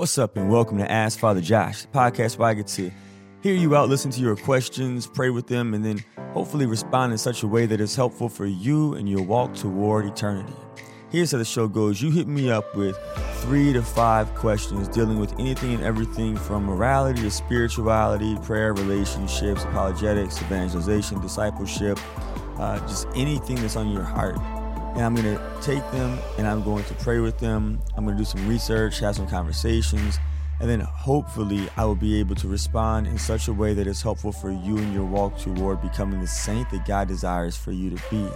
What's 0.00 0.16
up, 0.16 0.38
and 0.38 0.48
welcome 0.48 0.78
to 0.78 0.90
Ask 0.90 1.18
Father 1.18 1.42
Josh, 1.42 1.82
the 1.82 1.88
podcast 1.88 2.38
where 2.38 2.48
I 2.48 2.54
get 2.54 2.68
to 2.68 2.90
hear 3.42 3.54
you 3.54 3.76
out, 3.76 3.90
listen 3.90 4.10
to 4.12 4.20
your 4.22 4.34
questions, 4.34 5.06
pray 5.06 5.28
with 5.28 5.46
them, 5.46 5.74
and 5.74 5.84
then 5.84 6.02
hopefully 6.32 6.64
respond 6.64 7.12
in 7.12 7.18
such 7.18 7.42
a 7.42 7.46
way 7.46 7.66
that 7.66 7.82
is 7.82 7.94
helpful 7.94 8.30
for 8.30 8.46
you 8.46 8.94
and 8.94 9.10
your 9.10 9.20
walk 9.20 9.52
toward 9.52 10.06
eternity. 10.06 10.54
Here's 11.10 11.32
how 11.32 11.36
the 11.36 11.44
show 11.44 11.68
goes 11.68 12.00
you 12.00 12.10
hit 12.10 12.26
me 12.26 12.50
up 12.50 12.74
with 12.74 12.96
three 13.42 13.74
to 13.74 13.82
five 13.82 14.34
questions 14.36 14.88
dealing 14.88 15.20
with 15.20 15.38
anything 15.38 15.74
and 15.74 15.84
everything 15.84 16.34
from 16.34 16.64
morality 16.64 17.20
to 17.20 17.30
spirituality, 17.30 18.38
prayer, 18.38 18.72
relationships, 18.72 19.64
apologetics, 19.64 20.40
evangelization, 20.40 21.20
discipleship, 21.20 21.98
uh, 22.58 22.78
just 22.88 23.06
anything 23.14 23.56
that's 23.56 23.76
on 23.76 23.90
your 23.90 24.04
heart 24.04 24.38
and 24.94 25.02
I'm 25.02 25.14
going 25.14 25.36
to 25.36 25.42
take 25.62 25.88
them 25.92 26.18
and 26.38 26.46
I'm 26.46 26.62
going 26.62 26.84
to 26.84 26.94
pray 26.94 27.20
with 27.20 27.38
them. 27.38 27.80
I'm 27.96 28.04
going 28.04 28.16
to 28.16 28.20
do 28.20 28.24
some 28.24 28.46
research, 28.48 28.98
have 29.00 29.16
some 29.16 29.28
conversations, 29.28 30.18
and 30.60 30.68
then 30.68 30.80
hopefully 30.80 31.68
I 31.76 31.84
will 31.84 31.96
be 31.96 32.18
able 32.20 32.34
to 32.36 32.48
respond 32.48 33.06
in 33.06 33.18
such 33.18 33.48
a 33.48 33.52
way 33.52 33.72
that 33.74 33.86
is 33.86 34.02
helpful 34.02 34.32
for 34.32 34.50
you 34.50 34.76
in 34.78 34.92
your 34.92 35.06
walk 35.06 35.38
toward 35.38 35.80
becoming 35.80 36.20
the 36.20 36.26
saint 36.26 36.68
that 36.70 36.84
God 36.84 37.08
desires 37.08 37.56
for 37.56 37.72
you 37.72 37.90
to 37.90 38.02
be. 38.10 38.28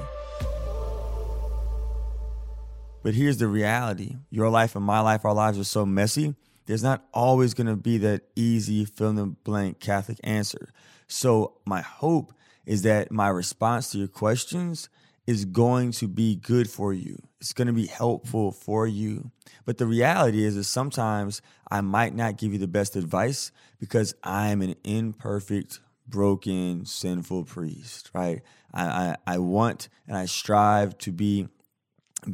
But 3.02 3.14
here's 3.14 3.36
the 3.36 3.48
reality 3.48 4.16
your 4.30 4.48
life 4.48 4.74
and 4.74 4.84
my 4.84 5.00
life, 5.00 5.24
our 5.26 5.34
lives 5.34 5.58
are 5.58 5.64
so 5.64 5.84
messy. 5.84 6.34
There's 6.66 6.82
not 6.82 7.04
always 7.12 7.52
going 7.52 7.66
to 7.66 7.76
be 7.76 7.98
that 7.98 8.22
easy 8.34 8.86
fill 8.86 9.10
in 9.10 9.16
the 9.16 9.26
blank 9.26 9.80
Catholic 9.80 10.18
answer. 10.24 10.72
So, 11.06 11.58
my 11.66 11.82
hope 11.82 12.32
is 12.64 12.80
that 12.82 13.12
my 13.12 13.28
response 13.28 13.90
to 13.90 13.98
your 13.98 14.08
questions 14.08 14.88
is 15.26 15.44
going 15.44 15.92
to 15.92 16.08
be 16.08 16.36
good 16.36 16.68
for 16.68 16.92
you. 16.92 17.16
It's 17.40 17.52
going 17.52 17.66
to 17.66 17.72
be 17.72 17.86
helpful 17.86 18.52
for 18.52 18.86
you. 18.86 19.30
But 19.64 19.78
the 19.78 19.86
reality 19.86 20.44
is 20.44 20.54
that 20.56 20.64
sometimes 20.64 21.40
I 21.70 21.80
might 21.80 22.14
not 22.14 22.36
give 22.36 22.52
you 22.52 22.58
the 22.58 22.68
best 22.68 22.96
advice 22.96 23.50
because 23.78 24.14
I'm 24.22 24.60
an 24.62 24.74
imperfect, 24.84 25.80
broken, 26.06 26.84
sinful 26.84 27.44
priest, 27.44 28.10
right? 28.14 28.42
I, 28.72 28.84
I, 28.84 29.16
I 29.26 29.38
want 29.38 29.88
and 30.06 30.16
I 30.16 30.26
strive 30.26 30.98
to 30.98 31.12
be 31.12 31.48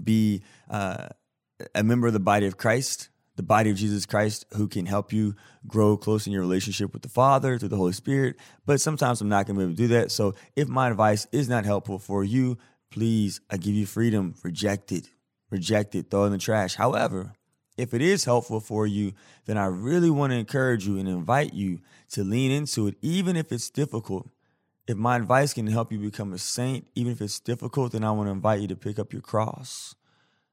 be 0.04 0.42
uh, 0.69 1.08
a 1.75 1.82
member 1.82 2.06
of 2.06 2.12
the 2.12 2.20
body 2.20 2.47
of 2.47 2.56
Christ, 2.56 3.08
the 3.36 3.42
body 3.42 3.70
of 3.70 3.77
Jesus 3.77 4.06
Christ, 4.06 4.47
who 4.54 4.69
can 4.69 4.86
help 4.86 5.12
you 5.12 5.34
grow 5.66 5.97
close 5.97 6.27
in 6.27 6.32
your 6.32 6.42
relationship 6.42 6.92
with 6.92 7.02
the 7.02 7.08
Father 7.08 7.58
through 7.58 7.70
the 7.70 7.77
Holy 7.77 7.92
Spirit. 7.92 8.36
But 8.66 8.80
sometimes 8.80 9.20
I'm 9.20 9.28
not 9.28 9.47
going 9.47 9.58
to 9.58 9.60
be 9.60 9.64
able 9.64 9.77
to 9.77 9.88
do 9.88 9.88
that. 9.94 10.12
So 10.12 10.34
if 10.56 10.69
my 10.69 10.88
advice 10.91 11.27
is 11.32 11.48
not 11.48 11.64
helpful 11.64 11.98
for 11.98 12.22
you, 12.22 12.58
please, 12.91 13.41
I 13.50 13.56
give 13.56 13.74
you 13.74 13.86
freedom. 13.86 14.34
Reject 14.42 14.92
it. 14.92 15.08
Reject 15.50 15.94
it. 15.94 16.10
Throw 16.10 16.24
it 16.24 16.27
in 16.27 16.33
the 16.33 16.38
trash. 16.38 16.74
However, 16.74 17.32
if 17.77 17.94
it 17.94 18.02
is 18.02 18.24
helpful 18.24 18.60
for 18.60 18.86
you, 18.86 19.12
then 19.47 19.56
I 19.56 19.66
really 19.66 20.10
want 20.10 20.32
to 20.32 20.38
encourage 20.38 20.86
you 20.86 20.98
and 20.98 21.08
invite 21.08 21.55
you 21.55 21.80
to 22.10 22.22
lean 22.22 22.50
into 22.50 22.86
it, 22.88 22.97
even 23.00 23.36
if 23.36 23.52
it's 23.52 23.70
difficult. 23.70 24.28
If 24.86 24.97
my 24.97 25.16
advice 25.16 25.55
can 25.55 25.66
help 25.66 25.92
you 25.92 25.98
become 25.98 26.32
a 26.32 26.38
saint, 26.38 26.86
even 26.94 27.12
if 27.12 27.20
it's 27.20 27.41
difficult, 27.41 27.92
then 27.92 28.05
I 28.05 28.10
want 28.10 28.27
to 28.27 28.32
invite 28.32 28.60
you 28.60 28.69
to 28.69 28.77
pick 28.77 28.98
up 28.98 29.12
your 29.12 29.22
cross 29.22 29.94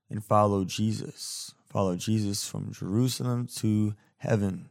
and 0.09 0.23
follow 0.23 0.63
Jesus. 0.63 1.53
Follow 1.69 1.95
Jesus 1.95 2.47
from 2.47 2.71
Jerusalem 2.71 3.47
to 3.57 3.93
heaven 4.17 4.69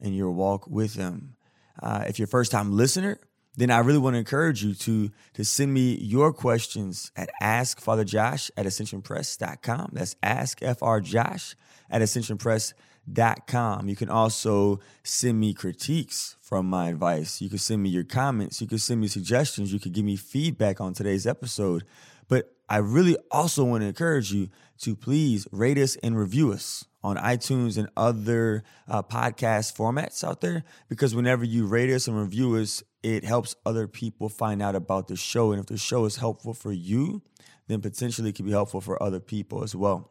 in 0.00 0.12
your 0.12 0.30
walk 0.30 0.66
with 0.68 0.94
him. 0.94 1.34
Uh, 1.82 2.04
if 2.06 2.18
you're 2.18 2.26
a 2.26 2.28
first 2.28 2.52
time 2.52 2.76
listener, 2.76 3.18
then 3.56 3.70
I 3.70 3.78
really 3.78 3.98
want 3.98 4.14
to 4.14 4.18
encourage 4.18 4.62
you 4.62 4.74
to, 4.74 5.10
to 5.34 5.44
send 5.44 5.72
me 5.72 5.96
your 5.96 6.32
questions 6.32 7.10
at 7.16 7.30
askfatherjosh 7.42 8.50
at 8.56 8.66
ascensionpress.com. 8.66 9.90
That's 9.92 10.14
askfrjosh 10.16 11.54
at 11.90 12.02
ascensionpress.com. 12.02 13.88
You 13.88 13.96
can 13.96 14.10
also 14.10 14.80
send 15.02 15.40
me 15.40 15.54
critiques 15.54 16.36
from 16.42 16.68
my 16.68 16.90
advice. 16.90 17.40
You 17.40 17.48
can 17.48 17.58
send 17.58 17.82
me 17.82 17.88
your 17.88 18.04
comments. 18.04 18.60
You 18.60 18.66
can 18.66 18.78
send 18.78 19.00
me 19.00 19.08
suggestions. 19.08 19.72
You 19.72 19.80
can 19.80 19.92
give 19.92 20.04
me 20.04 20.16
feedback 20.16 20.80
on 20.80 20.92
today's 20.92 21.26
episode. 21.26 21.84
But 22.28 22.52
I 22.68 22.78
really 22.78 23.16
also 23.30 23.64
want 23.64 23.82
to 23.82 23.88
encourage 23.88 24.32
you 24.32 24.48
to 24.80 24.94
please 24.94 25.46
rate 25.50 25.78
us 25.78 25.96
and 25.96 26.18
review 26.18 26.52
us 26.52 26.84
on 27.02 27.16
iTunes 27.16 27.78
and 27.78 27.88
other 27.96 28.64
uh, 28.88 29.02
podcast 29.02 29.76
formats 29.76 30.24
out 30.24 30.40
there 30.40 30.64
because 30.88 31.14
whenever 31.14 31.44
you 31.44 31.64
rate 31.64 31.88
us 31.90 32.08
and 32.08 32.18
review 32.18 32.56
us, 32.56 32.82
it 33.06 33.24
helps 33.24 33.54
other 33.64 33.86
people 33.86 34.28
find 34.28 34.60
out 34.60 34.74
about 34.74 35.06
the 35.06 35.14
show. 35.14 35.52
And 35.52 35.60
if 35.60 35.66
the 35.66 35.78
show 35.78 36.06
is 36.06 36.16
helpful 36.16 36.52
for 36.52 36.72
you, 36.72 37.22
then 37.68 37.80
potentially 37.80 38.30
it 38.30 38.34
can 38.34 38.44
be 38.44 38.50
helpful 38.50 38.80
for 38.80 39.00
other 39.00 39.20
people 39.20 39.62
as 39.62 39.76
well. 39.76 40.10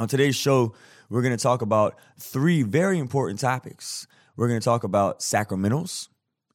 On 0.00 0.08
today's 0.08 0.34
show, 0.34 0.74
we're 1.08 1.22
going 1.22 1.36
to 1.36 1.42
talk 1.42 1.62
about 1.62 1.96
three 2.18 2.64
very 2.64 2.98
important 2.98 3.38
topics. 3.38 4.08
We're 4.34 4.48
going 4.48 4.58
to 4.58 4.64
talk 4.64 4.82
about 4.82 5.20
sacramentals 5.20 6.08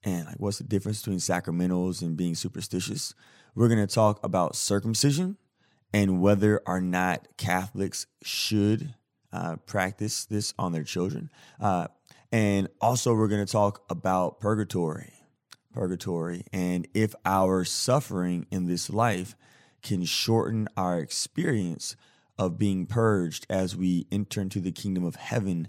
and 0.04 0.26
like 0.26 0.36
what's 0.40 0.58
the 0.58 0.66
difference 0.66 1.00
between 1.00 1.20
sacramentals 1.20 2.02
and 2.02 2.18
being 2.18 2.36
superstitious. 2.36 3.16
We're 3.56 3.70
going 3.70 3.86
to 3.86 3.94
talk 3.94 4.22
about 4.26 4.58
circumcision 4.58 5.38
and 5.94 6.22
whether 6.22 6.62
or 6.68 6.82
not 6.82 7.30
Catholics 7.38 8.08
should 8.24 8.94
uh, 9.32 9.56
practice 9.66 10.26
this 10.26 10.54
on 10.60 10.74
their 10.74 10.84
children. 10.84 11.30
Uh, 11.62 11.88
and 12.30 12.68
also, 12.82 13.14
we're 13.14 13.30
going 13.30 13.46
to 13.46 13.50
talk 13.52 13.86
about 13.90 14.42
purgatory, 14.42 15.14
purgatory, 15.76 16.46
and 16.54 16.88
if 16.94 17.14
our 17.26 17.66
suffering 17.66 18.48
in 18.50 18.66
this 18.66 18.90
life 18.90 19.36
can 19.84 20.06
shorten 20.06 20.70
our 20.78 21.00
experience 21.00 21.98
of 22.40 22.58
being 22.58 22.86
purged 22.86 23.46
as 23.50 23.76
we 23.76 24.08
enter 24.10 24.42
into 24.42 24.62
the 24.62 24.72
kingdom 24.72 25.04
of 25.04 25.16
heaven 25.16 25.68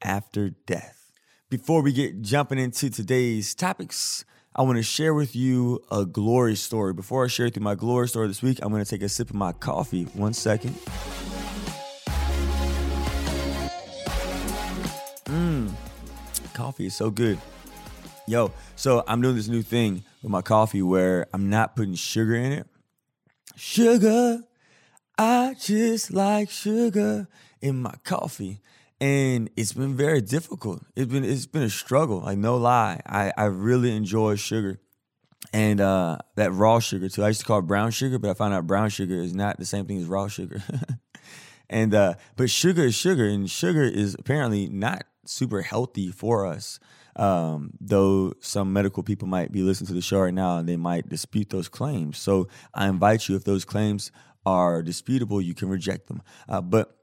after 0.00 0.50
death. 0.50 1.12
Before 1.50 1.82
we 1.82 1.92
get 1.92 2.22
jumping 2.22 2.58
into 2.58 2.88
today's 2.88 3.54
topics, 3.54 4.24
I 4.54 4.62
want 4.62 4.76
to 4.76 4.82
share 4.82 5.12
with 5.12 5.34
you 5.34 5.82
a 5.90 6.06
glory 6.06 6.54
story. 6.54 6.92
Before 6.92 7.24
I 7.24 7.28
share 7.28 7.46
with 7.46 7.56
you 7.56 7.62
my 7.62 7.74
glory 7.74 8.08
story 8.08 8.28
this 8.28 8.42
week, 8.42 8.60
I'm 8.62 8.70
going 8.70 8.84
to 8.84 8.90
take 8.90 9.02
a 9.02 9.08
sip 9.08 9.30
of 9.30 9.36
my 9.36 9.52
coffee. 9.52 10.04
One 10.04 10.34
second. 10.34 10.74
Mmm, 15.24 15.72
coffee 16.54 16.86
is 16.86 16.94
so 16.94 17.10
good. 17.10 17.38
Yo, 18.28 18.52
so 18.76 19.02
I'm 19.08 19.22
doing 19.22 19.36
this 19.36 19.48
new 19.48 19.62
thing 19.62 20.04
with 20.22 20.30
my 20.30 20.42
coffee 20.42 20.82
where 20.82 21.26
I'm 21.32 21.48
not 21.48 21.74
putting 21.74 21.94
sugar 21.94 22.34
in 22.34 22.52
it. 22.52 22.66
Sugar, 23.56 24.42
I 25.16 25.56
just 25.58 26.12
like 26.12 26.50
sugar 26.50 27.26
in 27.62 27.80
my 27.80 27.94
coffee. 28.04 28.60
And 29.00 29.48
it's 29.56 29.72
been 29.72 29.96
very 29.96 30.20
difficult. 30.20 30.84
It's 30.94 31.10
been 31.10 31.24
it's 31.24 31.46
been 31.46 31.62
a 31.62 31.70
struggle, 31.70 32.20
like 32.20 32.36
no 32.36 32.58
lie. 32.58 33.00
I, 33.06 33.32
I 33.34 33.44
really 33.44 33.96
enjoy 33.96 34.34
sugar. 34.34 34.78
And 35.54 35.80
uh, 35.80 36.18
that 36.34 36.52
raw 36.52 36.80
sugar 36.80 37.08
too. 37.08 37.24
I 37.24 37.28
used 37.28 37.40
to 37.40 37.46
call 37.46 37.60
it 37.60 37.62
brown 37.62 37.92
sugar, 37.92 38.18
but 38.18 38.28
I 38.28 38.34
found 38.34 38.52
out 38.52 38.66
brown 38.66 38.90
sugar 38.90 39.14
is 39.14 39.34
not 39.34 39.58
the 39.58 39.64
same 39.64 39.86
thing 39.86 40.02
as 40.02 40.04
raw 40.04 40.28
sugar. 40.28 40.62
and 41.70 41.94
uh, 41.94 42.14
but 42.36 42.50
sugar 42.50 42.82
is 42.82 42.94
sugar, 42.94 43.26
and 43.26 43.50
sugar 43.50 43.84
is 43.84 44.16
apparently 44.18 44.68
not 44.68 45.04
super 45.24 45.62
healthy 45.62 46.10
for 46.10 46.44
us. 46.44 46.78
Um, 47.18 47.72
though 47.80 48.32
some 48.40 48.72
medical 48.72 49.02
people 49.02 49.26
might 49.26 49.50
be 49.50 49.62
listening 49.62 49.88
to 49.88 49.94
the 49.94 50.00
show 50.00 50.20
right 50.20 50.32
now 50.32 50.58
and 50.58 50.68
they 50.68 50.76
might 50.76 51.08
dispute 51.08 51.50
those 51.50 51.68
claims. 51.68 52.16
So 52.18 52.48
I 52.72 52.86
invite 52.86 53.28
you, 53.28 53.34
if 53.34 53.44
those 53.44 53.64
claims 53.64 54.12
are 54.46 54.82
disputable, 54.82 55.40
you 55.40 55.54
can 55.54 55.68
reject 55.68 56.06
them. 56.06 56.22
Uh, 56.48 56.60
but 56.60 56.96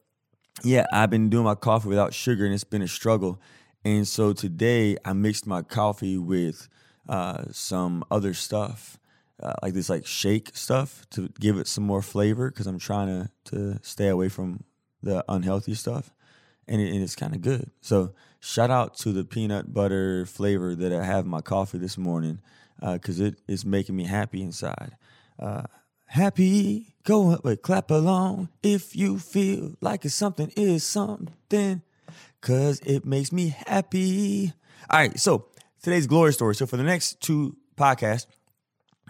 yeah, 0.64 0.86
I've 0.94 1.09
been 1.09 1.30
doing 1.30 1.44
my 1.44 1.56
coffee 1.56 1.90
without 1.90 2.14
sugar 2.14 2.46
and 2.46 2.54
it's 2.54 2.64
been 2.64 2.81
a 2.81 2.88
struggle. 2.88 3.42
And 3.84 4.08
so 4.08 4.34
today 4.34 4.98
I 5.04 5.14
mixed 5.14 5.46
my 5.46 5.62
coffee 5.62 6.18
with 6.18 6.70
uh, 7.09 7.44
some 7.52 8.04
other 8.09 8.34
stuff. 8.34 8.98
Uh, 9.44 9.52
like 9.62 9.74
this 9.74 9.90
like 9.90 10.06
shake 10.06 10.56
stuff 10.56 11.06
to 11.09 11.28
give 11.42 11.58
it 11.58 11.68
some 11.68 11.84
more 11.84 12.02
flavor 12.02 12.50
because 12.50 12.68
I'm 12.68 12.80
trying 12.80 13.08
to 13.08 13.30
to 13.52 13.80
stay 13.84 14.08
away 14.08 14.30
from 14.30 14.64
the 15.04 15.25
unhealthy 15.28 15.74
stuff 15.74 16.15
and, 16.68 16.81
it, 16.81 17.02
it's 17.02 17.16
kind 17.16 17.34
of 17.34 17.42
good. 17.42 17.72
So 17.81 18.14
shout 18.40 18.72
out 18.72 18.95
to 18.98 19.12
the 19.12 19.24
peanut 19.24 19.74
butter 19.74 20.25
flavor 20.25 20.75
that 20.75 20.94
I 20.94 21.04
have 21.04 21.25
in 21.25 21.31
my 21.31 21.42
coffee 21.42 21.78
this 21.78 21.98
morning 21.98 22.39
because 22.80 23.22
uh, 23.22 23.25
it 23.25 23.39
is 23.48 23.66
making 23.66 23.95
me 23.95 24.06
happy 24.06 24.42
inside. 24.42 24.98
Uh, 25.39 25.63
happy, 26.06 26.95
go 27.04 27.38
but 27.44 27.62
clap 27.62 27.92
along 27.92 28.50
if 28.63 28.95
you 28.95 29.19
feel 29.19 29.75
like 29.81 30.06
it's 30.06 30.16
something 30.16 30.51
is 30.56 30.84
something 30.84 31.81
because 32.39 32.80
it 32.81 33.06
makes 33.06 33.31
me 33.31 33.56
happy. 33.66 34.54
All 34.89 35.00
right, 35.00 35.19
so 35.19 35.48
today's 35.81 36.07
glory 36.07 36.34
story. 36.34 36.56
So 36.56 36.66
for 36.66 36.78
the 36.78 36.84
next 36.84 37.22
two 37.22 37.57
podcasts, 37.75 38.28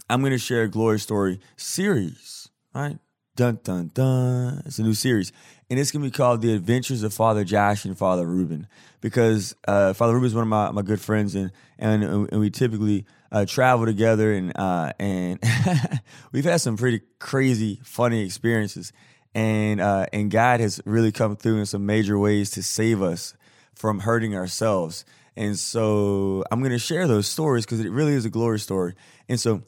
I'm 0.10 0.22
going 0.22 0.32
to 0.32 0.38
share 0.38 0.64
a 0.64 0.70
glory 0.70 1.00
story 1.00 1.40
series. 1.58 2.50
All 2.74 2.82
right, 2.82 2.98
dun 3.36 3.60
dun 3.64 3.92
dun. 3.94 4.64
It's 4.66 4.80
a 4.80 4.84
new 4.84 4.94
series 4.94 5.32
and 5.70 5.80
it's 5.80 5.92
gonna 5.92 6.06
be 6.06 6.12
called 6.12 6.42
"The 6.42 6.54
Adventures 6.54 7.04
of 7.04 7.14
Father 7.14 7.44
Josh 7.44 7.86
and 7.86 7.98
Father 7.98 8.26
Ruben" 8.26 8.68
because 9.02 9.56
uh, 9.68 9.94
Father 9.94 10.14
Ruben 10.14 10.28
is 10.28 10.36
one 10.36 10.44
of 10.44 10.48
my, 10.48 10.72
my 10.72 10.82
good 10.82 11.02
friends, 11.02 11.36
and 11.36 11.52
and, 11.80 12.04
and 12.04 12.40
we 12.40 12.50
typically 12.50 13.06
uh, 13.32 13.46
travel 13.46 13.86
together, 13.86 14.34
and 14.34 14.58
uh, 14.58 14.94
and 15.00 15.40
we've 16.32 16.46
had 16.46 16.62
some 16.62 16.78
pretty 16.78 17.02
crazy, 17.20 17.80
funny 17.84 18.24
experiences, 18.24 18.94
and 19.34 19.82
uh, 19.82 20.06
and 20.14 20.30
God 20.30 20.60
has 20.60 20.80
really 20.86 21.12
come 21.12 21.36
through 21.36 21.60
in 21.60 21.66
some 21.66 21.86
major 21.86 22.20
ways 22.20 22.52
to 22.52 22.64
save 22.64 23.02
us 23.02 23.34
from 23.74 24.00
hurting 24.00 24.36
ourselves. 24.36 25.04
And 25.38 25.60
so 25.60 26.46
I'm 26.50 26.64
to 26.64 26.80
share 26.80 27.10
those 27.10 27.28
stories 27.28 27.66
because 27.66 27.82
it 27.82 27.90
really 27.90 28.14
is 28.14 28.24
a 28.24 28.30
glory 28.30 28.58
story. 28.58 28.94
And 29.28 29.38
so 29.38 29.64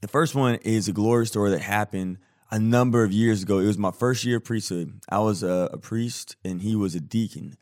the 0.00 0.06
first 0.06 0.36
one 0.36 0.56
is 0.56 0.86
a 0.86 0.92
glory 0.92 1.26
story 1.26 1.50
that 1.50 1.60
happened 1.60 2.18
a 2.50 2.58
number 2.58 3.04
of 3.04 3.12
years 3.12 3.42
ago. 3.42 3.58
It 3.58 3.66
was 3.66 3.78
my 3.78 3.90
first 3.90 4.24
year 4.24 4.38
of 4.38 4.44
priesthood. 4.44 5.00
I 5.08 5.18
was 5.20 5.42
a, 5.42 5.70
a 5.72 5.78
priest 5.78 6.36
and 6.44 6.62
he 6.62 6.76
was 6.76 6.94
a 6.94 7.00
deacon. 7.00 7.56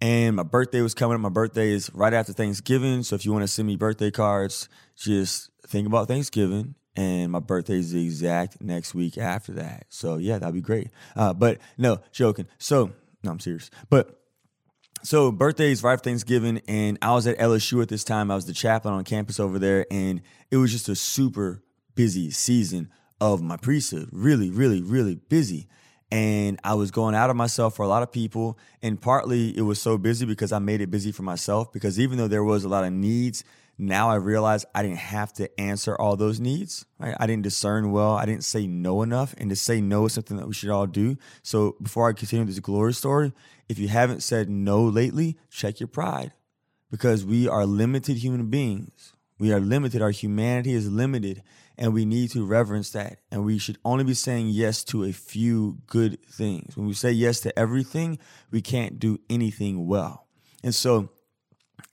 And 0.00 0.36
my 0.36 0.44
birthday 0.44 0.80
was 0.80 0.94
coming 0.94 1.16
up. 1.16 1.20
My 1.20 1.28
birthday 1.28 1.70
is 1.70 1.92
right 1.92 2.14
after 2.14 2.32
Thanksgiving. 2.32 3.02
So 3.02 3.16
if 3.16 3.24
you 3.24 3.32
want 3.32 3.42
to 3.42 3.48
send 3.48 3.66
me 3.66 3.76
birthday 3.76 4.10
cards, 4.10 4.68
just 4.96 5.50
think 5.66 5.86
about 5.86 6.08
Thanksgiving. 6.08 6.74
And 6.94 7.32
my 7.32 7.40
birthday 7.40 7.78
is 7.78 7.92
the 7.92 8.04
exact 8.04 8.60
next 8.60 8.94
week 8.94 9.18
after 9.18 9.52
that. 9.54 9.86
So 9.88 10.16
yeah, 10.16 10.38
that'd 10.38 10.54
be 10.54 10.60
great. 10.60 10.90
Uh, 11.16 11.32
but 11.32 11.58
no, 11.76 12.00
joking. 12.12 12.46
So, 12.58 12.92
no, 13.22 13.30
I'm 13.30 13.40
serious. 13.40 13.70
But 13.90 14.18
so 15.02 15.30
birthdays 15.30 15.82
right 15.82 15.92
after 15.92 16.10
Thanksgiving, 16.10 16.60
and 16.66 16.98
I 17.02 17.14
was 17.14 17.26
at 17.26 17.38
LSU 17.38 17.82
at 17.82 17.88
this 17.88 18.02
time. 18.02 18.30
I 18.30 18.34
was 18.34 18.46
the 18.46 18.52
chaplain 18.52 18.94
on 18.94 19.04
campus 19.04 19.38
over 19.38 19.58
there, 19.58 19.86
and 19.90 20.22
it 20.50 20.56
was 20.56 20.72
just 20.72 20.88
a 20.88 20.96
super 20.96 21.62
busy 21.94 22.30
season 22.30 22.90
of 23.20 23.42
my 23.42 23.56
priesthood. 23.56 24.08
Really, 24.12 24.50
really, 24.50 24.82
really 24.82 25.16
busy. 25.16 25.68
And 26.10 26.58
I 26.64 26.74
was 26.74 26.90
going 26.90 27.14
out 27.14 27.30
of 27.30 27.36
myself 27.36 27.76
for 27.76 27.84
a 27.84 27.88
lot 27.88 28.02
of 28.02 28.10
people. 28.10 28.58
And 28.82 29.00
partly 29.00 29.56
it 29.56 29.62
was 29.62 29.80
so 29.80 29.98
busy 29.98 30.24
because 30.24 30.52
I 30.52 30.58
made 30.58 30.80
it 30.80 30.90
busy 30.90 31.12
for 31.12 31.22
myself. 31.22 31.72
Because 31.72 32.00
even 32.00 32.18
though 32.18 32.28
there 32.28 32.44
was 32.44 32.64
a 32.64 32.68
lot 32.68 32.84
of 32.84 32.92
needs, 32.92 33.44
now 33.76 34.08
I 34.08 34.14
realized 34.16 34.66
I 34.74 34.82
didn't 34.82 34.98
have 34.98 35.32
to 35.34 35.60
answer 35.60 35.94
all 35.96 36.16
those 36.16 36.40
needs. 36.40 36.86
Right? 36.98 37.14
I 37.20 37.26
didn't 37.26 37.42
discern 37.42 37.92
well. 37.92 38.12
I 38.12 38.24
didn't 38.24 38.44
say 38.44 38.66
no 38.66 39.02
enough. 39.02 39.34
And 39.36 39.50
to 39.50 39.56
say 39.56 39.80
no 39.80 40.06
is 40.06 40.14
something 40.14 40.36
that 40.38 40.46
we 40.46 40.54
should 40.54 40.70
all 40.70 40.86
do. 40.86 41.16
So 41.42 41.76
before 41.82 42.08
I 42.08 42.12
continue 42.14 42.46
this 42.46 42.58
glory 42.58 42.94
story, 42.94 43.32
if 43.68 43.78
you 43.78 43.88
haven't 43.88 44.22
said 44.22 44.48
no 44.48 44.82
lately, 44.82 45.36
check 45.50 45.78
your 45.78 45.88
pride. 45.88 46.32
Because 46.90 47.22
we 47.22 47.46
are 47.46 47.66
limited 47.66 48.16
human 48.16 48.48
beings. 48.48 49.12
We 49.38 49.52
are 49.52 49.60
limited. 49.60 50.00
Our 50.00 50.10
humanity 50.10 50.72
is 50.72 50.90
limited 50.90 51.42
and 51.78 51.94
we 51.94 52.04
need 52.04 52.30
to 52.32 52.44
reverence 52.44 52.90
that. 52.90 53.20
And 53.30 53.44
we 53.44 53.58
should 53.58 53.78
only 53.84 54.04
be 54.04 54.14
saying 54.14 54.48
yes 54.48 54.84
to 54.84 55.04
a 55.04 55.12
few 55.12 55.78
good 55.86 56.18
things. 56.26 56.76
When 56.76 56.86
we 56.86 56.94
say 56.94 57.12
yes 57.12 57.40
to 57.40 57.58
everything, 57.58 58.18
we 58.50 58.60
can't 58.60 58.98
do 58.98 59.18
anything 59.30 59.86
well. 59.86 60.26
And 60.62 60.74
so 60.74 61.10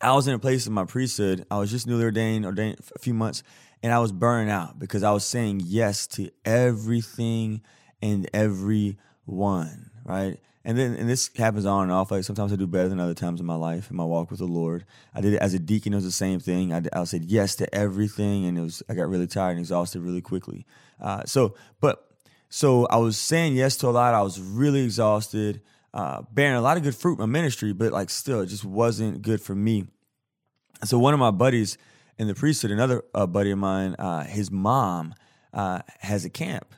I 0.02 0.14
was 0.14 0.28
in 0.28 0.34
a 0.34 0.40
place 0.40 0.68
in 0.68 0.74
my 0.74 0.86
priesthood, 0.86 1.46
I 1.50 1.60
was 1.60 1.72
just 1.72 1.88
newly 1.88 2.04
ordained, 2.04 2.46
ordained 2.46 2.80
a 2.96 3.00
few 3.00 3.14
months, 3.14 3.44
and 3.82 3.94
I 3.94 4.00
was 4.00 4.12
burning 4.12 4.50
out 4.50 4.80
because 4.80 5.04
I 5.04 5.12
was 5.12 5.26
saying 5.26 5.62
yes 5.64 6.08
to 6.08 6.32
everything 6.44 7.62
and 8.02 8.30
everyone, 8.34 9.92
right? 10.04 10.40
And 10.66 10.78
then 10.78 10.96
and 10.96 11.08
this 11.08 11.30
happens 11.38 11.66
on 11.66 11.84
and 11.84 11.92
off. 11.92 12.12
Like 12.12 12.24
sometimes 12.24 12.52
I 12.52 12.56
do 12.56 12.66
better 12.66 12.90
than 12.90 13.00
other 13.00 13.14
times 13.14 13.40
in 13.40 13.46
my 13.46 13.56
life 13.56 13.92
in 13.92 13.96
my 13.96 14.04
walk 14.04 14.32
with 14.32 14.40
the 14.40 14.48
Lord. 14.48 14.84
I 15.14 15.22
did 15.22 15.34
it 15.34 15.42
as 15.42 15.54
a 15.54 15.60
deacon. 15.60 15.94
It 15.94 15.98
was 15.98 16.06
the 16.06 16.12
same 16.12 16.40
thing. 16.40 16.74
I, 16.74 16.82
I 16.92 17.04
said 17.04 17.26
yes 17.26 17.56
to 17.58 17.74
everything, 17.74 18.46
and 18.46 18.58
it 18.58 18.62
was 18.62 18.82
I 18.90 18.96
got 18.96 19.08
really 19.08 19.28
tired 19.28 19.52
and 19.52 19.60
exhausted 19.60 20.02
really 20.02 20.22
quickly. 20.22 20.66
Uh, 21.00 21.24
so, 21.26 21.56
but 21.80 22.10
so 22.50 22.88
I 22.88 22.98
was 22.98 23.18
saying 23.18 23.56
yes 23.56 23.78
to 23.78 23.88
a 23.88 23.92
lot. 23.92 24.16
I 24.16 24.24
was 24.24 24.42
really 24.42 24.84
exhausted, 24.84 25.62
uh, 25.94 26.24
bearing 26.32 26.56
a 26.56 26.62
lot 26.62 26.78
of 26.78 26.84
good 26.84 26.96
fruit 26.96 27.14
in 27.14 27.20
my 27.20 27.26
ministry, 27.28 27.72
but 27.72 27.92
like 27.92 28.10
still, 28.10 28.42
it 28.42 28.48
just 28.48 28.66
wasn't 28.66 29.22
good 29.22 29.42
for 29.42 29.54
me. 29.54 29.86
So 30.84 30.98
one 30.98 31.14
of 31.14 31.20
my 31.20 31.32
buddies 31.32 31.78
in 32.18 32.28
the 32.28 32.34
priesthood, 32.36 32.72
another 32.72 33.04
uh, 33.14 33.28
buddy 33.28 33.52
of 33.52 33.60
mine, 33.60 33.96
uh, 34.00 34.24
his 34.24 34.50
mom 34.50 35.14
uh, 35.54 35.82
has 36.00 36.26
a 36.26 36.30
camp 36.30 36.74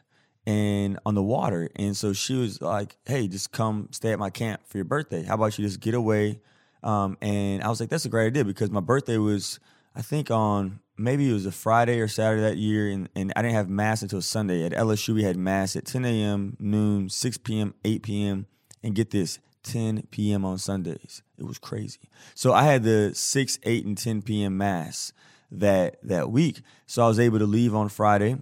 and 0.47 0.97
on 1.05 1.13
the 1.13 1.21
water. 1.21 1.69
And 1.75 1.95
so 1.95 2.13
she 2.13 2.33
was 2.33 2.61
like, 2.61 2.95
"Hey, 3.05 3.27
just 3.27 3.51
come 3.51 3.89
stay 3.91 4.13
at 4.13 4.17
my 4.17 4.29
camp 4.31 4.61
for 4.65 4.77
your 4.77 4.85
birthday. 4.85 5.23
How 5.23 5.35
about 5.35 5.59
you 5.59 5.65
just 5.65 5.81
get 5.81 5.94
away?" 5.94 6.39
Um, 6.81 7.17
and 7.21 7.61
I 7.61 7.67
was 7.67 7.79
like, 7.81 7.89
"That's 7.89 8.05
a 8.05 8.09
great 8.09 8.27
idea," 8.27 8.45
because 8.45 8.71
my 8.71 8.79
birthday 8.79 9.17
was, 9.17 9.59
I 9.94 10.01
think, 10.01 10.31
on 10.31 10.79
maybe 10.97 11.29
it 11.29 11.33
was 11.33 11.45
a 11.45 11.51
Friday 11.51 11.99
or 11.99 12.07
Saturday 12.07 12.41
that 12.41 12.57
year, 12.57 12.89
and, 12.89 13.09
and 13.13 13.33
I 13.35 13.41
didn't 13.41 13.55
have 13.55 13.69
mass 13.69 14.01
until 14.01 14.21
Sunday. 14.21 14.63
At 14.65 14.71
LSU, 14.71 15.13
we 15.13 15.23
had 15.23 15.38
mass 15.38 15.75
at 15.75 15.85
10 15.85 16.05
a.m., 16.05 16.55
noon, 16.59 17.09
6 17.09 17.38
p.m., 17.39 17.75
8 17.83 18.01
p.m., 18.01 18.47
and 18.81 18.95
get 18.95 19.11
this, 19.11 19.39
10 19.63 20.07
p.m. 20.11 20.45
on 20.45 20.57
Sundays. 20.57 21.21
It 21.38 21.44
was 21.44 21.59
crazy. 21.59 22.09
So 22.33 22.53
I 22.53 22.63
had 22.63 22.83
the 22.83 23.13
6, 23.13 23.59
8, 23.61 23.85
and 23.85 23.97
10 23.97 24.21
p.m. 24.21 24.57
mass 24.57 25.11
that 25.51 25.97
that 26.03 26.31
week. 26.31 26.61
So 26.85 27.03
I 27.03 27.07
was 27.07 27.19
able 27.19 27.39
to 27.39 27.45
leave 27.45 27.75
on 27.75 27.89
Friday 27.89 28.38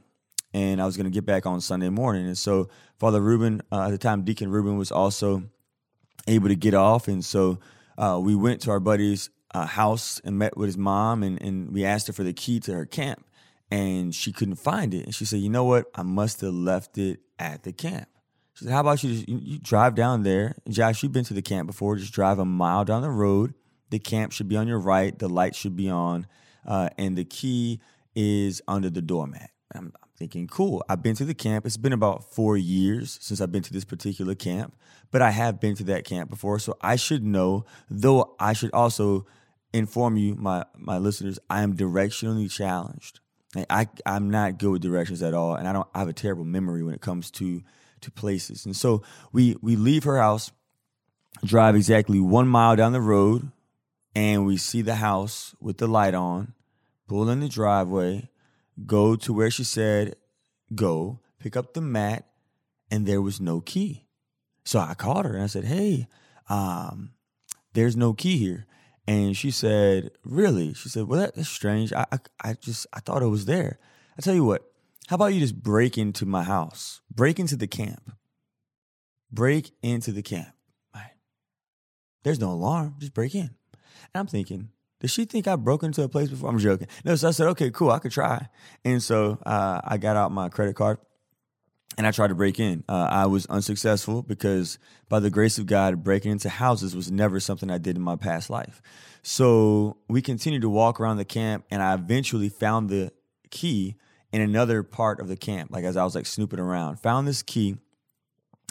and 0.55 0.81
I 0.81 0.85
was 0.85 0.95
going 0.95 1.03
to 1.03 1.11
get 1.11 1.25
back 1.25 1.45
on 1.45 1.59
Sunday 1.59 1.89
morning. 1.89 2.27
And 2.27 2.37
so 2.37 2.69
Father 2.97 3.19
Ruben, 3.19 3.61
uh, 3.73 3.87
at 3.87 3.91
the 3.91 3.97
time, 3.97 4.23
Deacon 4.23 4.49
Ruben 4.49 4.77
was 4.77 4.89
also 4.89 5.43
able 6.27 6.47
to 6.47 6.55
get 6.55 6.73
off. 6.73 7.09
And 7.09 7.25
so 7.25 7.59
uh, 7.97 8.21
we 8.23 8.35
went 8.35 8.61
to 8.61 8.71
our 8.71 8.79
buddy's 8.79 9.29
uh, 9.53 9.65
house 9.65 10.21
and 10.23 10.39
met 10.39 10.55
with 10.55 10.67
his 10.67 10.77
mom, 10.77 11.23
and, 11.23 11.41
and 11.41 11.73
we 11.73 11.83
asked 11.83 12.07
her 12.07 12.13
for 12.13 12.23
the 12.23 12.31
key 12.31 12.61
to 12.61 12.73
her 12.73 12.85
camp. 12.85 13.25
And 13.69 14.15
she 14.15 14.31
couldn't 14.31 14.55
find 14.55 14.93
it. 14.93 15.03
And 15.03 15.13
she 15.13 15.25
said, 15.25 15.41
You 15.41 15.49
know 15.49 15.65
what? 15.65 15.87
I 15.93 16.03
must 16.03 16.39
have 16.39 16.53
left 16.53 16.97
it 16.97 17.19
at 17.37 17.63
the 17.63 17.73
camp. 17.73 18.07
She 18.53 18.63
said, 18.63 18.73
How 18.73 18.79
about 18.79 19.03
you, 19.03 19.13
just, 19.13 19.27
you, 19.27 19.39
you 19.43 19.59
drive 19.59 19.93
down 19.93 20.23
there? 20.23 20.55
Josh, 20.69 21.03
you've 21.03 21.11
been 21.11 21.25
to 21.25 21.33
the 21.33 21.41
camp 21.41 21.67
before. 21.67 21.97
Just 21.97 22.13
drive 22.13 22.39
a 22.39 22.45
mile 22.45 22.85
down 22.85 23.01
the 23.01 23.09
road. 23.09 23.55
The 23.89 23.99
camp 23.99 24.31
should 24.31 24.47
be 24.47 24.55
on 24.55 24.69
your 24.69 24.79
right, 24.79 25.17
the 25.19 25.27
light 25.27 25.53
should 25.53 25.75
be 25.75 25.89
on, 25.89 26.27
uh, 26.65 26.89
and 26.97 27.17
the 27.17 27.25
key 27.25 27.81
is 28.15 28.61
under 28.67 28.89
the 28.89 29.01
doormat. 29.01 29.49
I'm, 29.73 29.91
thinking, 30.17 30.47
cool, 30.47 30.83
I've 30.88 31.03
been 31.03 31.15
to 31.15 31.25
the 31.25 31.33
camp. 31.33 31.65
It's 31.65 31.77
been 31.77 31.94
about 31.94 32.33
four 32.33 32.57
years 32.57 33.17
since 33.21 33.41
I've 33.41 33.51
been 33.51 33.63
to 33.63 33.73
this 33.73 33.85
particular 33.85 34.35
camp, 34.35 34.75
but 35.12 35.21
I 35.21 35.31
have 35.31 35.59
been 35.59 35.75
to 35.75 35.83
that 35.85 36.06
camp 36.06 36.29
before. 36.29 36.59
So 36.59 36.77
I 36.81 36.95
should 36.95 37.23
know, 37.23 37.65
though 37.89 38.35
I 38.39 38.53
should 38.53 38.71
also 38.73 39.25
inform 39.73 40.17
you, 40.17 40.35
my, 40.35 40.63
my 40.77 40.97
listeners, 40.97 41.38
I 41.50 41.62
am 41.62 41.75
directionally 41.75 42.50
challenged. 42.50 43.19
I, 43.69 43.88
I'm 44.06 44.29
not 44.29 44.57
good 44.57 44.71
with 44.71 44.81
directions 44.81 45.21
at 45.21 45.33
all. 45.33 45.56
And 45.56 45.67
I 45.67 45.73
don't 45.73 45.88
I 45.94 46.00
have 46.00 46.09
a 46.09 46.13
terrible 46.13 46.44
memory 46.44 46.83
when 46.83 46.94
it 46.94 47.01
comes 47.01 47.31
to 47.31 47.62
to 48.01 48.12
places. 48.12 48.65
And 48.65 48.75
so 48.75 49.03
we 49.31 49.56
we 49.62 49.75
leave 49.75 50.03
her 50.03 50.17
house, 50.17 50.51
drive 51.44 51.75
exactly 51.75 52.19
one 52.19 52.47
mile 52.47 52.75
down 52.75 52.91
the 52.91 53.01
road, 53.01 53.51
and 54.13 54.45
we 54.45 54.57
see 54.57 54.81
the 54.81 54.95
house 54.95 55.56
with 55.62 55.77
the 55.77 55.88
light 55.88 56.13
on, 56.13 56.53
pull 57.07 57.29
in 57.29 57.39
the 57.39 57.47
driveway, 57.50 58.29
go 58.86 59.16
to 59.16 59.33
where 59.33 59.51
she 59.51 59.63
said 59.63 60.16
go, 60.74 61.19
pick 61.39 61.56
up 61.56 61.74
the 61.74 61.81
mat, 61.81 62.27
and 62.89 63.06
there 63.06 63.22
was 63.22 63.39
no 63.39 63.62
key. 63.62 64.06
So 64.63 64.80
I 64.80 64.94
called 64.95 65.25
her 65.25 65.33
and 65.33 65.44
I 65.44 65.48
said, 65.48 65.66
Hey, 65.66 66.07
um, 66.50 67.12
there's 67.74 67.95
no 67.95 68.13
key 68.13 68.38
here. 68.38 68.66
And 69.07 69.38
she 69.38 69.51
said, 69.51 70.12
Really? 70.24 70.74
She 70.74 70.89
said, 70.89 71.08
Well, 71.08 71.20
that's 71.20 71.48
strange. 71.50 71.94
I, 71.94 72.05
I, 72.12 72.20
I 72.44 72.53
just, 72.53 72.88
I 72.91 73.00
thought 73.00 73.22
it 73.22 73.27
was 73.27 73.46
there. 73.46 73.79
I 74.17 74.22
tell 74.22 74.34
you 74.34 74.44
what, 74.46 74.63
how 75.08 75.15
about 75.15 75.34
you 75.34 75.39
just 75.39 75.62
break 75.62 75.98
into 75.98 76.25
my 76.25 76.44
house? 76.44 77.01
Break 77.13 77.39
into 77.39 77.55
the 77.55 77.67
camp. 77.67 78.12
Break 79.32 79.72
into 79.84 80.12
the 80.12 80.24
camp. 80.24 80.53
Right. 80.94 81.12
There's 82.24 82.39
no 82.39 82.51
alarm. 82.51 82.96
Just 83.00 83.13
break 83.13 83.36
in. 83.36 83.51
And 84.13 84.15
I'm 84.15 84.27
thinking, 84.27 84.70
did 85.05 85.12
she 85.12 85.25
think 85.25 85.47
I 85.47 85.55
broke 85.55 85.83
into 85.83 86.01
a 86.01 86.09
place 86.09 86.29
before? 86.29 86.50
I'm 86.50 86.57
joking. 86.57 86.88
No, 87.03 87.13
so 87.13 87.27
I 87.27 87.31
said, 87.31 87.45
okay, 87.50 87.69
cool, 87.69 87.91
I 87.91 88.00
could 88.00 88.12
try. 88.12 88.50
And 88.83 89.03
so 89.03 89.38
uh, 89.45 89.79
I 89.83 89.97
got 89.97 90.15
out 90.15 90.31
my 90.31 90.50
credit 90.50 90.75
card 90.75 90.97
and 91.95 92.07
I 92.07 92.12
tried 92.12 92.29
to 92.29 92.33
break 92.35 92.59
in. 92.59 92.83
Uh, 92.89 93.07
I 93.12 93.27
was 93.27 93.45
unsuccessful 93.45 94.24
because, 94.24 94.79
by 95.07 95.19
the 95.19 95.29
grace 95.29 95.59
of 95.59 95.67
God, 95.67 96.03
breaking 96.03 96.31
into 96.31 96.50
houses 96.50 96.95
was 96.95 97.12
never 97.12 97.39
something 97.39 97.69
I 97.69 97.77
did 97.77 97.97
in 97.97 98.01
my 98.01 98.15
past 98.15 98.50
life. 98.50 98.81
So 99.21 99.97
we 100.09 100.24
continued 100.24 100.63
to 100.63 100.69
walk 100.71 101.00
around 101.00 101.17
the 101.17 101.25
camp, 101.25 101.65
and 101.69 101.83
I 101.83 101.93
eventually 101.93 102.50
found 102.50 102.89
the 102.89 103.12
key 103.51 103.97
in 104.33 104.41
another 104.41 104.81
part 104.81 105.19
of 105.19 105.27
the 105.27 105.38
camp. 105.38 105.69
Like 105.71 105.83
as 105.83 105.97
I 105.97 106.03
was 106.03 106.15
like 106.15 106.25
snooping 106.25 106.57
around, 106.59 106.95
found 106.95 107.27
this 107.27 107.43
key 107.43 107.77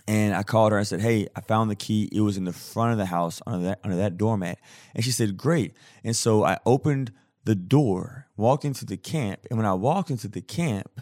and 0.07 0.35
I 0.35 0.43
called 0.43 0.73
her. 0.73 0.79
I 0.79 0.83
said, 0.83 1.01
"Hey, 1.01 1.27
I 1.35 1.41
found 1.41 1.71
the 1.71 1.77
key. 1.77 2.09
It 2.13 2.21
was 2.21 2.37
in 2.37 2.45
the 2.45 2.53
front 2.53 2.93
of 2.93 2.99
the 2.99 3.07
house 3.07 3.41
under 3.47 3.65
that 3.67 3.81
under 3.85 3.97
that 3.97 4.17
doormat." 4.19 4.59
And 4.95 5.05
she 5.05 5.11
said, 5.11 5.37
"Great." 5.37 5.75
And 6.03 6.15
so 6.15 6.45
I 6.45 6.59
opened 6.67 7.13
the 7.45 7.55
door, 7.55 8.29
walked 8.37 8.65
into 8.65 8.85
the 8.85 8.97
camp, 8.97 9.47
and 9.51 9.59
when 9.59 9.67
I 9.67 9.75
walked 9.75 10.11
into 10.11 10.29
the 10.29 10.41
camp, 10.41 11.01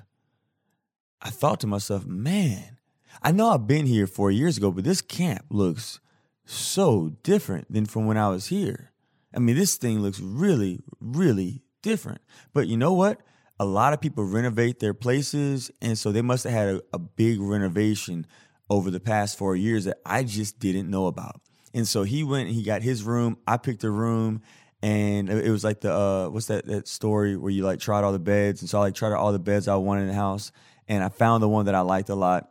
I 1.20 1.30
thought 1.30 1.60
to 1.60 1.66
myself, 1.66 2.04
"Man, 2.06 2.78
I 3.22 3.32
know 3.32 3.50
I've 3.50 3.66
been 3.66 3.86
here 3.86 4.06
four 4.06 4.30
years 4.30 4.56
ago, 4.56 4.70
but 4.70 4.84
this 4.84 5.00
camp 5.00 5.44
looks 5.50 6.00
so 6.44 7.12
different 7.22 7.72
than 7.72 7.86
from 7.86 8.06
when 8.06 8.16
I 8.16 8.28
was 8.28 8.46
here. 8.46 8.92
I 9.34 9.38
mean, 9.38 9.56
this 9.56 9.76
thing 9.76 10.00
looks 10.00 10.20
really, 10.20 10.80
really 11.00 11.62
different. 11.82 12.20
But 12.52 12.68
you 12.68 12.76
know 12.76 12.92
what? 12.92 13.20
A 13.58 13.64
lot 13.64 13.92
of 13.92 14.00
people 14.00 14.24
renovate 14.24 14.80
their 14.80 14.94
places, 14.94 15.70
and 15.80 15.96
so 15.96 16.10
they 16.10 16.22
must 16.22 16.44
have 16.44 16.52
had 16.52 16.68
a, 16.68 16.82
a 16.92 16.98
big 16.98 17.40
renovation 17.40 18.26
over 18.72 18.90
the 18.90 19.00
past 19.00 19.36
four 19.36 19.54
years 19.54 19.84
that 19.84 19.98
I 20.06 20.24
just 20.24 20.58
didn't 20.58 20.88
know 20.88 21.06
about. 21.06 21.42
And 21.74 21.86
so 21.86 22.04
he 22.04 22.24
went 22.24 22.46
and 22.48 22.56
he 22.56 22.62
got 22.62 22.80
his 22.80 23.02
room. 23.02 23.36
I 23.46 23.58
picked 23.58 23.84
a 23.84 23.90
room 23.90 24.40
and 24.82 25.28
it 25.28 25.50
was 25.50 25.62
like 25.62 25.80
the 25.82 25.92
uh, 25.92 26.28
what's 26.30 26.46
that 26.46 26.66
that 26.66 26.88
story 26.88 27.36
where 27.36 27.50
you 27.50 27.64
like 27.64 27.80
tried 27.80 28.02
all 28.02 28.12
the 28.12 28.18
beds 28.18 28.62
and 28.62 28.70
so 28.70 28.78
I 28.78 28.80
like 28.80 28.94
tried 28.94 29.12
all 29.12 29.30
the 29.30 29.38
beds 29.38 29.68
I 29.68 29.76
wanted 29.76 30.02
in 30.02 30.08
the 30.08 30.14
house 30.14 30.52
and 30.88 31.04
I 31.04 31.10
found 31.10 31.42
the 31.42 31.50
one 31.50 31.66
that 31.66 31.74
I 31.74 31.80
liked 31.82 32.08
a 32.08 32.14
lot 32.14 32.48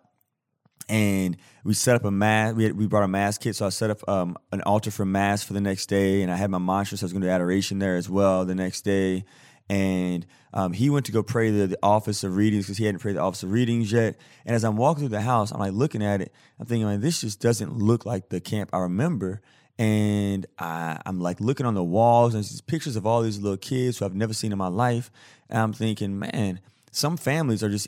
and 0.88 1.38
we 1.64 1.74
set 1.74 1.96
up 1.96 2.06
a 2.06 2.12
mass. 2.12 2.54
We, 2.54 2.66
had, 2.66 2.78
we 2.78 2.86
brought 2.86 3.04
a 3.04 3.08
mass 3.08 3.38
kit, 3.38 3.56
so 3.56 3.66
I 3.66 3.70
set 3.70 3.90
up 3.90 4.08
um, 4.08 4.38
an 4.52 4.62
altar 4.62 4.92
for 4.92 5.06
mass 5.06 5.42
for 5.42 5.54
the 5.54 5.62
next 5.62 5.88
day, 5.88 6.22
and 6.22 6.32
I 6.32 6.36
had 6.36 6.50
my 6.50 6.58
monstrance, 6.58 7.00
so 7.00 7.06
I 7.06 7.08
was 7.08 7.14
going 7.14 7.22
to 7.22 7.28
do 7.28 7.32
adoration 7.32 7.80
there 7.80 7.96
as 7.96 8.10
well 8.10 8.44
the 8.44 8.56
next 8.56 8.82
day. 8.82 9.24
And 9.72 10.26
um, 10.54 10.74
he 10.74 10.90
went 10.90 11.06
to 11.06 11.14
go 11.14 11.24
pray 11.24 11.50
the, 11.50 11.66
the 11.66 11.80
office 11.82 12.26
of 12.26 12.36
readings 12.36 12.66
because 12.66 12.78
he 12.78 12.84
hadn't 12.84 13.00
prayed 13.00 13.16
the 13.16 13.22
office 13.22 13.42
of 13.42 13.54
readings 13.54 13.90
yet. 13.90 14.18
And 14.46 14.54
as 14.54 14.66
I'm 14.66 14.76
walking 14.76 15.04
through 15.04 15.18
the 15.18 15.22
house, 15.22 15.50
I'm 15.54 15.62
like 15.62 15.72
looking 15.72 16.04
at 16.04 16.20
it. 16.20 16.34
I'm 16.60 16.66
thinking, 16.66 16.86
like, 16.86 17.00
this 17.00 17.22
just 17.22 17.40
doesn't 17.40 17.78
look 17.78 18.06
like 18.06 18.28
the 18.28 18.42
camp 18.42 18.72
I 18.74 18.80
remember. 18.80 19.40
And 19.80 20.46
I, 20.60 21.02
I'm 21.06 21.22
like 21.22 21.40
looking 21.40 21.66
on 21.66 21.74
the 21.74 21.84
walls, 21.86 22.34
and 22.34 22.44
there's 22.44 22.60
pictures 22.60 22.98
of 22.98 23.06
all 23.06 23.22
these 23.22 23.40
little 23.40 23.56
kids 23.56 23.98
who 23.98 24.06
I've 24.06 24.14
never 24.14 24.34
seen 24.34 24.52
in 24.52 24.58
my 24.58 24.68
life. 24.68 25.10
And 25.50 25.60
I'm 25.60 25.72
thinking, 25.72 26.20
man, 26.20 26.60
some 26.92 27.16
families 27.16 27.64
are 27.64 27.70
just 27.70 27.88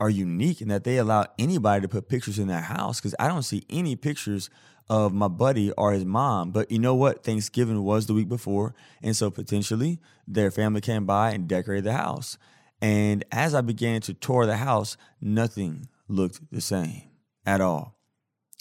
are 0.00 0.08
unique 0.08 0.62
in 0.62 0.68
that 0.68 0.84
they 0.84 0.96
allow 0.96 1.26
anybody 1.38 1.82
to 1.82 1.88
put 1.88 2.08
pictures 2.08 2.38
in 2.38 2.48
their 2.48 2.62
house 2.62 2.98
because 2.98 3.14
I 3.20 3.28
don't 3.28 3.42
see 3.42 3.66
any 3.68 3.94
pictures 3.94 4.48
of 4.90 5.14
my 5.14 5.28
buddy 5.28 5.70
or 5.72 5.92
his 5.92 6.04
mom. 6.04 6.50
But 6.50 6.70
you 6.72 6.80
know 6.80 6.96
what? 6.96 7.22
Thanksgiving 7.22 7.84
was 7.84 8.06
the 8.06 8.12
week 8.12 8.28
before. 8.28 8.74
And 9.00 9.16
so 9.16 9.30
potentially 9.30 10.00
their 10.26 10.50
family 10.50 10.80
came 10.80 11.06
by 11.06 11.30
and 11.30 11.46
decorated 11.48 11.84
the 11.84 11.92
house. 11.92 12.36
And 12.82 13.24
as 13.30 13.54
I 13.54 13.60
began 13.60 14.00
to 14.02 14.14
tour 14.14 14.46
the 14.46 14.56
house, 14.56 14.96
nothing 15.20 15.88
looked 16.08 16.40
the 16.50 16.60
same 16.60 17.04
at 17.46 17.60
all. 17.60 17.96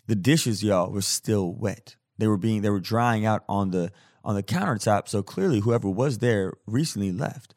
The 0.05 0.15
dishes, 0.15 0.63
y'all, 0.63 0.91
were 0.91 1.01
still 1.01 1.51
wet. 1.51 1.95
They 2.19 2.27
were 2.27 2.37
being 2.37 2.61
they 2.61 2.69
were 2.69 2.79
drying 2.79 3.25
out 3.25 3.43
on 3.49 3.71
the 3.71 3.91
on 4.23 4.35
the 4.35 4.43
countertop. 4.43 5.07
So 5.07 5.23
clearly 5.23 5.61
whoever 5.61 5.89
was 5.89 6.19
there 6.19 6.53
recently 6.67 7.11
left. 7.11 7.55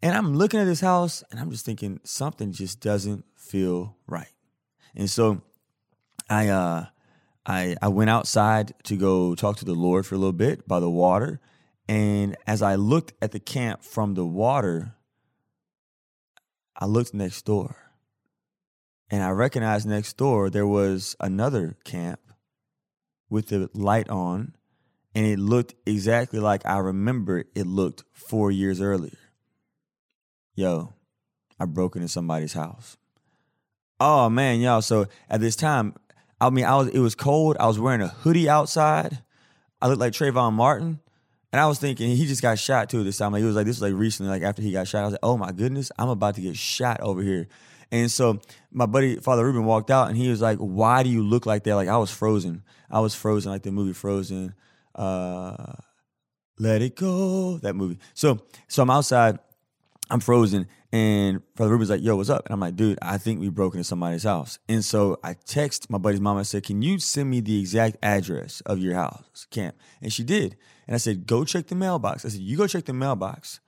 And 0.00 0.16
I'm 0.16 0.34
looking 0.34 0.60
at 0.60 0.64
this 0.64 0.80
house 0.80 1.22
and 1.30 1.38
I'm 1.38 1.50
just 1.50 1.66
thinking 1.66 2.00
something 2.04 2.52
just 2.52 2.80
doesn't 2.80 3.26
feel 3.36 3.96
right. 4.06 4.32
And 4.94 5.10
so 5.10 5.42
I 6.30 6.48
uh 6.48 6.86
I 7.44 7.76
I 7.82 7.88
went 7.88 8.10
outside 8.10 8.74
to 8.84 8.96
go 8.96 9.34
talk 9.34 9.56
to 9.58 9.64
the 9.64 9.74
Lord 9.74 10.06
for 10.06 10.14
a 10.14 10.18
little 10.18 10.32
bit 10.32 10.66
by 10.66 10.80
the 10.80 10.90
water. 10.90 11.40
And 11.88 12.36
as 12.46 12.62
I 12.62 12.76
looked 12.76 13.12
at 13.20 13.32
the 13.32 13.40
camp 13.40 13.82
from 13.82 14.14
the 14.14 14.24
water, 14.24 14.94
I 16.76 16.86
looked 16.86 17.12
next 17.12 17.44
door. 17.44 17.76
And 19.10 19.22
I 19.22 19.30
recognized 19.30 19.86
next 19.86 20.16
door 20.16 20.48
there 20.48 20.66
was 20.66 21.16
another 21.20 21.76
camp 21.84 22.20
with 23.28 23.48
the 23.48 23.68
light 23.74 24.08
on, 24.08 24.54
and 25.14 25.26
it 25.26 25.38
looked 25.38 25.74
exactly 25.86 26.38
like 26.38 26.64
I 26.64 26.78
remember 26.78 27.44
it 27.54 27.66
looked 27.66 28.04
four 28.12 28.50
years 28.50 28.80
earlier 28.80 29.18
yo, 30.54 30.92
I 31.58 31.64
broke 31.64 31.96
into 31.96 32.08
somebody's 32.08 32.52
house. 32.52 32.96
Oh 34.00 34.28
man, 34.28 34.60
y'all. 34.60 34.82
So 34.82 35.06
at 35.28 35.40
this 35.40 35.56
time, 35.56 35.94
I 36.42 36.50
mean, 36.50 36.64
I 36.64 36.74
was 36.76 36.88
it 36.88 36.98
was 36.98 37.14
cold. 37.14 37.56
I 37.60 37.68
was 37.68 37.78
wearing 37.78 38.02
a 38.02 38.08
hoodie 38.08 38.48
outside. 38.48 39.22
I 39.80 39.86
looked 39.86 40.00
like 40.00 40.12
Trayvon 40.12 40.52
Martin. 40.54 40.98
And 41.52 41.60
I 41.60 41.66
was 41.66 41.78
thinking 41.78 42.16
he 42.16 42.26
just 42.26 42.40
got 42.40 42.58
shot 42.58 42.88
too 42.88 43.04
this 43.04 43.18
time. 43.18 43.32
Like 43.32 43.42
it 43.42 43.46
was 43.46 43.54
like 43.54 43.66
this 43.66 43.76
was 43.76 43.92
like 43.92 43.98
recently, 43.98 44.30
like 44.30 44.42
after 44.42 44.62
he 44.62 44.72
got 44.72 44.88
shot. 44.88 45.02
I 45.02 45.04
was 45.04 45.12
like, 45.12 45.20
oh 45.22 45.36
my 45.36 45.52
goodness, 45.52 45.92
I'm 45.98 46.08
about 46.08 46.34
to 46.36 46.40
get 46.40 46.56
shot 46.56 47.00
over 47.00 47.22
here. 47.22 47.46
And 47.92 48.10
so 48.10 48.40
my 48.72 48.86
buddy 48.86 49.16
Father 49.16 49.44
Ruben 49.44 49.66
walked 49.66 49.90
out 49.90 50.08
and 50.08 50.16
he 50.16 50.30
was 50.30 50.40
like, 50.40 50.58
Why 50.58 51.02
do 51.02 51.10
you 51.10 51.22
look 51.22 51.46
like 51.46 51.64
that? 51.64 51.76
Like 51.76 51.88
I 51.88 51.98
was 51.98 52.10
frozen. 52.10 52.64
I 52.90 53.00
was 53.00 53.14
frozen, 53.14 53.52
like 53.52 53.62
the 53.62 53.70
movie 53.70 53.92
Frozen. 53.92 54.54
Uh 54.94 55.74
Let 56.58 56.82
It 56.82 56.96
Go, 56.96 57.58
that 57.58 57.74
movie. 57.74 57.98
So 58.14 58.40
so 58.66 58.82
I'm 58.82 58.90
outside 58.90 59.38
I'm 60.10 60.20
frozen. 60.20 60.66
And 60.92 61.40
Brother 61.54 61.72
Ruben's 61.72 61.88
like, 61.88 62.02
yo, 62.02 62.16
what's 62.16 62.28
up? 62.28 62.44
And 62.44 62.52
I'm 62.52 62.60
like, 62.60 62.76
dude, 62.76 62.98
I 63.00 63.16
think 63.16 63.40
we 63.40 63.48
broke 63.48 63.74
into 63.74 63.84
somebody's 63.84 64.24
house. 64.24 64.58
And 64.68 64.84
so 64.84 65.18
I 65.24 65.34
text 65.34 65.88
my 65.88 65.96
buddy's 65.96 66.20
mom. 66.20 66.36
I 66.36 66.42
said, 66.42 66.64
can 66.64 66.82
you 66.82 66.98
send 66.98 67.30
me 67.30 67.40
the 67.40 67.58
exact 67.58 67.96
address 68.02 68.60
of 68.66 68.78
your 68.78 68.94
house, 68.94 69.46
camp? 69.50 69.74
And 70.02 70.12
she 70.12 70.22
did. 70.22 70.56
And 70.86 70.94
I 70.94 70.98
said, 70.98 71.26
go 71.26 71.44
check 71.44 71.68
the 71.68 71.74
mailbox. 71.74 72.26
I 72.26 72.28
said, 72.28 72.40
you 72.40 72.58
go 72.58 72.66
check 72.66 72.84
the 72.84 72.92
mailbox 72.92 73.60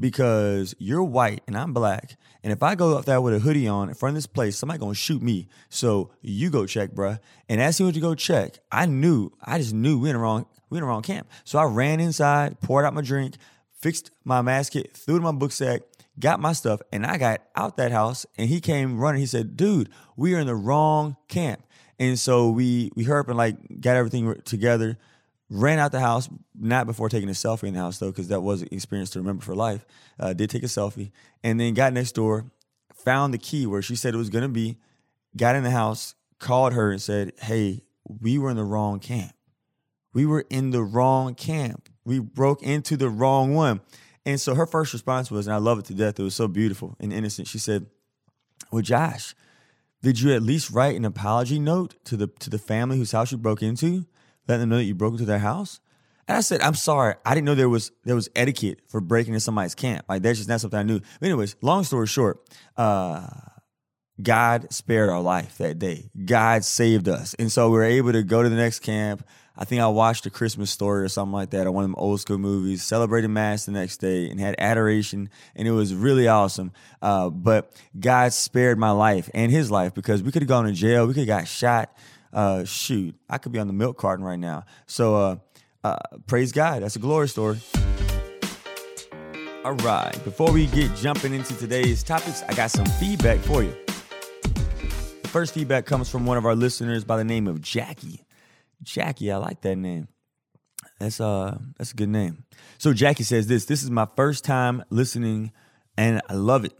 because 0.00 0.74
you're 0.78 1.04
white 1.04 1.42
and 1.46 1.56
I'm 1.56 1.72
black. 1.72 2.16
And 2.42 2.52
if 2.52 2.62
I 2.62 2.74
go 2.74 2.96
up 2.96 3.04
there 3.04 3.20
with 3.20 3.34
a 3.34 3.38
hoodie 3.38 3.68
on 3.68 3.88
in 3.88 3.94
front 3.94 4.12
of 4.12 4.16
this 4.16 4.26
place, 4.26 4.56
somebody 4.56 4.80
gonna 4.80 4.94
shoot 4.94 5.22
me. 5.22 5.48
So 5.68 6.10
you 6.20 6.50
go 6.50 6.66
check, 6.66 6.90
bruh. 6.90 7.20
And 7.48 7.60
as 7.60 7.78
he 7.78 7.84
went 7.84 7.94
to 7.94 8.00
go 8.00 8.16
check, 8.16 8.58
I 8.72 8.86
knew, 8.86 9.30
I 9.40 9.58
just 9.58 9.74
knew 9.74 10.00
we 10.00 10.10
in 10.10 10.16
the 10.16 10.20
wrong, 10.20 10.46
we 10.68 10.78
in 10.78 10.82
the 10.82 10.88
wrong 10.88 11.02
camp. 11.02 11.28
So 11.44 11.58
I 11.58 11.64
ran 11.64 12.00
inside, 12.00 12.60
poured 12.60 12.84
out 12.84 12.94
my 12.94 13.02
drink, 13.02 13.36
fixed 13.82 14.12
my 14.24 14.40
mass 14.40 14.70
kit, 14.70 14.96
threw 14.96 15.16
it 15.16 15.18
in 15.18 15.24
my 15.24 15.32
book 15.32 15.52
sack, 15.52 15.82
got 16.18 16.40
my 16.40 16.52
stuff, 16.52 16.80
and 16.92 17.04
I 17.04 17.18
got 17.18 17.42
out 17.56 17.76
that 17.76 17.92
house. 17.92 18.24
And 18.38 18.48
he 18.48 18.60
came 18.60 18.98
running. 18.98 19.20
He 19.20 19.26
said, 19.26 19.56
"Dude, 19.56 19.90
we 20.16 20.34
are 20.34 20.38
in 20.38 20.46
the 20.46 20.54
wrong 20.54 21.16
camp." 21.28 21.62
And 21.98 22.18
so 22.18 22.50
we 22.50 22.90
we 22.94 23.04
hurried 23.04 23.22
up 23.22 23.28
and 23.28 23.36
like 23.36 23.56
got 23.80 23.96
everything 23.96 24.40
together, 24.44 24.98
ran 25.50 25.78
out 25.78 25.92
the 25.92 26.00
house. 26.00 26.28
Not 26.58 26.86
before 26.86 27.08
taking 27.08 27.28
a 27.28 27.32
selfie 27.32 27.68
in 27.68 27.74
the 27.74 27.80
house 27.80 27.98
though, 27.98 28.10
because 28.10 28.28
that 28.28 28.40
was 28.40 28.62
an 28.62 28.68
experience 28.70 29.10
to 29.10 29.18
remember 29.18 29.42
for 29.42 29.54
life. 29.54 29.84
Uh, 30.18 30.32
did 30.32 30.48
take 30.48 30.62
a 30.62 30.66
selfie, 30.66 31.10
and 31.42 31.58
then 31.58 31.74
got 31.74 31.92
next 31.92 32.12
door, 32.12 32.46
found 32.94 33.34
the 33.34 33.38
key 33.38 33.66
where 33.66 33.82
she 33.82 33.96
said 33.96 34.14
it 34.14 34.18
was 34.18 34.30
gonna 34.30 34.48
be. 34.48 34.78
Got 35.36 35.56
in 35.56 35.64
the 35.64 35.70
house, 35.70 36.14
called 36.38 36.74
her, 36.74 36.90
and 36.90 37.00
said, 37.00 37.32
"Hey, 37.40 37.82
we 38.06 38.38
were 38.38 38.50
in 38.50 38.56
the 38.56 38.64
wrong 38.64 39.00
camp. 39.00 39.32
We 40.12 40.26
were 40.26 40.44
in 40.50 40.70
the 40.70 40.82
wrong 40.82 41.34
camp. 41.34 41.88
We 42.04 42.18
broke 42.18 42.62
into 42.62 42.96
the 42.96 43.08
wrong 43.08 43.54
one." 43.54 43.80
And 44.24 44.40
so 44.40 44.54
her 44.54 44.66
first 44.66 44.92
response 44.92 45.30
was, 45.30 45.46
and 45.46 45.54
I 45.54 45.58
love 45.58 45.80
it 45.80 45.84
to 45.86 45.94
death, 45.94 46.20
it 46.20 46.22
was 46.22 46.34
so 46.34 46.46
beautiful 46.46 46.96
and 47.00 47.12
innocent. 47.12 47.48
She 47.48 47.58
said, 47.58 47.86
Well, 48.70 48.82
Josh, 48.82 49.34
did 50.00 50.20
you 50.20 50.32
at 50.32 50.42
least 50.42 50.70
write 50.70 50.96
an 50.96 51.04
apology 51.04 51.58
note 51.58 51.96
to 52.04 52.16
the 52.16 52.28
to 52.38 52.48
the 52.48 52.58
family 52.58 52.96
whose 52.96 53.12
house 53.12 53.32
you 53.32 53.38
broke 53.38 53.62
into? 53.62 54.06
letting 54.48 54.62
them 54.62 54.70
know 54.70 54.76
that 54.76 54.84
you 54.84 54.94
broke 54.94 55.12
into 55.12 55.24
their 55.24 55.38
house? 55.38 55.80
And 56.28 56.36
I 56.36 56.40
said, 56.40 56.60
I'm 56.60 56.74
sorry, 56.74 57.14
I 57.24 57.34
didn't 57.34 57.46
know 57.46 57.54
there 57.54 57.68
was 57.68 57.90
there 58.04 58.14
was 58.14 58.28
etiquette 58.36 58.80
for 58.86 59.00
breaking 59.00 59.34
into 59.34 59.40
somebody's 59.40 59.74
camp. 59.74 60.04
Like 60.08 60.22
that's 60.22 60.38
just 60.38 60.48
not 60.48 60.60
something 60.60 60.78
I 60.78 60.84
knew. 60.84 61.00
But 61.20 61.26
anyways, 61.26 61.56
long 61.60 61.84
story 61.84 62.06
short, 62.06 62.40
uh, 62.76 63.26
God 64.22 64.72
spared 64.72 65.10
our 65.10 65.20
life 65.20 65.58
that 65.58 65.78
day. 65.78 66.10
God 66.24 66.64
saved 66.64 67.08
us. 67.08 67.34
And 67.34 67.50
so 67.50 67.70
we 67.70 67.76
were 67.76 67.84
able 67.84 68.12
to 68.12 68.22
go 68.22 68.42
to 68.42 68.48
the 68.48 68.56
next 68.56 68.80
camp. 68.80 69.26
I 69.56 69.64
think 69.64 69.82
I 69.82 69.88
watched 69.88 70.24
a 70.26 70.30
Christmas 70.30 70.70
story 70.70 71.02
or 71.02 71.08
something 71.08 71.32
like 71.32 71.50
that, 71.50 71.66
or 71.66 71.72
one 71.72 71.84
of 71.84 71.90
them 71.90 71.96
old 71.98 72.20
school 72.20 72.38
movies, 72.38 72.82
celebrated 72.82 73.28
Mass 73.28 73.66
the 73.66 73.72
next 73.72 73.98
day 73.98 74.30
and 74.30 74.40
had 74.40 74.54
adoration, 74.58 75.28
and 75.54 75.68
it 75.68 75.72
was 75.72 75.94
really 75.94 76.26
awesome. 76.26 76.72
Uh, 77.02 77.28
but 77.28 77.72
God 77.98 78.32
spared 78.32 78.78
my 78.78 78.90
life 78.90 79.28
and 79.34 79.52
his 79.52 79.70
life 79.70 79.94
because 79.94 80.22
we 80.22 80.32
could 80.32 80.42
have 80.42 80.48
gone 80.48 80.64
to 80.64 80.72
jail, 80.72 81.06
we 81.06 81.14
could 81.14 81.28
have 81.28 81.40
got 81.40 81.48
shot. 81.48 81.94
Uh, 82.32 82.64
shoot, 82.64 83.14
I 83.28 83.36
could 83.36 83.52
be 83.52 83.58
on 83.58 83.66
the 83.66 83.74
milk 83.74 83.98
carton 83.98 84.24
right 84.24 84.38
now. 84.38 84.64
So 84.86 85.16
uh, 85.16 85.36
uh 85.84 85.98
praise 86.26 86.50
God. 86.50 86.82
That's 86.82 86.96
a 86.96 86.98
glory 86.98 87.28
story. 87.28 87.60
All 89.64 89.74
right, 89.74 90.18
before 90.24 90.50
we 90.50 90.66
get 90.66 90.96
jumping 90.96 91.34
into 91.34 91.54
today's 91.56 92.02
topics, 92.02 92.42
I 92.48 92.54
got 92.54 92.70
some 92.70 92.86
feedback 92.86 93.38
for 93.40 93.62
you. 93.62 93.72
The 94.42 95.28
first 95.28 95.54
feedback 95.54 95.84
comes 95.84 96.08
from 96.08 96.26
one 96.26 96.36
of 96.36 96.46
our 96.46 96.56
listeners 96.56 97.04
by 97.04 97.16
the 97.16 97.24
name 97.24 97.46
of 97.46 97.60
Jackie. 97.60 98.24
Jackie, 98.82 99.30
I 99.30 99.36
like 99.36 99.60
that 99.62 99.76
name. 99.76 100.08
That's 100.98 101.20
uh 101.20 101.58
that's 101.78 101.92
a 101.92 101.96
good 101.96 102.08
name. 102.08 102.44
So 102.78 102.92
Jackie 102.92 103.24
says 103.24 103.46
this, 103.46 103.64
this 103.64 103.82
is 103.82 103.90
my 103.90 104.06
first 104.16 104.44
time 104.44 104.84
listening 104.90 105.52
and 105.96 106.20
I 106.28 106.34
love 106.34 106.64
it. 106.64 106.72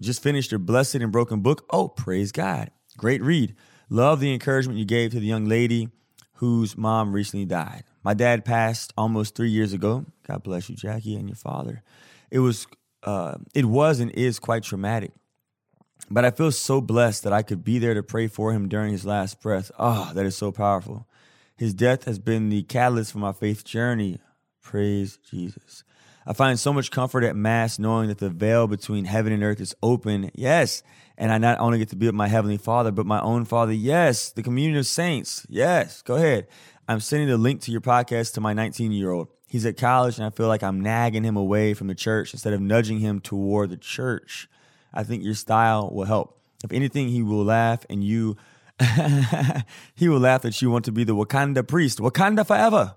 Just 0.00 0.22
finished 0.22 0.52
your 0.52 0.58
blessed 0.58 0.96
and 0.96 1.12
broken 1.12 1.40
book. 1.40 1.64
Oh, 1.70 1.88
praise 1.88 2.32
God. 2.32 2.70
Great 2.96 3.22
read. 3.22 3.54
Love 3.88 4.20
the 4.20 4.32
encouragement 4.32 4.78
you 4.78 4.84
gave 4.84 5.12
to 5.12 5.20
the 5.20 5.26
young 5.26 5.46
lady 5.46 5.88
whose 6.34 6.76
mom 6.76 7.12
recently 7.12 7.46
died. 7.46 7.84
My 8.02 8.14
dad 8.14 8.44
passed 8.44 8.92
almost 8.96 9.36
3 9.36 9.48
years 9.48 9.72
ago. 9.72 10.04
God 10.26 10.42
bless 10.42 10.68
you, 10.68 10.76
Jackie, 10.76 11.16
and 11.16 11.28
your 11.28 11.36
father. 11.36 11.82
It 12.30 12.40
was 12.40 12.66
uh 13.02 13.36
it 13.54 13.64
was 13.64 14.00
and 14.00 14.10
is 14.12 14.38
quite 14.38 14.64
traumatic. 14.64 15.12
But 16.10 16.24
I 16.24 16.30
feel 16.30 16.52
so 16.52 16.80
blessed 16.80 17.24
that 17.24 17.32
I 17.32 17.42
could 17.42 17.64
be 17.64 17.78
there 17.78 17.94
to 17.94 18.02
pray 18.02 18.28
for 18.28 18.52
him 18.52 18.68
during 18.68 18.92
his 18.92 19.04
last 19.04 19.40
breath. 19.40 19.70
Oh, 19.78 20.12
that 20.14 20.26
is 20.26 20.36
so 20.36 20.52
powerful. 20.52 21.08
His 21.56 21.72
death 21.72 22.04
has 22.04 22.18
been 22.18 22.50
the 22.50 22.62
catalyst 22.64 23.12
for 23.12 23.18
my 23.18 23.32
faith 23.32 23.64
journey. 23.64 24.20
Praise 24.60 25.16
Jesus. 25.16 25.84
I 26.26 26.34
find 26.34 26.58
so 26.58 26.72
much 26.72 26.90
comfort 26.90 27.24
at 27.24 27.34
Mass 27.34 27.78
knowing 27.78 28.08
that 28.08 28.18
the 28.18 28.28
veil 28.28 28.66
between 28.66 29.06
heaven 29.06 29.32
and 29.32 29.42
earth 29.42 29.60
is 29.60 29.74
open. 29.82 30.30
Yes. 30.34 30.82
And 31.16 31.32
I 31.32 31.38
not 31.38 31.58
only 31.60 31.78
get 31.78 31.88
to 31.90 31.96
be 31.96 32.06
with 32.06 32.14
my 32.14 32.28
Heavenly 32.28 32.58
Father, 32.58 32.90
but 32.90 33.06
my 33.06 33.20
own 33.20 33.46
Father. 33.46 33.72
Yes. 33.72 34.32
The 34.32 34.42
communion 34.42 34.76
of 34.76 34.86
saints. 34.86 35.46
Yes. 35.48 36.02
Go 36.02 36.16
ahead. 36.16 36.46
I'm 36.88 37.00
sending 37.00 37.28
the 37.28 37.38
link 37.38 37.62
to 37.62 37.72
your 37.72 37.80
podcast 37.80 38.34
to 38.34 38.40
my 38.42 38.52
19 38.52 38.92
year 38.92 39.10
old. 39.10 39.28
He's 39.48 39.64
at 39.64 39.78
college, 39.78 40.18
and 40.18 40.26
I 40.26 40.30
feel 40.30 40.48
like 40.48 40.62
I'm 40.62 40.80
nagging 40.80 41.24
him 41.24 41.36
away 41.36 41.72
from 41.72 41.86
the 41.86 41.94
church 41.94 42.34
instead 42.34 42.52
of 42.52 42.60
nudging 42.60 42.98
him 42.98 43.20
toward 43.20 43.70
the 43.70 43.76
church. 43.76 44.48
I 44.92 45.04
think 45.04 45.22
your 45.22 45.34
style 45.34 45.88
will 45.90 46.04
help. 46.04 46.38
If 46.64 46.72
anything, 46.72 47.08
he 47.08 47.22
will 47.22 47.44
laugh 47.44 47.86
and 47.88 48.02
you 48.02 48.36
he 49.94 50.08
will 50.08 50.20
laugh 50.20 50.42
that 50.42 50.60
you 50.60 50.70
want 50.70 50.84
to 50.84 50.92
be 50.92 51.04
the 51.04 51.14
Wakanda 51.14 51.66
priest. 51.66 51.98
Wakanda 51.98 52.46
forever. 52.46 52.94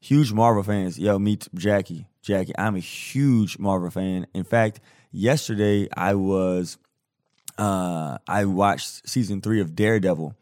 Huge 0.00 0.32
Marvel 0.32 0.62
fans. 0.62 0.98
Yo, 0.98 1.18
meet 1.18 1.48
Jackie. 1.54 2.06
Jackie, 2.22 2.52
I'm 2.58 2.76
a 2.76 2.80
huge 2.80 3.58
Marvel 3.58 3.90
fan. 3.90 4.26
In 4.34 4.44
fact, 4.44 4.80
yesterday 5.10 5.88
I 5.96 6.14
was 6.14 6.78
uh, 7.58 8.18
I 8.26 8.44
watched 8.44 9.08
season 9.08 9.40
three 9.40 9.60
of 9.60 9.74
Daredevil, 9.74 10.34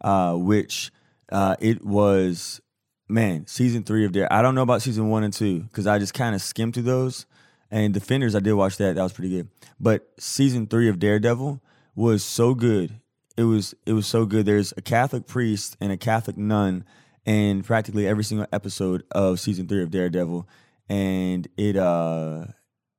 uh, 0.00 0.34
which 0.34 0.90
uh, 1.30 1.56
it 1.60 1.84
was 1.84 2.60
man 3.08 3.46
season 3.46 3.82
three 3.82 4.04
of 4.04 4.12
Dare. 4.12 4.32
I 4.32 4.42
don't 4.42 4.54
know 4.54 4.62
about 4.62 4.82
season 4.82 5.08
one 5.08 5.24
and 5.24 5.32
two 5.32 5.60
because 5.60 5.86
I 5.86 5.98
just 5.98 6.14
kind 6.14 6.34
of 6.34 6.42
skimmed 6.42 6.74
through 6.74 6.84
those. 6.84 7.26
And 7.70 7.92
Defenders, 7.92 8.34
I 8.36 8.40
did 8.40 8.52
watch 8.52 8.76
that. 8.76 8.94
That 8.94 9.02
was 9.02 9.12
pretty 9.12 9.30
good. 9.30 9.48
But 9.80 10.08
season 10.18 10.66
three 10.66 10.88
of 10.88 10.98
Daredevil 10.98 11.60
was 11.94 12.22
so 12.24 12.54
good. 12.54 13.00
It 13.36 13.44
was 13.44 13.74
it 13.84 13.92
was 13.92 14.06
so 14.06 14.24
good. 14.24 14.46
There's 14.46 14.72
a 14.76 14.82
Catholic 14.82 15.26
priest 15.26 15.76
and 15.80 15.92
a 15.92 15.96
Catholic 15.96 16.36
nun 16.36 16.84
in 17.24 17.62
practically 17.62 18.06
every 18.06 18.24
single 18.24 18.46
episode 18.52 19.02
of 19.10 19.40
season 19.40 19.68
three 19.68 19.82
of 19.82 19.90
Daredevil, 19.90 20.48
and 20.88 21.46
it 21.56 21.76
uh 21.76 22.46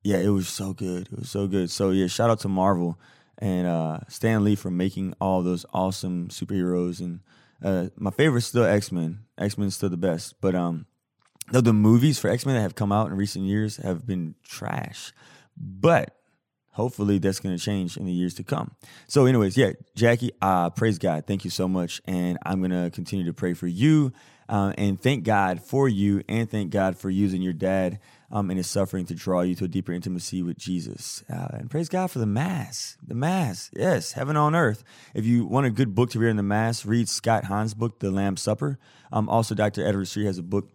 yeah, 0.02 0.18
it 0.18 0.28
was 0.28 0.48
so 0.48 0.72
good. 0.72 1.08
It 1.12 1.18
was 1.18 1.30
so 1.30 1.46
good. 1.46 1.70
So 1.70 1.90
yeah, 1.90 2.06
shout 2.06 2.30
out 2.30 2.40
to 2.40 2.48
Marvel 2.48 3.00
and 3.38 3.66
uh 3.66 4.00
Stan 4.08 4.44
Lee 4.44 4.54
for 4.54 4.70
making 4.70 5.14
all 5.20 5.42
those 5.42 5.66
awesome 5.72 6.28
superheroes 6.28 7.00
and 7.00 7.20
uh 7.62 7.88
my 7.96 8.10
favorite 8.10 8.42
still 8.42 8.64
X 8.64 8.92
Men. 8.92 9.20
X 9.38 9.58
Men 9.58 9.70
still 9.70 9.90
the 9.90 9.96
best. 9.96 10.40
But 10.40 10.54
um 10.54 10.86
though 11.50 11.60
the 11.60 11.72
movies 11.72 12.18
for 12.20 12.28
X 12.30 12.46
Men 12.46 12.54
that 12.54 12.62
have 12.62 12.76
come 12.76 12.92
out 12.92 13.08
in 13.08 13.16
recent 13.16 13.44
years 13.44 13.78
have 13.78 14.06
been 14.06 14.36
trash. 14.44 15.12
But 15.56 16.14
hopefully 16.78 17.18
that's 17.18 17.40
going 17.40 17.56
to 17.56 17.62
change 17.62 17.96
in 17.96 18.06
the 18.06 18.12
years 18.12 18.34
to 18.34 18.44
come. 18.44 18.70
So, 19.08 19.26
anyways, 19.26 19.56
yeah, 19.56 19.72
Jackie, 19.96 20.30
uh, 20.40 20.70
praise 20.70 20.96
God. 20.96 21.26
Thank 21.26 21.44
you 21.44 21.50
so 21.50 21.66
much. 21.66 22.00
And 22.06 22.38
I'm 22.46 22.60
going 22.60 22.70
to 22.70 22.88
continue 22.90 23.26
to 23.26 23.32
pray 23.32 23.52
for 23.52 23.66
you 23.66 24.12
uh, 24.48 24.72
and 24.78 24.98
thank 25.00 25.24
God 25.24 25.60
for 25.60 25.88
you 25.88 26.22
and 26.28 26.48
thank 26.48 26.70
God 26.70 26.96
for 26.96 27.10
using 27.10 27.42
your 27.42 27.52
dad 27.52 27.98
um, 28.30 28.48
and 28.48 28.58
his 28.58 28.68
suffering 28.68 29.06
to 29.06 29.14
draw 29.14 29.40
you 29.40 29.56
to 29.56 29.64
a 29.64 29.68
deeper 29.68 29.92
intimacy 29.92 30.40
with 30.40 30.56
Jesus. 30.56 31.24
Uh, 31.28 31.48
and 31.54 31.68
praise 31.68 31.88
God 31.88 32.12
for 32.12 32.20
the 32.20 32.26
Mass. 32.26 32.96
The 33.04 33.16
Mass, 33.16 33.70
yes, 33.76 34.12
heaven 34.12 34.36
on 34.36 34.54
earth. 34.54 34.84
If 35.14 35.26
you 35.26 35.46
want 35.46 35.66
a 35.66 35.70
good 35.70 35.96
book 35.96 36.10
to 36.10 36.20
read 36.20 36.30
in 36.30 36.36
the 36.36 36.44
Mass, 36.44 36.86
read 36.86 37.08
Scott 37.08 37.44
Hahn's 37.44 37.74
book, 37.74 37.98
The 37.98 38.12
Lamb's 38.12 38.40
Supper. 38.40 38.78
Um, 39.12 39.28
also, 39.28 39.56
Dr. 39.56 39.84
Edward 39.84 40.06
Sri 40.06 40.26
has 40.26 40.38
a 40.38 40.44
book 40.44 40.70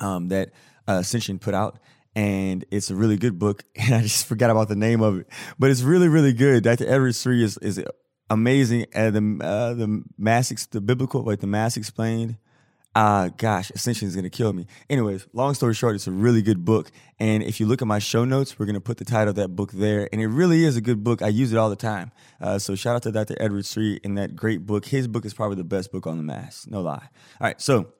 um, 0.00 0.28
that 0.28 0.50
uh, 0.88 0.94
Ascension 0.94 1.38
put 1.38 1.54
out 1.54 1.78
and 2.14 2.64
it's 2.70 2.90
a 2.90 2.94
really 2.94 3.16
good 3.16 3.38
book. 3.38 3.64
And 3.76 3.94
I 3.94 4.02
just 4.02 4.26
forgot 4.26 4.50
about 4.50 4.68
the 4.68 4.76
name 4.76 5.02
of 5.02 5.18
it, 5.18 5.26
but 5.58 5.70
it's 5.70 5.82
really, 5.82 6.08
really 6.08 6.32
good. 6.32 6.62
Dr. 6.64 6.86
Edward 6.88 7.14
Sri 7.14 7.42
is 7.42 7.56
is 7.58 7.82
amazing. 8.28 8.86
And 8.92 9.40
the 9.40 9.44
uh, 9.44 9.74
the 9.74 10.02
mass, 10.18 10.48
the 10.66 10.80
biblical, 10.80 11.22
like 11.22 11.40
the 11.40 11.46
mass 11.46 11.76
explained. 11.76 12.36
Uh, 12.92 13.28
gosh, 13.36 13.70
Ascension 13.70 14.08
is 14.08 14.16
gonna 14.16 14.30
kill 14.30 14.52
me. 14.52 14.66
Anyways, 14.88 15.28
long 15.32 15.54
story 15.54 15.74
short, 15.74 15.94
it's 15.94 16.08
a 16.08 16.12
really 16.12 16.42
good 16.42 16.64
book. 16.64 16.90
And 17.20 17.42
if 17.42 17.60
you 17.60 17.66
look 17.66 17.80
at 17.82 17.86
my 17.86 18.00
show 18.00 18.24
notes, 18.24 18.58
we're 18.58 18.66
gonna 18.66 18.80
put 18.80 18.96
the 18.96 19.04
title 19.04 19.28
of 19.28 19.36
that 19.36 19.54
book 19.54 19.70
there. 19.70 20.08
And 20.12 20.20
it 20.20 20.26
really 20.26 20.64
is 20.64 20.76
a 20.76 20.80
good 20.80 21.04
book. 21.04 21.22
I 21.22 21.28
use 21.28 21.52
it 21.52 21.56
all 21.56 21.70
the 21.70 21.76
time. 21.76 22.10
Uh, 22.40 22.58
so 22.58 22.74
shout 22.74 22.96
out 22.96 23.02
to 23.04 23.12
Dr. 23.12 23.36
Edward 23.38 23.64
Sri 23.64 24.00
in 24.02 24.16
that 24.16 24.34
great 24.34 24.66
book. 24.66 24.86
His 24.86 25.06
book 25.06 25.24
is 25.24 25.32
probably 25.32 25.56
the 25.56 25.64
best 25.64 25.92
book 25.92 26.06
on 26.06 26.16
the 26.16 26.24
mass. 26.24 26.66
No 26.68 26.80
lie. 26.80 27.08
All 27.40 27.46
right, 27.46 27.60
so 27.60 27.92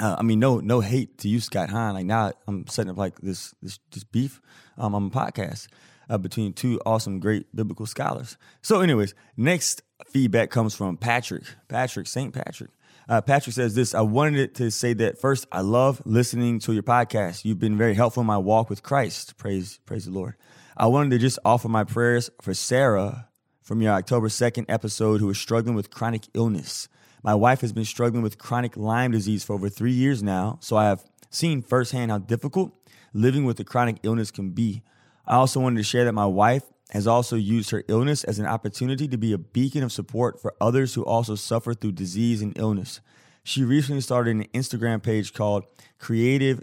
uh, 0.00 0.16
I 0.18 0.22
mean, 0.22 0.40
no, 0.40 0.60
no 0.60 0.80
hate 0.80 1.18
to 1.18 1.28
you, 1.28 1.40
Scott 1.40 1.70
Hahn. 1.70 1.94
Like 1.94 2.06
now, 2.06 2.32
I'm 2.46 2.66
setting 2.66 2.90
up 2.90 2.98
like 2.98 3.20
this, 3.20 3.54
this, 3.62 3.78
this 3.92 4.04
beef 4.04 4.40
um, 4.76 4.94
on 4.94 5.06
a 5.06 5.10
podcast 5.10 5.68
uh, 6.10 6.18
between 6.18 6.52
two 6.52 6.80
awesome, 6.84 7.20
great 7.20 7.46
biblical 7.54 7.86
scholars. 7.86 8.36
So, 8.62 8.80
anyways, 8.80 9.14
next 9.36 9.82
feedback 10.08 10.50
comes 10.50 10.74
from 10.74 10.96
Patrick. 10.96 11.44
Patrick, 11.68 12.06
Saint 12.06 12.34
Patrick. 12.34 12.70
Uh, 13.08 13.20
Patrick 13.20 13.54
says 13.54 13.74
this. 13.74 13.94
I 13.94 14.00
wanted 14.00 14.54
to 14.56 14.70
say 14.70 14.94
that 14.94 15.18
first. 15.18 15.46
I 15.52 15.60
love 15.60 16.02
listening 16.04 16.58
to 16.60 16.72
your 16.72 16.82
podcast. 16.82 17.44
You've 17.44 17.58
been 17.58 17.76
very 17.76 17.94
helpful 17.94 18.22
in 18.22 18.26
my 18.26 18.38
walk 18.38 18.70
with 18.70 18.82
Christ. 18.82 19.36
Praise, 19.36 19.78
praise 19.84 20.06
the 20.06 20.10
Lord. 20.10 20.34
I 20.76 20.86
wanted 20.86 21.10
to 21.10 21.18
just 21.18 21.38
offer 21.44 21.68
my 21.68 21.84
prayers 21.84 22.30
for 22.40 22.54
Sarah 22.54 23.28
from 23.62 23.80
your 23.80 23.92
October 23.92 24.28
second 24.28 24.66
episode, 24.68 25.20
who 25.20 25.30
is 25.30 25.38
struggling 25.38 25.74
with 25.74 25.90
chronic 25.90 26.22
illness. 26.34 26.88
My 27.24 27.34
wife 27.34 27.62
has 27.62 27.72
been 27.72 27.86
struggling 27.86 28.22
with 28.22 28.36
chronic 28.36 28.76
Lyme 28.76 29.10
disease 29.10 29.42
for 29.42 29.54
over 29.54 29.70
three 29.70 29.94
years 29.94 30.22
now, 30.22 30.58
so 30.60 30.76
I 30.76 30.84
have 30.84 31.02
seen 31.30 31.62
firsthand 31.62 32.10
how 32.10 32.18
difficult 32.18 32.76
living 33.14 33.46
with 33.46 33.58
a 33.58 33.64
chronic 33.64 33.96
illness 34.02 34.30
can 34.30 34.50
be. 34.50 34.82
I 35.26 35.36
also 35.36 35.58
wanted 35.58 35.78
to 35.78 35.84
share 35.84 36.04
that 36.04 36.12
my 36.12 36.26
wife 36.26 36.64
has 36.90 37.06
also 37.06 37.36
used 37.36 37.70
her 37.70 37.82
illness 37.88 38.24
as 38.24 38.38
an 38.38 38.44
opportunity 38.44 39.08
to 39.08 39.16
be 39.16 39.32
a 39.32 39.38
beacon 39.38 39.82
of 39.82 39.90
support 39.90 40.38
for 40.38 40.52
others 40.60 40.92
who 40.92 41.02
also 41.02 41.34
suffer 41.34 41.72
through 41.72 41.92
disease 41.92 42.42
and 42.42 42.52
illness. 42.58 43.00
She 43.42 43.64
recently 43.64 44.02
started 44.02 44.36
an 44.36 44.44
Instagram 44.52 45.02
page 45.02 45.32
called 45.32 45.64
Creative 45.98 46.62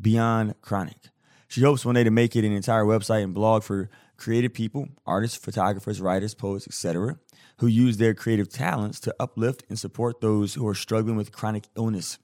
Beyond 0.00 0.54
Chronic. 0.62 1.10
She 1.48 1.60
hopes 1.60 1.84
one 1.84 1.96
day 1.96 2.04
to 2.04 2.10
make 2.10 2.34
it 2.34 2.46
an 2.46 2.52
entire 2.52 2.84
website 2.84 3.24
and 3.24 3.34
blog 3.34 3.62
for 3.62 3.90
creative 4.16 4.54
people, 4.54 4.88
artists, 5.04 5.36
photographers, 5.36 6.00
writers, 6.00 6.34
poets, 6.34 6.66
etc 6.66 7.18
who 7.58 7.66
use 7.66 7.96
their 7.96 8.14
creative 8.14 8.48
talents 8.48 9.00
to 9.00 9.14
uplift 9.20 9.64
and 9.68 9.78
support 9.78 10.20
those 10.20 10.54
who 10.54 10.66
are 10.66 10.74
struggling 10.74 11.16
with 11.16 11.32
chronic 11.32 11.64
illness. 11.76 12.18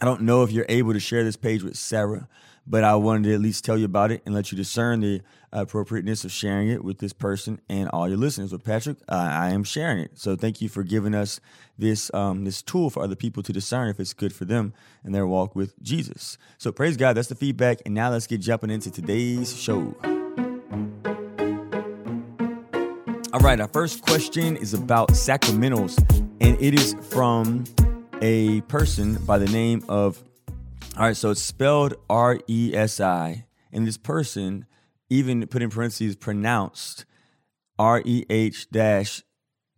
I 0.00 0.04
don't 0.04 0.22
know 0.22 0.42
if 0.42 0.52
you're 0.52 0.66
able 0.68 0.92
to 0.92 1.00
share 1.00 1.24
this 1.24 1.36
page 1.36 1.62
with 1.62 1.76
Sarah, 1.76 2.28
but 2.66 2.84
I 2.84 2.94
wanted 2.94 3.24
to 3.24 3.34
at 3.34 3.40
least 3.40 3.64
tell 3.64 3.76
you 3.76 3.84
about 3.84 4.12
it 4.12 4.22
and 4.24 4.34
let 4.34 4.52
you 4.52 4.56
discern 4.56 5.00
the 5.00 5.22
appropriateness 5.52 6.24
of 6.24 6.30
sharing 6.30 6.68
it 6.68 6.84
with 6.84 6.98
this 6.98 7.12
person 7.12 7.60
and 7.68 7.88
all 7.88 8.08
your 8.08 8.16
listeners. 8.16 8.52
With 8.52 8.64
Patrick, 8.64 8.98
uh, 9.08 9.14
I 9.14 9.50
am 9.50 9.64
sharing 9.64 9.98
it. 9.98 10.18
So 10.18 10.36
thank 10.36 10.60
you 10.60 10.68
for 10.68 10.82
giving 10.82 11.14
us 11.14 11.40
this 11.76 12.12
um, 12.14 12.44
this 12.44 12.62
tool 12.62 12.90
for 12.90 13.02
other 13.02 13.16
people 13.16 13.42
to 13.42 13.52
discern 13.52 13.88
if 13.88 13.98
it's 13.98 14.14
good 14.14 14.32
for 14.32 14.44
them 14.44 14.72
in 15.04 15.12
their 15.12 15.26
walk 15.26 15.56
with 15.56 15.80
Jesus. 15.82 16.38
So 16.58 16.70
praise 16.70 16.96
God. 16.96 17.14
That's 17.16 17.28
the 17.28 17.34
feedback. 17.34 17.80
And 17.84 17.94
now 17.94 18.10
let's 18.10 18.26
get 18.26 18.40
jumping 18.40 18.70
into 18.70 18.90
today's 18.90 19.56
show. 19.56 19.94
All 23.32 23.38
right, 23.38 23.60
our 23.60 23.68
first 23.68 24.02
question 24.02 24.56
is 24.56 24.74
about 24.74 25.10
sacramentals, 25.10 25.96
and 26.40 26.60
it 26.60 26.74
is 26.74 26.96
from 27.10 27.62
a 28.20 28.60
person 28.62 29.24
by 29.24 29.38
the 29.38 29.46
name 29.46 29.84
of, 29.88 30.20
all 30.96 31.04
right, 31.04 31.16
so 31.16 31.30
it's 31.30 31.40
spelled 31.40 31.94
R 32.08 32.40
E 32.48 32.74
S 32.74 32.98
I, 32.98 33.46
and 33.72 33.86
this 33.86 33.96
person 33.96 34.66
even 35.10 35.46
put 35.46 35.62
in 35.62 35.70
parentheses 35.70 36.16
pronounced 36.16 37.04
R 37.78 38.02
E 38.04 38.24
H 38.28 38.68
dash 38.68 39.22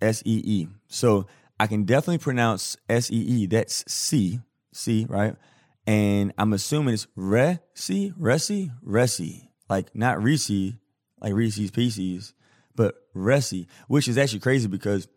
S 0.01 0.23
E 0.25 0.41
E. 0.43 0.69
So 0.89 1.27
I 1.61 1.67
can 1.67 1.85
definitely 1.85 2.19
pronounce 2.19 2.79
S 2.89 3.11
E 3.11 3.17
E. 3.17 3.47
That's 3.47 3.85
C, 3.87 4.41
C, 4.73 5.05
right? 5.11 5.37
And 5.87 6.33
I'm 6.39 6.55
assuming 6.55 6.95
it's 6.95 7.07
Resi, 7.19 8.15
Resi, 8.19 8.71
Resi, 8.83 9.49
like 9.69 9.95
not 9.95 10.23
Reese, 10.23 10.73
like 11.21 11.35
Reese's 11.35 11.71
Pieces 11.71 12.33
but 12.75 12.95
Resi, 13.15 13.67
which 13.89 14.09
is 14.09 14.19
actually 14.19 14.41
crazy 14.41 14.69
because 14.69 15.09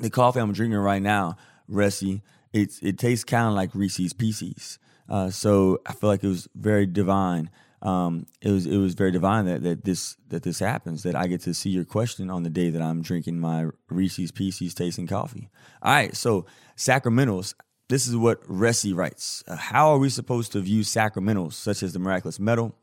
the 0.00 0.10
coffee 0.10 0.40
I'm 0.40 0.52
drinking 0.52 0.78
right 0.78 1.02
now, 1.02 1.36
Resi, 1.70 2.22
it's 2.52 2.78
it 2.80 2.98
tastes 2.98 3.24
kind 3.24 3.48
of 3.48 3.54
like 3.54 3.74
Reese's 3.74 4.12
Pieces. 4.12 4.78
Uh, 5.08 5.30
so 5.30 5.80
I 5.86 5.92
feel 5.92 6.10
like 6.10 6.24
it 6.24 6.28
was 6.28 6.48
very 6.54 6.86
divine. 6.86 7.50
Um, 7.82 8.26
it 8.40 8.50
was 8.50 8.66
it 8.66 8.78
was 8.78 8.94
very 8.94 9.12
divine 9.12 9.44
that, 9.46 9.62
that 9.62 9.84
this 9.84 10.16
that 10.28 10.42
this 10.42 10.58
happens 10.58 11.02
that 11.02 11.14
I 11.14 11.26
get 11.26 11.42
to 11.42 11.54
see 11.54 11.70
your 11.70 11.84
question 11.84 12.30
on 12.30 12.42
the 12.42 12.50
day 12.50 12.70
that 12.70 12.82
I'm 12.82 13.02
drinking 13.02 13.38
my 13.38 13.66
Reese's 13.88 14.32
Pieces 14.32 14.74
tasting 14.74 15.06
coffee. 15.06 15.50
All 15.82 15.92
right, 15.92 16.16
so 16.16 16.46
sacramentals. 16.76 17.54
This 17.88 18.08
is 18.08 18.16
what 18.16 18.42
Resi 18.48 18.96
writes. 18.96 19.44
Uh, 19.46 19.54
how 19.54 19.90
are 19.90 19.98
we 19.98 20.08
supposed 20.08 20.50
to 20.52 20.60
view 20.60 20.80
sacramentals 20.80 21.52
such 21.52 21.84
as 21.84 21.92
the 21.92 22.00
miraculous 22.00 22.40
medal 22.40 22.74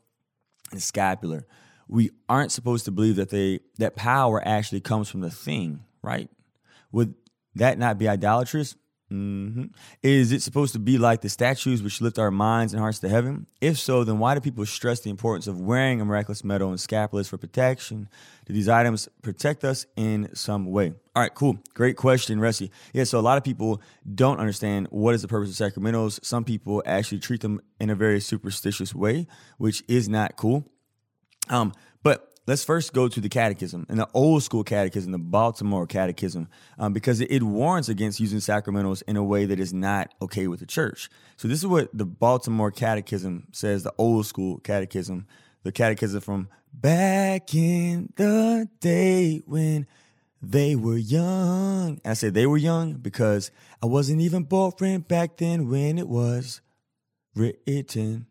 and 0.70 0.82
scapular? 0.82 1.46
We 1.88 2.10
aren't 2.28 2.52
supposed 2.52 2.84
to 2.86 2.90
believe 2.90 3.16
that 3.16 3.30
they 3.30 3.60
that 3.78 3.96
power 3.96 4.42
actually 4.46 4.80
comes 4.80 5.08
from 5.08 5.20
the 5.20 5.30
thing, 5.30 5.80
right? 6.02 6.30
Would 6.92 7.14
that 7.54 7.78
not 7.78 7.98
be 7.98 8.08
idolatrous? 8.08 8.76
Mm-hmm. 9.12 9.66
Is 10.02 10.32
it 10.32 10.42
supposed 10.42 10.72
to 10.72 10.78
be 10.78 10.98
like 10.98 11.20
the 11.20 11.28
statues 11.28 11.82
which 11.82 12.00
lift 12.00 12.18
our 12.18 12.30
minds 12.30 12.72
and 12.72 12.80
hearts 12.80 12.98
to 13.00 13.08
heaven? 13.08 13.46
If 13.60 13.78
so, 13.78 14.02
then 14.02 14.18
why 14.18 14.34
do 14.34 14.40
people 14.40 14.64
stress 14.66 15.00
the 15.00 15.10
importance 15.10 15.46
of 15.46 15.60
wearing 15.60 16.00
a 16.00 16.04
miraculous 16.04 16.42
medal 16.42 16.70
and 16.70 16.78
scapulars 16.78 17.28
for 17.28 17.36
protection? 17.36 18.08
Do 18.46 18.52
these 18.52 18.68
items 18.68 19.08
protect 19.22 19.62
us 19.62 19.86
in 19.94 20.34
some 20.34 20.66
way? 20.66 20.94
All 21.14 21.22
right, 21.22 21.34
cool. 21.34 21.58
Great 21.74 21.96
question, 21.96 22.40
Resi. 22.40 22.70
Yeah, 22.92 23.04
so 23.04 23.20
a 23.20 23.22
lot 23.22 23.38
of 23.38 23.44
people 23.44 23.80
don't 24.14 24.40
understand 24.40 24.88
what 24.90 25.14
is 25.14 25.22
the 25.22 25.28
purpose 25.28 25.60
of 25.60 25.72
sacramentals. 25.72 26.24
Some 26.24 26.44
people 26.44 26.82
actually 26.86 27.20
treat 27.20 27.42
them 27.42 27.60
in 27.78 27.90
a 27.90 27.94
very 27.94 28.20
superstitious 28.20 28.94
way, 28.94 29.26
which 29.58 29.84
is 29.86 30.08
not 30.08 30.36
cool. 30.36 30.68
Um, 31.48 31.72
but 32.02 32.34
let's 32.46 32.64
first 32.64 32.92
go 32.92 33.08
to 33.08 33.20
the 33.20 33.28
catechism 33.28 33.86
and 33.88 33.98
the 33.98 34.08
old 34.14 34.42
school 34.42 34.64
catechism, 34.64 35.12
the 35.12 35.18
Baltimore 35.18 35.86
catechism, 35.86 36.48
um, 36.78 36.92
because 36.92 37.20
it, 37.20 37.30
it, 37.30 37.42
warns 37.42 37.88
against 37.88 38.20
using 38.20 38.38
sacramentals 38.38 39.02
in 39.06 39.16
a 39.16 39.24
way 39.24 39.44
that 39.46 39.60
is 39.60 39.72
not 39.72 40.12
okay 40.20 40.46
with 40.46 40.60
the 40.60 40.66
church. 40.66 41.08
So 41.36 41.48
this 41.48 41.58
is 41.58 41.66
what 41.66 41.88
the 41.96 42.04
Baltimore 42.04 42.70
catechism 42.70 43.48
says, 43.52 43.82
the 43.82 43.94
old 43.98 44.26
school 44.26 44.58
catechism, 44.58 45.26
the 45.62 45.72
catechism 45.72 46.20
from 46.20 46.48
back 46.72 47.54
in 47.54 48.12
the 48.16 48.68
day 48.80 49.42
when 49.46 49.86
they 50.42 50.76
were 50.76 50.98
young. 50.98 52.00
And 52.04 52.10
I 52.10 52.14
say 52.14 52.28
they 52.28 52.46
were 52.46 52.58
young 52.58 52.94
because 52.94 53.50
I 53.82 53.86
wasn't 53.86 54.20
even 54.20 54.44
born 54.44 55.00
back 55.00 55.38
then 55.38 55.68
when 55.68 55.98
it 55.98 56.08
was 56.08 56.60
written. 57.34 58.26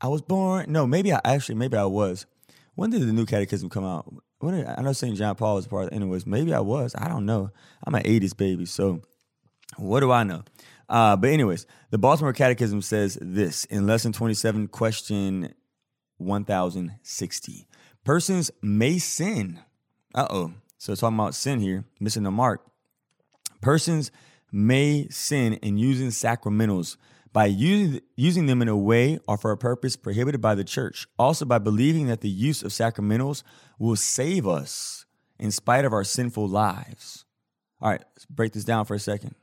I 0.00 0.08
was 0.08 0.22
born. 0.22 0.70
No, 0.70 0.86
maybe 0.86 1.12
I 1.12 1.20
actually, 1.24 1.56
maybe 1.56 1.76
I 1.76 1.86
was 1.86 2.26
when 2.76 2.90
did 2.90 3.02
the 3.02 3.12
new 3.12 3.26
catechism 3.26 3.68
come 3.68 3.84
out? 3.84 4.12
what 4.38 4.52
did, 4.52 4.66
I 4.66 4.82
know 4.82 4.92
St. 4.92 5.16
John 5.16 5.34
Paul 5.34 5.56
was 5.56 5.66
part 5.66 5.86
of 5.86 5.92
it. 5.92 5.96
anyways. 5.96 6.26
Maybe 6.26 6.54
I 6.54 6.60
was. 6.60 6.94
I 6.96 7.08
don't 7.08 7.26
know. 7.26 7.50
I'm 7.84 7.94
an 7.94 8.02
80s 8.02 8.36
baby, 8.36 8.66
so 8.66 9.00
what 9.76 10.00
do 10.00 10.12
I 10.12 10.22
know? 10.22 10.44
Uh, 10.88 11.16
but 11.16 11.30
anyways, 11.30 11.66
the 11.90 11.98
Baltimore 11.98 12.32
Catechism 12.32 12.80
says 12.82 13.18
this 13.20 13.64
in 13.64 13.86
lesson 13.86 14.12
27, 14.12 14.68
question 14.68 15.54
1060. 16.18 17.66
Persons 18.04 18.50
may 18.62 18.98
sin. 18.98 19.60
Uh-oh. 20.14 20.52
So 20.78 20.92
it's 20.92 21.00
talking 21.00 21.18
about 21.18 21.34
sin 21.34 21.60
here, 21.60 21.84
missing 21.98 22.22
the 22.22 22.30
mark. 22.30 22.64
Persons 23.60 24.12
may 24.52 25.08
sin 25.08 25.54
in 25.54 25.76
using 25.78 26.08
sacramentals 26.08 26.96
by 27.36 27.44
using, 27.44 28.00
using 28.16 28.46
them 28.46 28.62
in 28.62 28.68
a 28.68 28.74
way 28.74 29.18
or 29.28 29.36
for 29.36 29.50
a 29.50 29.58
purpose 29.58 29.94
prohibited 29.94 30.40
by 30.40 30.54
the 30.54 30.64
church. 30.64 31.06
Also, 31.18 31.44
by 31.44 31.58
believing 31.58 32.06
that 32.06 32.22
the 32.22 32.30
use 32.30 32.62
of 32.62 32.70
sacramentals 32.70 33.42
will 33.78 33.94
save 33.94 34.46
us 34.46 35.04
in 35.38 35.50
spite 35.50 35.84
of 35.84 35.92
our 35.92 36.02
sinful 36.02 36.48
lives. 36.48 37.26
All 37.82 37.90
right, 37.90 38.02
let's 38.14 38.24
break 38.24 38.54
this 38.54 38.64
down 38.64 38.86
for 38.86 38.94
a 38.94 38.98
second. 38.98 39.34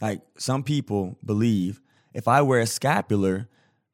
Like, 0.00 0.20
some 0.38 0.62
people 0.62 1.18
believe 1.24 1.80
if 2.14 2.28
I 2.28 2.42
wear 2.42 2.60
a 2.60 2.66
scapular, 2.66 3.48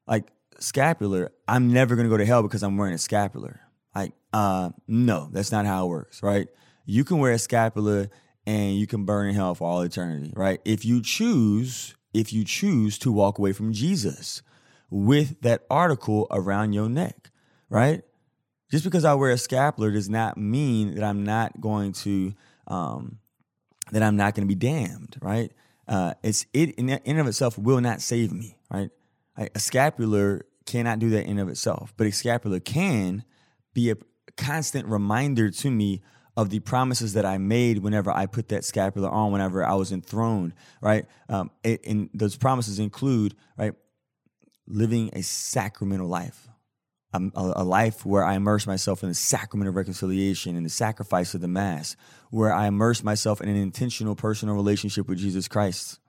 like, 0.05 0.27
scapular, 0.59 1.31
I'm 1.47 1.73
never 1.73 1.95
gonna 1.95 2.07
go 2.07 2.17
to 2.17 2.25
hell 2.27 2.43
because 2.43 2.61
I'm 2.61 2.77
wearing 2.77 2.93
a 2.93 2.99
scapular. 2.99 3.61
Like, 3.95 4.13
uh, 4.31 4.69
no, 4.87 5.27
that's 5.31 5.51
not 5.51 5.65
how 5.65 5.87
it 5.87 5.89
works, 5.89 6.21
right? 6.21 6.49
You 6.85 7.03
can 7.03 7.17
wear 7.17 7.31
a 7.31 7.39
scapular 7.39 8.11
and 8.45 8.75
you 8.75 8.85
can 8.85 9.05
burn 9.05 9.27
in 9.27 9.33
hell 9.33 9.55
for 9.55 9.67
all 9.67 9.81
eternity, 9.81 10.33
right? 10.35 10.61
If 10.65 10.85
you 10.85 11.01
choose 11.01 11.95
if 12.13 12.33
you 12.33 12.43
choose 12.43 12.97
to 12.99 13.11
walk 13.11 13.37
away 13.37 13.53
from 13.53 13.73
Jesus 13.73 14.41
with 14.89 15.41
that 15.41 15.65
article 15.69 16.27
around 16.31 16.73
your 16.73 16.89
neck, 16.89 17.29
right? 17.69 18.03
Just 18.71 18.83
because 18.83 19.05
I 19.05 19.13
wear 19.13 19.31
a 19.31 19.37
scapular 19.37 19.91
does 19.91 20.09
not 20.09 20.37
mean 20.37 20.95
that 20.95 21.03
I'm 21.03 21.23
not 21.23 21.59
going 21.59 21.93
to 21.93 22.33
um, 22.67 23.19
that 23.91 24.03
I'm 24.03 24.15
not 24.15 24.35
going 24.35 24.47
to 24.47 24.53
be 24.53 24.59
damned, 24.59 25.17
right? 25.21 25.51
Uh, 25.87 26.13
it's 26.23 26.45
it 26.53 26.75
in, 26.75 26.89
and 26.89 27.19
of 27.19 27.27
itself 27.27 27.57
will 27.57 27.81
not 27.81 28.01
save 28.01 28.31
me, 28.31 28.57
right? 28.71 28.91
A 29.37 29.59
scapular 29.59 30.45
cannot 30.65 30.99
do 30.99 31.09
that 31.11 31.25
in 31.25 31.39
of 31.39 31.49
itself, 31.49 31.93
but 31.97 32.05
a 32.05 32.11
scapular 32.11 32.59
can 32.59 33.23
be 33.73 33.89
a 33.89 33.95
constant 34.37 34.87
reminder 34.87 35.49
to 35.49 35.71
me 35.71 36.01
of 36.37 36.49
the 36.49 36.59
promises 36.59 37.13
that 37.13 37.25
I 37.25 37.37
made 37.37 37.79
whenever 37.79 38.11
I 38.11 38.25
put 38.25 38.49
that 38.49 38.63
scapular 38.63 39.09
on, 39.09 39.31
whenever 39.31 39.65
I 39.65 39.73
was 39.73 39.91
enthroned, 39.91 40.53
right? 40.81 41.05
Um, 41.27 41.51
it, 41.63 41.85
and 41.85 42.09
those 42.13 42.37
promises 42.37 42.79
include, 42.79 43.35
right, 43.57 43.73
living 44.67 45.09
a 45.13 45.21
sacramental 45.21 46.07
life, 46.07 46.47
a, 47.13 47.21
a, 47.35 47.63
life 47.63 48.05
where 48.05 48.23
I 48.23 48.35
immerse 48.35 48.67
myself 48.67 49.01
in 49.01 49.09
the 49.09 49.15
sacrament 49.15 49.67
of 49.67 49.75
reconciliation 49.75 50.55
and 50.55 50.65
the 50.65 50.69
sacrifice 50.69 51.33
of 51.33 51.41
the 51.41 51.47
Mass, 51.47 51.95
where 52.29 52.53
I 52.53 52.67
immerse 52.67 53.03
myself 53.03 53.41
in 53.41 53.49
an 53.49 53.55
intentional 53.55 54.15
personal 54.15 54.55
relationship 54.55 55.09
with 55.09 55.17
Jesus 55.17 55.47
Christ, 55.47 55.99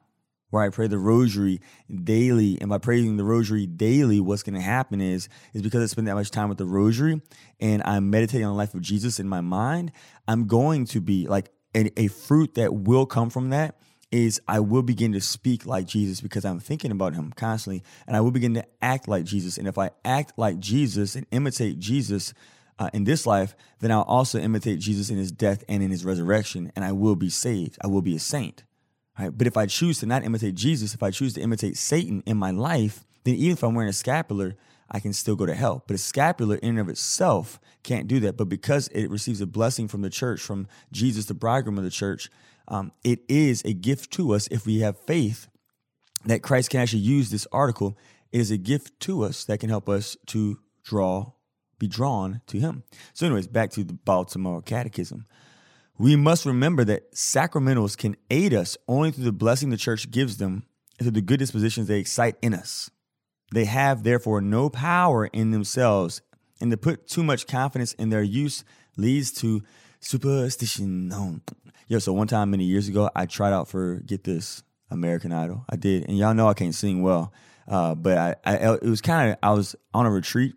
where 0.51 0.63
I 0.63 0.69
pray 0.69 0.87
the 0.87 0.99
rosary 0.99 1.61
daily. 1.93 2.59
And 2.61 2.69
by 2.69 2.79
praying 2.79 3.17
the 3.17 3.25
rosary 3.25 3.67
daily, 3.67 4.21
what's 4.21 4.43
going 4.43 4.55
to 4.55 4.61
happen 4.61 5.01
is, 5.01 5.29
is 5.55 5.63
because 5.63 5.83
I 5.83 5.87
spend 5.87 6.09
that 6.09 6.15
much 6.15 6.31
time 6.31 6.49
with 6.49 6.59
the 6.59 6.67
rosary 6.67 7.21
and 7.59 7.83
I'm 7.85 8.11
meditating 8.11 8.47
on 8.47 8.53
the 8.53 8.59
life 8.59 8.75
of 8.75 8.83
Jesus 8.83 9.19
in 9.19 9.29
my 9.29 9.41
mind, 9.41 9.93
I'm 10.29 10.47
going 10.47 10.85
to 10.87 11.01
be 11.01 11.27
like 11.27 11.51
a, 11.75 11.91
a 11.99 12.09
fruit 12.09 12.55
that 12.55 12.75
will 12.75 13.07
come 13.07 13.31
from 13.31 13.51
that 13.51 13.77
is 14.11 14.41
I 14.49 14.59
will 14.59 14.83
begin 14.83 15.13
to 15.13 15.21
speak 15.21 15.67
like 15.67 15.87
Jesus 15.87 16.21
because 16.21 16.45
I'm 16.45 16.59
thinking 16.59 16.91
about 16.91 17.15
him 17.15 17.33
constantly 17.33 17.85
and 18.09 18.17
I 18.17 18.21
will 18.21 18.33
begin 18.33 18.55
to 18.55 18.67
act 18.83 19.07
like 19.07 19.25
Jesus. 19.25 19.57
And 19.57 19.69
if 19.69 19.79
I 19.79 19.91
act 20.05 20.33
like 20.37 20.59
Jesus 20.59 21.15
and 21.15 21.27
imitate 21.31 21.79
Jesus, 21.79 22.35
uh, 22.81 22.89
in 22.95 23.05
this 23.05 23.27
life, 23.27 23.55
then 23.81 23.93
I'll 23.93 24.03
also 24.03 24.39
imitate 24.39 24.81
Jesus 24.81 25.11
in 25.11 25.19
his 25.19 25.31
death 25.31 25.63
and 25.69 25.83
in 25.83 25.91
his 25.91 26.03
resurrection, 26.03 26.73
and 26.75 26.83
I 26.83 26.93
will 26.93 27.15
be 27.15 27.29
saved. 27.29 27.77
I 27.85 27.89
will 27.89 28.01
be 28.01 28.17
a 28.17 28.19
saint. 28.19 28.65
Right? 29.19 29.37
But 29.37 29.47
if 29.47 29.57
I 29.57 29.67
choose 29.67 29.99
to 30.01 30.07
not 30.07 30.25
imitate 30.25 30.55
Jesus, 30.55 30.95
if 30.95 31.03
I 31.03 31.11
choose 31.11 31.35
to 31.35 31.41
imitate 31.41 31.77
Satan 31.77 32.23
in 32.27 32.37
my 32.37 32.51
life, 32.51 33.05
then 33.25 33.35
even 33.35 33.53
if 33.53 33.63
I'm 33.63 33.75
wearing 33.75 33.91
a 33.91 33.95
scapular, 33.95 34.57
I 34.91 35.01
can 35.01 35.13
still 35.13 35.37
go 35.37 35.47
to 35.47 35.55
hell. 35.55 35.85
But 35.87 35.95
a 35.95 35.99
scapular 35.99 36.57
in 36.57 36.71
and 36.71 36.81
of 36.81 36.89
itself 36.89 37.61
can't 37.83 38.09
do 38.09 38.21
that. 38.21 38.37
But 38.37 38.49
because 38.49 38.89
it 38.89 39.11
receives 39.11 39.41
a 39.41 39.47
blessing 39.47 39.89
from 39.89 40.03
the 40.03 40.11
church, 40.11 40.41
from 40.41 40.67
Jesus, 40.91 41.27
the 41.27 41.35
bridegroom 41.35 41.79
of 41.79 41.85
the 41.85 41.91
church, 41.91 42.31
um, 42.69 42.93
it 43.05 43.21
is 43.29 43.63
a 43.65 43.73
gift 43.73 44.13
to 44.13 44.33
us 44.33 44.49
if 44.51 44.67
we 44.67 44.81
have 44.81 44.99
faith 44.99 45.49
that 46.25 46.43
Christ 46.43 46.71
can 46.71 46.81
actually 46.81 47.01
use 47.01 47.31
this 47.31 47.47
article. 47.53 47.97
It 48.33 48.41
is 48.41 48.51
a 48.51 48.57
gift 48.57 48.99
to 49.01 49.25
us 49.25 49.45
that 49.45 49.59
can 49.59 49.69
help 49.71 49.89
us 49.89 50.17
to 50.27 50.59
draw, 50.83 51.33
be 51.79 51.89
drawn 51.89 52.43
to 52.49 52.59
Him. 52.59 52.85
So, 53.13 53.27
anyways, 53.27 53.49
back 53.49 53.71
to 53.73 53.85
the 53.85 53.95
Baltimore 53.95 54.63
Catechism. 54.63 55.25
We 56.01 56.17
must 56.17 56.47
remember 56.47 56.83
that 56.87 57.13
sacramentals 57.13 57.95
can 57.95 58.17
aid 58.31 58.55
us 58.55 58.79
only 58.89 59.11
through 59.11 59.25
the 59.25 59.33
blessing 59.33 59.69
the 59.69 59.77
church 59.77 60.11
gives 60.11 60.39
them 60.39 60.65
and 60.99 61.05
through 61.05 61.11
the 61.11 61.21
good 61.21 61.41
dispositions 61.41 61.89
they 61.89 61.99
excite 61.99 62.37
in 62.41 62.55
us. 62.55 62.91
They 63.53 63.67
have, 63.67 64.03
therefore, 64.03 64.41
no 64.41 64.71
power 64.71 65.27
in 65.27 65.51
themselves, 65.51 66.23
and 66.59 66.71
to 66.71 66.79
put 66.79 67.07
too 67.07 67.23
much 67.23 67.47
confidence 67.47 67.93
in 67.93 68.09
their 68.09 68.23
use 68.23 68.65
leads 68.97 69.31
to 69.43 69.63
superstition. 70.01 71.13
Yo, 71.87 71.99
so 71.99 72.15
one 72.15 72.29
time 72.29 72.51
many 72.51 72.65
years 72.65 72.89
ago, 72.89 73.11
I 73.15 73.27
tried 73.27 73.53
out 73.53 73.69
for, 73.69 73.97
get 73.97 74.25
this, 74.25 74.63
American 74.91 75.33
Idol. 75.33 75.67
I 75.69 75.77
did. 75.77 76.09
And 76.09 76.17
y'all 76.17 76.33
know 76.33 76.49
I 76.49 76.55
can't 76.55 76.75
sing 76.75 77.03
well, 77.03 77.31
uh, 77.69 77.95
but 77.95 78.17
I, 78.17 78.37
I, 78.47 78.75
it 78.77 78.85
was 78.85 79.03
kind 79.03 79.33
of, 79.33 79.39
I 79.43 79.51
was 79.51 79.77
on 79.93 80.07
a 80.07 80.11
retreat, 80.11 80.55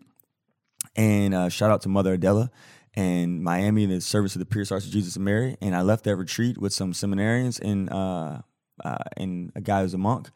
and 0.96 1.34
uh, 1.34 1.50
shout 1.50 1.70
out 1.70 1.82
to 1.82 1.90
Mother 1.90 2.14
Adela 2.14 2.50
and 2.94 3.42
Miami 3.42 3.84
in 3.84 3.90
the 3.90 4.00
service 4.00 4.34
of 4.34 4.38
the 4.38 4.46
Pierced 4.46 4.70
Hearts 4.70 4.86
of 4.86 4.92
Jesus 4.92 5.16
and 5.16 5.24
Mary. 5.24 5.56
And 5.60 5.74
I 5.74 5.82
left 5.82 6.04
that 6.04 6.16
retreat 6.16 6.58
with 6.58 6.72
some 6.72 6.92
seminarians 6.92 7.60
and 7.60 7.90
uh, 7.90 8.38
uh, 8.82 8.98
and 9.16 9.52
a 9.54 9.60
guy 9.60 9.82
who's 9.82 9.94
a 9.94 9.98
monk. 9.98 10.30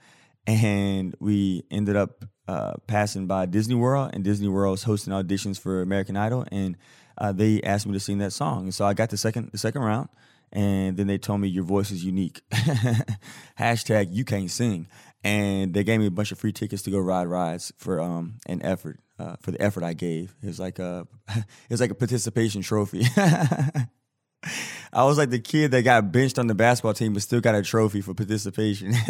And 0.46 1.14
we 1.20 1.64
ended 1.70 1.96
up 1.96 2.24
uh, 2.48 2.74
passing 2.86 3.26
by 3.26 3.46
Disney 3.46 3.74
World, 3.74 4.10
and 4.14 4.24
Disney 4.24 4.48
World 4.48 4.72
was 4.72 4.82
hosting 4.84 5.12
auditions 5.12 5.60
for 5.60 5.82
American 5.82 6.16
Idol, 6.16 6.46
and 6.50 6.78
uh, 7.18 7.32
they 7.32 7.60
asked 7.60 7.86
me 7.86 7.92
to 7.92 8.00
sing 8.00 8.18
that 8.18 8.32
song. 8.32 8.62
And 8.64 8.74
so 8.74 8.86
I 8.86 8.94
got 8.94 9.10
the 9.10 9.18
second 9.18 9.50
the 9.52 9.58
second 9.58 9.82
round, 9.82 10.08
and 10.50 10.96
then 10.96 11.06
they 11.06 11.18
told 11.18 11.42
me 11.42 11.48
your 11.48 11.64
voice 11.64 11.90
is 11.90 12.02
unique. 12.02 12.40
Hashtag 13.58 14.08
you 14.10 14.24
can't 14.24 14.50
sing, 14.50 14.88
and 15.22 15.74
they 15.74 15.84
gave 15.84 16.00
me 16.00 16.06
a 16.06 16.10
bunch 16.10 16.32
of 16.32 16.38
free 16.38 16.52
tickets 16.52 16.82
to 16.82 16.90
go 16.90 16.98
ride 16.98 17.26
rides 17.26 17.72
for 17.76 18.00
um, 18.00 18.38
an 18.46 18.62
effort 18.62 19.00
uh, 19.18 19.36
for 19.40 19.50
the 19.50 19.60
effort 19.60 19.82
I 19.82 19.94
gave. 19.94 20.34
It 20.42 20.46
was 20.46 20.60
like 20.60 20.78
a 20.78 21.06
it 21.28 21.44
was 21.70 21.80
like 21.80 21.90
a 21.90 21.94
participation 21.94 22.62
trophy. 22.62 23.04
I 24.92 25.04
was 25.04 25.18
like 25.18 25.30
the 25.30 25.40
kid 25.40 25.72
that 25.72 25.82
got 25.82 26.12
benched 26.12 26.38
on 26.38 26.46
the 26.46 26.54
basketball 26.54 26.94
team 26.94 27.12
but 27.12 27.22
still 27.22 27.40
got 27.40 27.54
a 27.54 27.62
trophy 27.62 28.00
for 28.00 28.14
participation. 28.14 28.94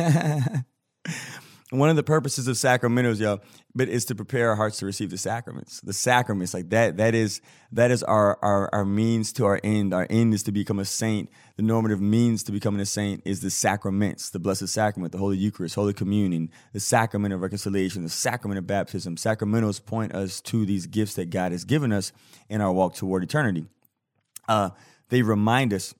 one 1.70 1.90
of 1.90 1.96
the 1.96 2.02
purposes 2.02 2.48
of 2.48 2.56
sacramentals, 2.56 3.20
yo, 3.20 3.40
but 3.74 3.88
is 3.88 4.06
to 4.06 4.14
prepare 4.14 4.48
our 4.50 4.56
hearts 4.56 4.78
to 4.78 4.86
receive 4.86 5.10
the 5.10 5.18
sacraments. 5.18 5.80
The 5.82 5.92
sacraments, 5.92 6.54
like 6.54 6.70
that, 6.70 6.96
that 6.96 7.14
is 7.14 7.42
that 7.72 7.90
is 7.90 8.02
our, 8.02 8.38
our 8.42 8.70
our 8.72 8.84
means 8.86 9.34
to 9.34 9.44
our 9.44 9.60
end. 9.62 9.92
Our 9.92 10.06
end 10.08 10.32
is 10.32 10.42
to 10.44 10.52
become 10.52 10.78
a 10.78 10.86
saint. 10.86 11.28
The 11.56 11.62
normative 11.62 12.00
means 12.00 12.42
to 12.44 12.52
becoming 12.52 12.80
a 12.80 12.86
saint 12.86 13.22
is 13.26 13.40
the 13.40 13.50
sacraments, 13.50 14.30
the 14.30 14.38
Blessed 14.38 14.68
Sacrament, 14.68 15.12
the 15.12 15.18
Holy 15.18 15.36
Eucharist, 15.36 15.74
Holy 15.74 15.92
Communion, 15.92 16.50
the 16.72 16.80
sacrament 16.80 17.34
of 17.34 17.42
reconciliation, 17.42 18.02
the 18.02 18.08
sacrament 18.08 18.58
of 18.58 18.66
baptism. 18.66 19.16
Sacramentals 19.16 19.84
point 19.84 20.14
us 20.14 20.40
to 20.42 20.64
these 20.64 20.86
gifts 20.86 21.14
that 21.14 21.28
God 21.28 21.52
has 21.52 21.64
given 21.64 21.92
us 21.92 22.12
in 22.48 22.62
our 22.62 22.72
walk 22.72 22.94
toward 22.94 23.22
eternity. 23.22 23.66
Uh, 24.48 24.70
they 25.10 25.20
remind 25.20 25.74
us, 25.74 25.94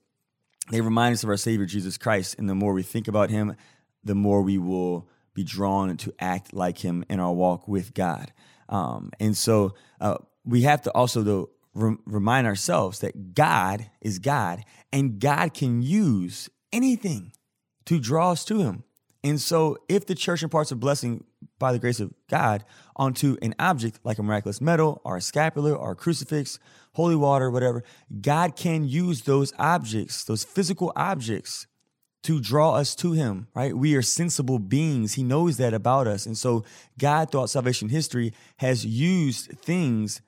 they 0.71 0.81
remind 0.81 1.13
us 1.13 1.23
of 1.23 1.29
our 1.29 1.37
Savior 1.37 1.67
Jesus 1.67 1.97
Christ, 1.97 2.35
and 2.39 2.49
the 2.49 2.55
more 2.55 2.73
we 2.73 2.81
think 2.81 3.07
about 3.07 3.29
Him, 3.29 3.55
the 4.03 4.15
more 4.15 4.41
we 4.41 4.57
will 4.57 5.07
be 5.39 5.43
drawn 5.45 5.95
to 5.95 6.13
act 6.19 6.53
like 6.53 6.79
him 6.79 7.05
in 7.09 7.17
our 7.21 7.31
walk 7.31 7.65
with 7.65 7.93
God. 7.93 8.33
Um, 8.67 9.11
and 9.21 9.37
so 9.37 9.73
uh, 10.01 10.17
we 10.43 10.63
have 10.63 10.81
to 10.81 10.91
also 10.91 11.21
though 11.21 11.49
re- 11.73 11.95
remind 12.05 12.45
ourselves 12.45 12.99
that 12.99 13.33
God 13.33 13.89
is 14.01 14.19
God 14.19 14.65
and 14.91 15.17
God 15.17 15.53
can 15.53 15.81
use 15.81 16.49
anything 16.73 17.31
to 17.85 18.01
draw 18.01 18.31
us 18.31 18.43
to 18.45 18.59
him. 18.59 18.83
And 19.23 19.39
so 19.39 19.77
if 19.87 20.05
the 20.05 20.15
church 20.15 20.43
imparts 20.43 20.71
a 20.71 20.75
blessing 20.75 21.23
by 21.57 21.71
the 21.71 21.79
grace 21.79 22.01
of 22.01 22.13
God 22.29 22.65
onto 22.97 23.37
an 23.41 23.55
object 23.59 24.01
like 24.03 24.17
a 24.17 24.23
miraculous 24.23 24.59
medal 24.59 24.99
or 25.05 25.15
a 25.15 25.21
scapular 25.21 25.73
or 25.73 25.91
a 25.91 25.95
crucifix, 25.95 26.59
holy 26.95 27.15
water, 27.15 27.49
whatever, 27.49 27.85
God 28.19 28.57
can 28.57 28.85
use 28.85 29.21
those 29.21 29.53
objects, 29.57 30.25
those 30.25 30.43
physical 30.43 30.91
objects 30.97 31.65
to 32.23 32.39
draw 32.39 32.75
us 32.75 32.95
to 32.95 33.13
him, 33.13 33.47
right? 33.55 33.75
We 33.75 33.95
are 33.95 34.01
sensible 34.01 34.59
beings. 34.59 35.13
He 35.13 35.23
knows 35.23 35.57
that 35.57 35.73
about 35.73 36.07
us. 36.07 36.25
And 36.25 36.37
so 36.37 36.65
God 36.97 37.31
throughout 37.31 37.49
salvation 37.49 37.89
history 37.89 38.33
has 38.57 38.85
used 38.85 39.51
things 39.59 40.21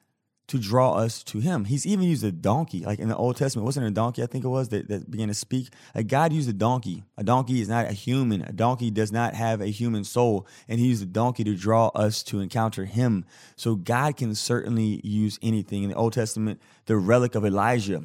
to 0.52 0.60
draw 0.60 0.96
us 0.96 1.24
to 1.24 1.40
him. 1.40 1.64
He's 1.64 1.86
even 1.86 2.06
used 2.06 2.26
a 2.26 2.32
donkey, 2.32 2.84
like 2.84 3.00
in 3.00 3.08
the 3.08 3.16
Old 3.16 3.38
Testament. 3.38 3.66
Wasn't 3.66 3.86
it 3.86 3.90
a 3.90 3.94
donkey, 3.94 4.22
I 4.22 4.26
think 4.26 4.44
it 4.44 4.50
was, 4.50 4.68
that, 4.70 4.90
that 4.90 5.10
began 5.10 5.30
to 5.30 5.34
speak? 5.34 5.70
Like 5.96 6.08
God 6.08 6.34
used 6.34 6.50
a 6.50 6.54
donkey. 6.54 7.06
A 7.18 7.24
donkey 7.24 7.62
is 7.62 7.70
not 7.70 7.88
a 7.88 7.94
human. 7.94 8.42
A 8.42 8.52
donkey 8.52 8.92
does 8.92 9.14
not 9.14 9.34
have 9.34 9.62
a 9.62 9.68
human 9.68 10.04
soul. 10.04 10.46
And 10.68 10.78
he 10.78 10.88
used 10.88 11.04
a 11.04 11.06
donkey 11.06 11.46
to 11.46 11.56
draw 11.56 11.88
us 11.90 12.22
to 12.24 12.42
encounter 12.42 12.84
him. 12.84 13.24
So 13.56 13.76
God 13.76 14.18
can 14.18 14.36
certainly 14.36 15.00
use 15.06 15.40
anything. 15.42 15.84
In 15.84 15.90
the 15.90 15.96
Old 15.96 16.12
Testament, 16.12 16.62
the 16.86 16.98
relic 16.98 17.36
of 17.36 17.46
Elijah, 17.46 18.04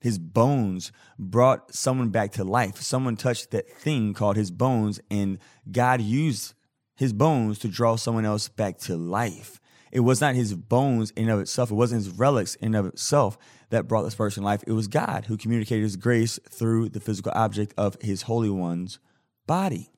his 0.00 0.18
bones 0.18 0.92
brought 1.18 1.74
someone 1.74 2.08
back 2.08 2.32
to 2.32 2.44
life. 2.44 2.80
Someone 2.80 3.16
touched 3.16 3.50
that 3.50 3.70
thing 3.70 4.14
called 4.14 4.36
his 4.36 4.50
bones, 4.50 5.00
and 5.10 5.38
God 5.70 6.00
used 6.00 6.54
his 6.96 7.12
bones 7.12 7.58
to 7.60 7.68
draw 7.68 7.96
someone 7.96 8.24
else 8.24 8.48
back 8.48 8.78
to 8.78 8.96
life. 8.96 9.60
It 9.92 10.00
was 10.00 10.20
not 10.20 10.34
his 10.34 10.54
bones 10.54 11.10
in 11.12 11.28
of 11.28 11.40
itself. 11.40 11.70
It 11.70 11.74
wasn't 11.74 12.04
his 12.04 12.16
relics 12.16 12.54
in 12.56 12.74
of 12.74 12.86
itself 12.86 13.36
that 13.70 13.88
brought 13.88 14.02
this 14.02 14.14
person 14.14 14.42
life. 14.42 14.62
It 14.66 14.72
was 14.72 14.88
God 14.88 15.26
who 15.26 15.36
communicated 15.36 15.82
his 15.82 15.96
grace 15.96 16.38
through 16.48 16.90
the 16.90 17.00
physical 17.00 17.32
object 17.34 17.74
of 17.76 17.96
his 18.00 18.22
Holy 18.22 18.50
One's 18.50 18.98
body. 19.46 19.90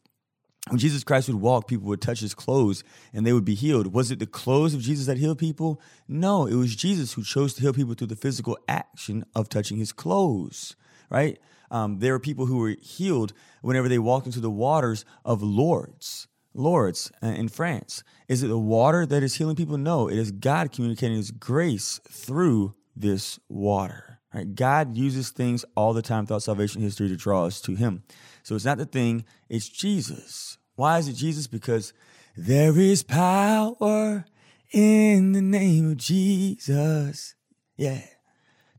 When 0.68 0.78
Jesus 0.78 1.02
Christ 1.02 1.28
would 1.28 1.40
walk, 1.40 1.66
people 1.66 1.88
would 1.88 2.00
touch 2.00 2.20
his 2.20 2.34
clothes 2.34 2.84
and 3.12 3.26
they 3.26 3.32
would 3.32 3.44
be 3.44 3.56
healed. 3.56 3.92
Was 3.92 4.10
it 4.10 4.20
the 4.20 4.26
clothes 4.26 4.74
of 4.74 4.80
Jesus 4.80 5.06
that 5.06 5.18
healed 5.18 5.38
people? 5.38 5.80
No, 6.06 6.46
it 6.46 6.54
was 6.54 6.76
Jesus 6.76 7.14
who 7.14 7.24
chose 7.24 7.54
to 7.54 7.62
heal 7.62 7.72
people 7.72 7.94
through 7.94 8.06
the 8.06 8.16
physical 8.16 8.56
action 8.68 9.24
of 9.34 9.48
touching 9.48 9.76
his 9.78 9.92
clothes, 9.92 10.76
right? 11.10 11.38
Um, 11.72 11.98
there 11.98 12.12
were 12.12 12.20
people 12.20 12.46
who 12.46 12.58
were 12.58 12.76
healed 12.80 13.32
whenever 13.62 13.88
they 13.88 13.98
walked 13.98 14.26
into 14.26 14.40
the 14.40 14.50
waters 14.50 15.04
of 15.24 15.42
Lourdes. 15.42 16.28
Lourdes 16.54 17.10
uh, 17.22 17.28
in 17.28 17.48
France. 17.48 18.04
Is 18.28 18.42
it 18.42 18.48
the 18.48 18.58
water 18.58 19.06
that 19.06 19.22
is 19.22 19.36
healing 19.36 19.56
people? 19.56 19.78
No, 19.78 20.06
it 20.06 20.18
is 20.18 20.30
God 20.30 20.70
communicating 20.70 21.16
His 21.16 21.30
grace 21.30 21.98
through 22.08 22.74
this 22.94 23.40
water. 23.48 24.20
Right? 24.34 24.54
God 24.54 24.96
uses 24.96 25.30
things 25.30 25.64
all 25.74 25.94
the 25.94 26.02
time 26.02 26.26
throughout 26.26 26.42
salvation 26.42 26.82
history 26.82 27.08
to 27.08 27.16
draw 27.16 27.46
us 27.46 27.60
to 27.62 27.74
Him. 27.74 28.02
So 28.42 28.54
it's 28.54 28.64
not 28.64 28.78
the 28.78 28.86
thing, 28.86 29.24
it's 29.48 29.68
Jesus. 29.68 30.58
Why 30.74 30.98
is 30.98 31.08
it 31.08 31.14
Jesus? 31.14 31.46
Because 31.46 31.92
there 32.36 32.78
is 32.78 33.02
power 33.02 34.24
in 34.72 35.32
the 35.32 35.42
name 35.42 35.92
of 35.92 35.96
Jesus. 35.98 37.34
Yeah. 37.76 38.00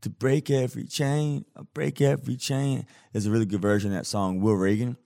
To 0.02 0.10
break 0.10 0.50
every 0.50 0.84
chain, 0.84 1.46
break 1.72 2.00
every 2.00 2.36
chain. 2.36 2.86
There's 3.12 3.26
a 3.26 3.30
really 3.30 3.46
good 3.46 3.62
version 3.62 3.92
of 3.92 3.96
that 3.96 4.06
song, 4.06 4.40
Will 4.40 4.54
Reagan. 4.54 4.98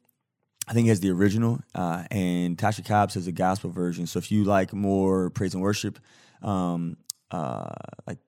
I 0.66 0.72
think 0.72 0.84
he 0.84 0.88
has 0.90 1.00
the 1.00 1.10
original, 1.10 1.60
uh, 1.74 2.04
and 2.10 2.58
Tasha 2.58 2.84
Cobbs 2.84 3.14
has 3.14 3.26
a 3.26 3.32
gospel 3.32 3.70
version. 3.70 4.06
So 4.06 4.18
if 4.18 4.30
you 4.30 4.44
like 4.44 4.74
more 4.74 5.30
praise 5.30 5.54
and 5.54 5.62
worship, 5.62 5.98
um, 6.42 6.98
uh, 7.30 7.74
like 8.06 8.18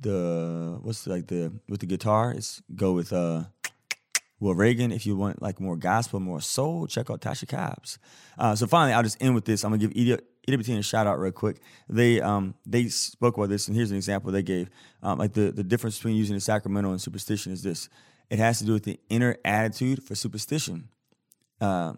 the 0.00 0.78
what's 0.82 1.04
the, 1.04 1.10
like 1.10 1.26
the 1.26 1.52
with 1.68 1.80
the 1.80 1.86
guitar, 1.86 2.32
it's 2.32 2.62
go 2.76 2.92
with 2.92 3.12
uh, 3.12 3.44
Will 4.40 4.54
Reagan. 4.54 4.92
If 4.92 5.06
you 5.06 5.16
want 5.16 5.42
like 5.42 5.60
more 5.60 5.76
gospel, 5.76 6.20
more 6.20 6.40
soul, 6.40 6.86
check 6.86 7.10
out 7.10 7.20
Tasha 7.20 7.48
Cobbs. 7.48 7.98
Uh, 8.38 8.54
so 8.54 8.66
finally, 8.66 8.92
I'll 8.92 9.02
just 9.02 9.22
end 9.22 9.34
with 9.34 9.44
this. 9.44 9.64
I'm 9.64 9.70
gonna 9.70 9.80
give 9.80 9.92
Edith, 9.94 10.20
Edith 10.46 10.68
a 10.68 10.82
shout 10.82 11.06
out 11.06 11.18
real 11.18 11.32
quick. 11.32 11.60
They 11.88 12.20
um 12.20 12.54
they 12.64 12.88
spoke 12.88 13.36
about 13.36 13.48
this, 13.48 13.68
and 13.68 13.76
here's 13.76 13.90
an 13.90 13.96
example 13.96 14.30
they 14.30 14.42
gave. 14.42 14.70
Um, 15.02 15.18
like 15.18 15.32
the 15.32 15.50
the 15.50 15.64
difference 15.64 15.98
between 15.98 16.16
using 16.16 16.34
the 16.34 16.40
sacramental 16.40 16.92
and 16.92 17.00
superstition 17.00 17.52
is 17.52 17.62
this: 17.62 17.88
it 18.30 18.38
has 18.38 18.58
to 18.58 18.64
do 18.64 18.72
with 18.72 18.84
the 18.84 19.00
inner 19.08 19.36
attitude 19.44 20.02
for 20.02 20.14
superstition 20.14 20.88
uh, 21.60 21.94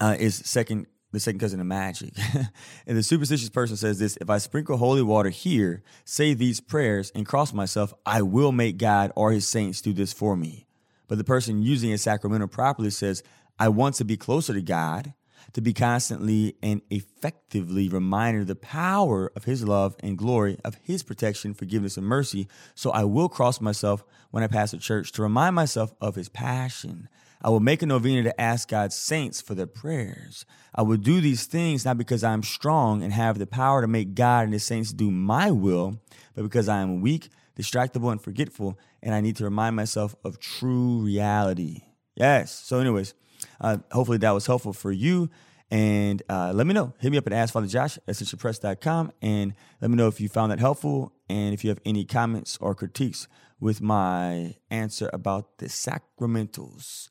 uh, 0.00 0.16
is 0.18 0.36
second 0.36 0.86
the 1.12 1.20
second 1.20 1.38
cousin 1.38 1.60
of 1.60 1.66
magic. 1.66 2.12
and 2.86 2.96
the 2.96 3.02
superstitious 3.02 3.48
person 3.48 3.76
says 3.76 3.98
this 3.98 4.18
if 4.20 4.28
I 4.28 4.38
sprinkle 4.38 4.76
holy 4.76 5.02
water 5.02 5.30
here, 5.30 5.82
say 6.04 6.34
these 6.34 6.60
prayers, 6.60 7.10
and 7.14 7.24
cross 7.24 7.52
myself, 7.52 7.94
I 8.04 8.22
will 8.22 8.52
make 8.52 8.76
God 8.76 9.12
or 9.16 9.32
his 9.32 9.48
saints 9.48 9.80
do 9.80 9.92
this 9.92 10.12
for 10.12 10.36
me. 10.36 10.65
But 11.08 11.18
the 11.18 11.24
person 11.24 11.62
using 11.62 11.92
a 11.92 11.98
sacramental 11.98 12.48
properly 12.48 12.90
says, 12.90 13.22
I 13.58 13.68
want 13.68 13.94
to 13.96 14.04
be 14.04 14.16
closer 14.16 14.52
to 14.52 14.62
God, 14.62 15.14
to 15.52 15.60
be 15.60 15.72
constantly 15.72 16.56
and 16.62 16.82
effectively 16.90 17.88
reminded 17.88 18.42
of 18.42 18.48
the 18.48 18.56
power 18.56 19.30
of 19.36 19.44
his 19.44 19.64
love 19.64 19.96
and 20.00 20.18
glory, 20.18 20.58
of 20.64 20.76
his 20.82 21.02
protection, 21.02 21.54
forgiveness, 21.54 21.96
and 21.96 22.06
mercy. 22.06 22.48
So 22.74 22.90
I 22.90 23.04
will 23.04 23.28
cross 23.28 23.60
myself 23.60 24.04
when 24.30 24.42
I 24.42 24.48
pass 24.48 24.72
a 24.72 24.78
church 24.78 25.12
to 25.12 25.22
remind 25.22 25.54
myself 25.54 25.94
of 26.00 26.16
his 26.16 26.28
passion 26.28 27.08
I 27.42 27.50
will 27.50 27.60
make 27.60 27.82
a 27.82 27.86
novena 27.86 28.22
to 28.24 28.40
ask 28.40 28.68
God's 28.68 28.96
saints 28.96 29.40
for 29.40 29.54
their 29.54 29.66
prayers. 29.66 30.46
I 30.74 30.82
will 30.82 30.96
do 30.96 31.20
these 31.20 31.46
things 31.46 31.84
not 31.84 31.98
because 31.98 32.24
I 32.24 32.32
am 32.32 32.42
strong 32.42 33.02
and 33.02 33.12
have 33.12 33.38
the 33.38 33.46
power 33.46 33.82
to 33.82 33.86
make 33.86 34.14
God 34.14 34.44
and 34.44 34.52
his 34.52 34.64
saints 34.64 34.92
do 34.92 35.10
my 35.10 35.50
will, 35.50 36.00
but 36.34 36.42
because 36.42 36.68
I 36.68 36.80
am 36.80 37.00
weak, 37.00 37.28
distractible, 37.56 38.12
and 38.12 38.20
forgetful, 38.20 38.78
and 39.02 39.14
I 39.14 39.20
need 39.20 39.36
to 39.36 39.44
remind 39.44 39.76
myself 39.76 40.14
of 40.24 40.38
true 40.38 40.98
reality. 40.98 41.82
Yes. 42.14 42.52
So, 42.52 42.80
anyways, 42.80 43.14
uh, 43.60 43.78
hopefully 43.92 44.18
that 44.18 44.30
was 44.30 44.46
helpful 44.46 44.72
for 44.72 44.92
you. 44.92 45.30
And 45.70 46.22
uh, 46.28 46.52
let 46.54 46.66
me 46.66 46.74
know. 46.74 46.94
Hit 47.00 47.10
me 47.10 47.18
up 47.18 47.26
at 47.26 47.32
AskFatherJosh 47.32 47.98
at 47.98 48.06
ascensionpress.com 48.06 49.12
and 49.20 49.54
let 49.80 49.90
me 49.90 49.96
know 49.96 50.06
if 50.06 50.20
you 50.20 50.28
found 50.28 50.52
that 50.52 50.60
helpful 50.60 51.12
and 51.28 51.52
if 51.52 51.64
you 51.64 51.70
have 51.70 51.80
any 51.84 52.04
comments 52.04 52.56
or 52.60 52.74
critiques 52.74 53.26
with 53.58 53.80
my 53.80 54.54
answer 54.70 55.10
about 55.12 55.58
the 55.58 55.66
sacramentals. 55.66 57.08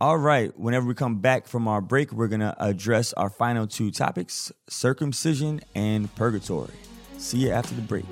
All 0.00 0.16
right, 0.16 0.58
whenever 0.58 0.86
we 0.86 0.94
come 0.94 1.18
back 1.18 1.46
from 1.46 1.68
our 1.68 1.82
break, 1.82 2.10
we're 2.10 2.28
going 2.28 2.40
to 2.40 2.56
address 2.58 3.12
our 3.14 3.28
final 3.28 3.66
two 3.66 3.90
topics 3.90 4.50
circumcision 4.66 5.60
and 5.74 6.14
purgatory. 6.14 6.72
See 7.18 7.38
you 7.38 7.50
after 7.50 7.74
the 7.74 7.82
break. 7.82 8.06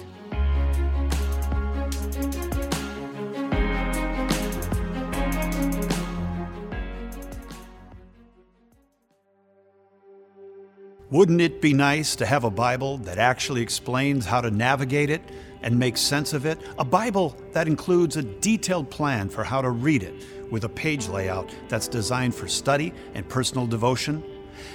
Wouldn't 11.11 11.41
it 11.41 11.63
be 11.63 11.73
nice 11.73 12.15
to 12.17 12.27
have 12.27 12.45
a 12.45 12.51
Bible 12.51 12.99
that 12.99 13.17
actually 13.17 13.63
explains 13.63 14.27
how 14.27 14.43
to 14.43 14.51
navigate 14.51 15.09
it 15.09 15.23
and 15.63 15.79
make 15.79 15.97
sense 15.97 16.35
of 16.35 16.45
it? 16.45 16.59
A 16.79 16.85
Bible 16.85 17.35
that 17.53 17.67
includes 17.67 18.19
a 18.19 18.23
detailed 18.23 18.91
plan 18.91 19.31
for 19.31 19.43
how 19.43 19.63
to 19.63 19.71
read 19.71 20.03
it 20.03 20.13
with 20.51 20.65
a 20.65 20.69
page 20.69 21.09
layout 21.09 21.49
that's 21.71 21.89
designed 21.89 22.35
for 22.35 22.47
study 22.47 22.93
and 23.15 23.27
personal 23.27 23.67
devotion? 23.67 24.23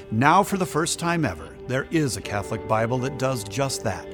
Now, 0.10 0.42
for 0.42 0.58
the 0.58 0.66
first 0.66 0.98
time 0.98 1.24
ever, 1.24 1.50
there 1.68 1.86
is 1.92 2.18
a 2.18 2.22
Catholic 2.22 2.68
Bible 2.68 2.98
that 3.00 3.20
does 3.20 3.44
just 3.44 3.84
that. 3.84 4.08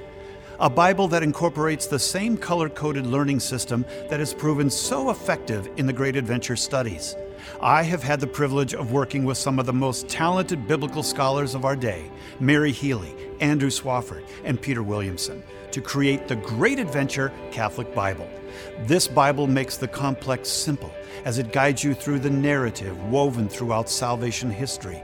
A 0.59 0.69
Bible 0.69 1.07
that 1.07 1.23
incorporates 1.23 1.87
the 1.87 1.99
same 1.99 2.35
color 2.35 2.67
coded 2.67 3.07
learning 3.07 3.39
system 3.39 3.85
that 4.09 4.19
has 4.19 4.33
proven 4.33 4.69
so 4.69 5.09
effective 5.09 5.69
in 5.77 5.85
the 5.85 5.93
Great 5.93 6.17
Adventure 6.17 6.57
studies. 6.57 7.15
I 7.61 7.83
have 7.83 8.03
had 8.03 8.19
the 8.19 8.27
privilege 8.27 8.73
of 8.73 8.91
working 8.91 9.25
with 9.25 9.37
some 9.37 9.59
of 9.59 9.65
the 9.65 9.73
most 9.73 10.07
talented 10.07 10.67
biblical 10.67 11.03
scholars 11.03 11.55
of 11.55 11.65
our 11.65 11.75
day 11.75 12.09
Mary 12.39 12.71
Healy, 12.71 13.13
Andrew 13.39 13.69
Swafford, 13.69 14.23
and 14.43 14.61
Peter 14.61 14.83
Williamson 14.83 15.43
to 15.71 15.81
create 15.81 16.27
the 16.27 16.35
Great 16.35 16.79
Adventure 16.79 17.31
Catholic 17.51 17.93
Bible. 17.93 18.27
This 18.85 19.07
Bible 19.07 19.47
makes 19.47 19.77
the 19.77 19.87
complex 19.87 20.49
simple 20.49 20.91
as 21.25 21.37
it 21.37 21.53
guides 21.53 21.83
you 21.83 21.93
through 21.93 22.19
the 22.19 22.29
narrative 22.29 23.01
woven 23.11 23.47
throughout 23.47 23.89
salvation 23.89 24.49
history. 24.49 25.01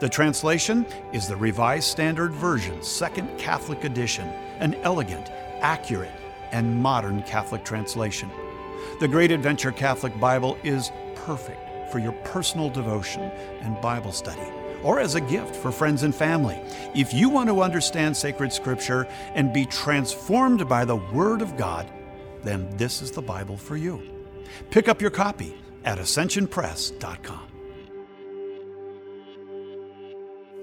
The 0.00 0.08
translation 0.08 0.86
is 1.12 1.28
the 1.28 1.36
Revised 1.36 1.88
Standard 1.88 2.32
Version, 2.32 2.82
Second 2.82 3.38
Catholic 3.38 3.84
Edition, 3.84 4.28
an 4.58 4.74
elegant, 4.82 5.30
accurate, 5.60 6.12
and 6.52 6.82
modern 6.82 7.22
Catholic 7.22 7.64
translation. 7.64 8.30
The 9.00 9.08
Great 9.08 9.30
Adventure 9.30 9.72
Catholic 9.72 10.18
Bible 10.18 10.56
is 10.62 10.90
perfect 11.26 11.90
for 11.90 11.98
your 11.98 12.12
personal 12.24 12.70
devotion 12.70 13.22
and 13.60 13.80
Bible 13.80 14.12
study, 14.12 14.48
or 14.84 15.00
as 15.00 15.16
a 15.16 15.20
gift 15.20 15.56
for 15.56 15.72
friends 15.72 16.04
and 16.04 16.14
family. 16.14 16.56
If 16.94 17.12
you 17.12 17.28
want 17.28 17.48
to 17.48 17.62
understand 17.62 18.16
sacred 18.16 18.52
scripture 18.52 19.08
and 19.34 19.52
be 19.52 19.66
transformed 19.66 20.68
by 20.68 20.84
the 20.84 20.96
Word 20.96 21.42
of 21.42 21.56
God, 21.56 21.90
then 22.44 22.70
this 22.76 23.02
is 23.02 23.10
the 23.10 23.22
Bible 23.22 23.56
for 23.56 23.76
you. 23.76 24.00
Pick 24.70 24.88
up 24.88 25.02
your 25.02 25.10
copy 25.10 25.56
at 25.84 25.98
ascensionpress.com. 25.98 27.55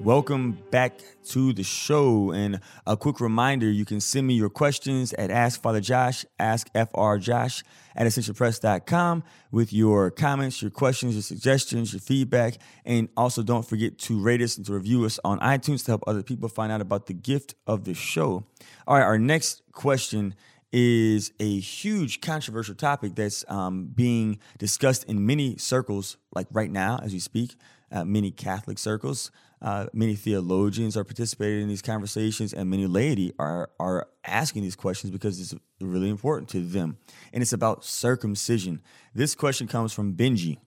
Welcome 0.03 0.57
back 0.69 0.99
to 1.27 1.53
the 1.53 1.63
show. 1.63 2.31
And 2.31 2.59
a 2.85 2.97
quick 2.97 3.21
reminder 3.21 3.71
you 3.71 3.85
can 3.85 4.01
send 4.01 4.27
me 4.27 4.33
your 4.33 4.49
questions 4.49 5.13
at 5.13 5.31
Ask 5.31 5.61
Father 5.61 5.79
Josh, 5.79 6.25
Ask 6.37 6.67
FR 6.73 7.15
Josh 7.15 7.63
at 7.95 8.05
ascensionpress.com 8.05 9.23
with 9.51 9.71
your 9.71 10.11
comments, 10.11 10.61
your 10.61 10.71
questions, 10.71 11.13
your 11.13 11.21
suggestions, 11.21 11.93
your 11.93 12.01
feedback. 12.01 12.57
And 12.83 13.07
also 13.15 13.43
don't 13.43 13.65
forget 13.65 13.97
to 13.99 14.19
rate 14.19 14.41
us 14.41 14.57
and 14.57 14.65
to 14.65 14.73
review 14.73 15.05
us 15.05 15.21
on 15.23 15.39
iTunes 15.39 15.85
to 15.85 15.91
help 15.91 16.03
other 16.05 16.21
people 16.21 16.49
find 16.49 16.69
out 16.69 16.81
about 16.81 17.05
the 17.05 17.13
gift 17.13 17.55
of 17.65 17.85
the 17.85 17.93
show. 17.93 18.43
All 18.85 18.97
right, 18.97 19.03
our 19.03 19.17
next 19.17 19.61
question 19.71 20.35
is 20.73 21.31
a 21.39 21.59
huge 21.59 22.19
controversial 22.19 22.75
topic 22.75 23.15
that's 23.15 23.45
um, 23.47 23.85
being 23.85 24.39
discussed 24.57 25.05
in 25.05 25.25
many 25.25 25.55
circles, 25.55 26.17
like 26.35 26.47
right 26.51 26.71
now 26.71 26.99
as 27.01 27.13
we 27.13 27.19
speak. 27.19 27.55
uh, 27.93 28.03
many 28.03 28.31
Catholic 28.31 28.77
circles. 28.77 29.31
Uh, 29.63 29.87
many 29.93 30.13
theologians 30.13 30.97
are 30.97 31.05
participating 31.05 31.61
in 31.61 31.69
these 31.69 31.81
conversations, 31.81 32.53
and 32.53 32.69
many 32.69 32.85
laity 32.85 33.31
are 33.39 33.69
are 33.79 34.07
asking 34.25 34.61
these 34.61 34.75
questions 34.75 35.09
because 35.09 35.39
it's 35.39 35.55
really 35.79 36.09
important 36.09 36.49
to 36.49 36.59
them. 36.59 36.97
And 37.31 37.41
it's 37.41 37.53
about 37.53 37.85
circumcision. 37.85 38.81
This 39.15 39.35
question 39.35 39.67
comes 39.67 39.93
from 39.93 40.15
Benji. 40.15 40.57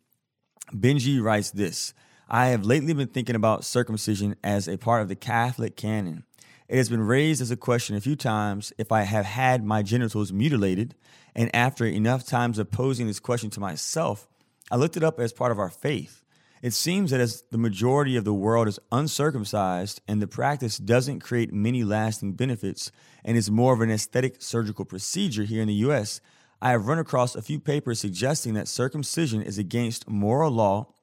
Benji 0.73 1.23
writes 1.23 1.51
this: 1.51 1.93
I 2.27 2.47
have 2.47 2.65
lately 2.65 2.95
been 2.95 3.09
thinking 3.09 3.37
about 3.37 3.65
circumcision 3.65 4.35
as 4.43 4.67
a 4.67 4.79
part 4.79 5.03
of 5.03 5.09
the 5.09 5.15
Catholic 5.15 5.77
canon. 5.77 6.25
It 6.67 6.79
has 6.79 6.89
been 6.89 7.03
raised 7.03 7.43
as 7.43 7.51
a 7.51 7.57
question 7.57 7.97
a 7.97 8.01
few 8.01 8.17
times 8.17 8.73
if 8.79 8.91
I 8.91 9.03
have 9.03 9.27
had 9.27 9.63
my 9.63 9.83
genitals 9.83 10.33
mutilated, 10.33 10.95
and 11.35 11.55
after 11.55 11.85
enough 11.85 12.25
times 12.27 12.59
of 12.59 12.71
posing 12.71 13.07
this 13.07 13.21
question 13.21 13.51
to 13.51 13.61
myself, 13.61 14.27
I 14.71 14.77
looked 14.77 14.97
it 14.97 15.05
up 15.05 15.21
as 15.21 15.33
part 15.33 15.53
of 15.53 15.59
our 15.59 15.71
faith. 15.71 16.23
It 16.63 16.73
seems 16.73 17.11
that 17.11 17.21
as 17.21 17.43
the 17.51 17.59
majority 17.59 18.17
of 18.17 18.25
the 18.25 18.35
world 18.35 18.67
is 18.67 18.79
uncircumcised 18.91 20.01
and 20.09 20.21
the 20.21 20.27
practice 20.27 20.79
doesn't 20.79 21.21
create 21.21 21.53
many 21.53 21.85
lasting 21.85 22.33
benefits 22.33 22.91
and 23.25 23.37
is 23.37 23.51
more 23.51 23.75
of 23.75 23.81
an 23.81 23.91
aesthetic 23.91 24.37
surgical 24.41 24.85
procedure 24.85 25.45
here 25.45 25.61
in 25.61 25.69
the 25.69 25.75
US, 25.75 26.21
I 26.61 26.71
have 26.71 26.87
run 26.87 26.99
across 26.99 27.35
a 27.35 27.43
few 27.43 27.61
papers 27.61 28.01
suggesting 28.01 28.55
that 28.55 28.69
circumcision 28.69 29.43
is 29.43 29.59
against 29.59 30.09
moral 30.09 30.51
law 30.51 30.95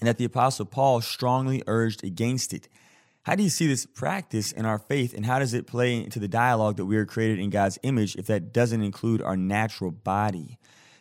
and 0.00 0.08
that 0.08 0.18
the 0.18 0.24
Apostle 0.24 0.66
Paul 0.66 1.00
strongly 1.00 1.62
urged 1.66 2.04
against 2.04 2.52
it. 2.52 2.68
How 3.22 3.34
do 3.34 3.42
you 3.42 3.48
see 3.48 3.66
this 3.66 3.86
practice 3.86 4.52
in 4.52 4.66
our 4.66 4.78
faith, 4.78 5.14
and 5.14 5.24
how 5.24 5.38
does 5.38 5.54
it 5.54 5.66
play 5.66 5.96
into 5.96 6.18
the 6.18 6.28
dialogue 6.28 6.76
that 6.76 6.84
we 6.84 6.98
are 6.98 7.06
created 7.06 7.38
in 7.38 7.48
God's 7.48 7.78
image 7.82 8.16
if 8.16 8.26
that 8.26 8.52
doesn't 8.52 8.82
include 8.82 9.22
our 9.22 9.36
natural 9.36 9.90
body? 9.90 10.58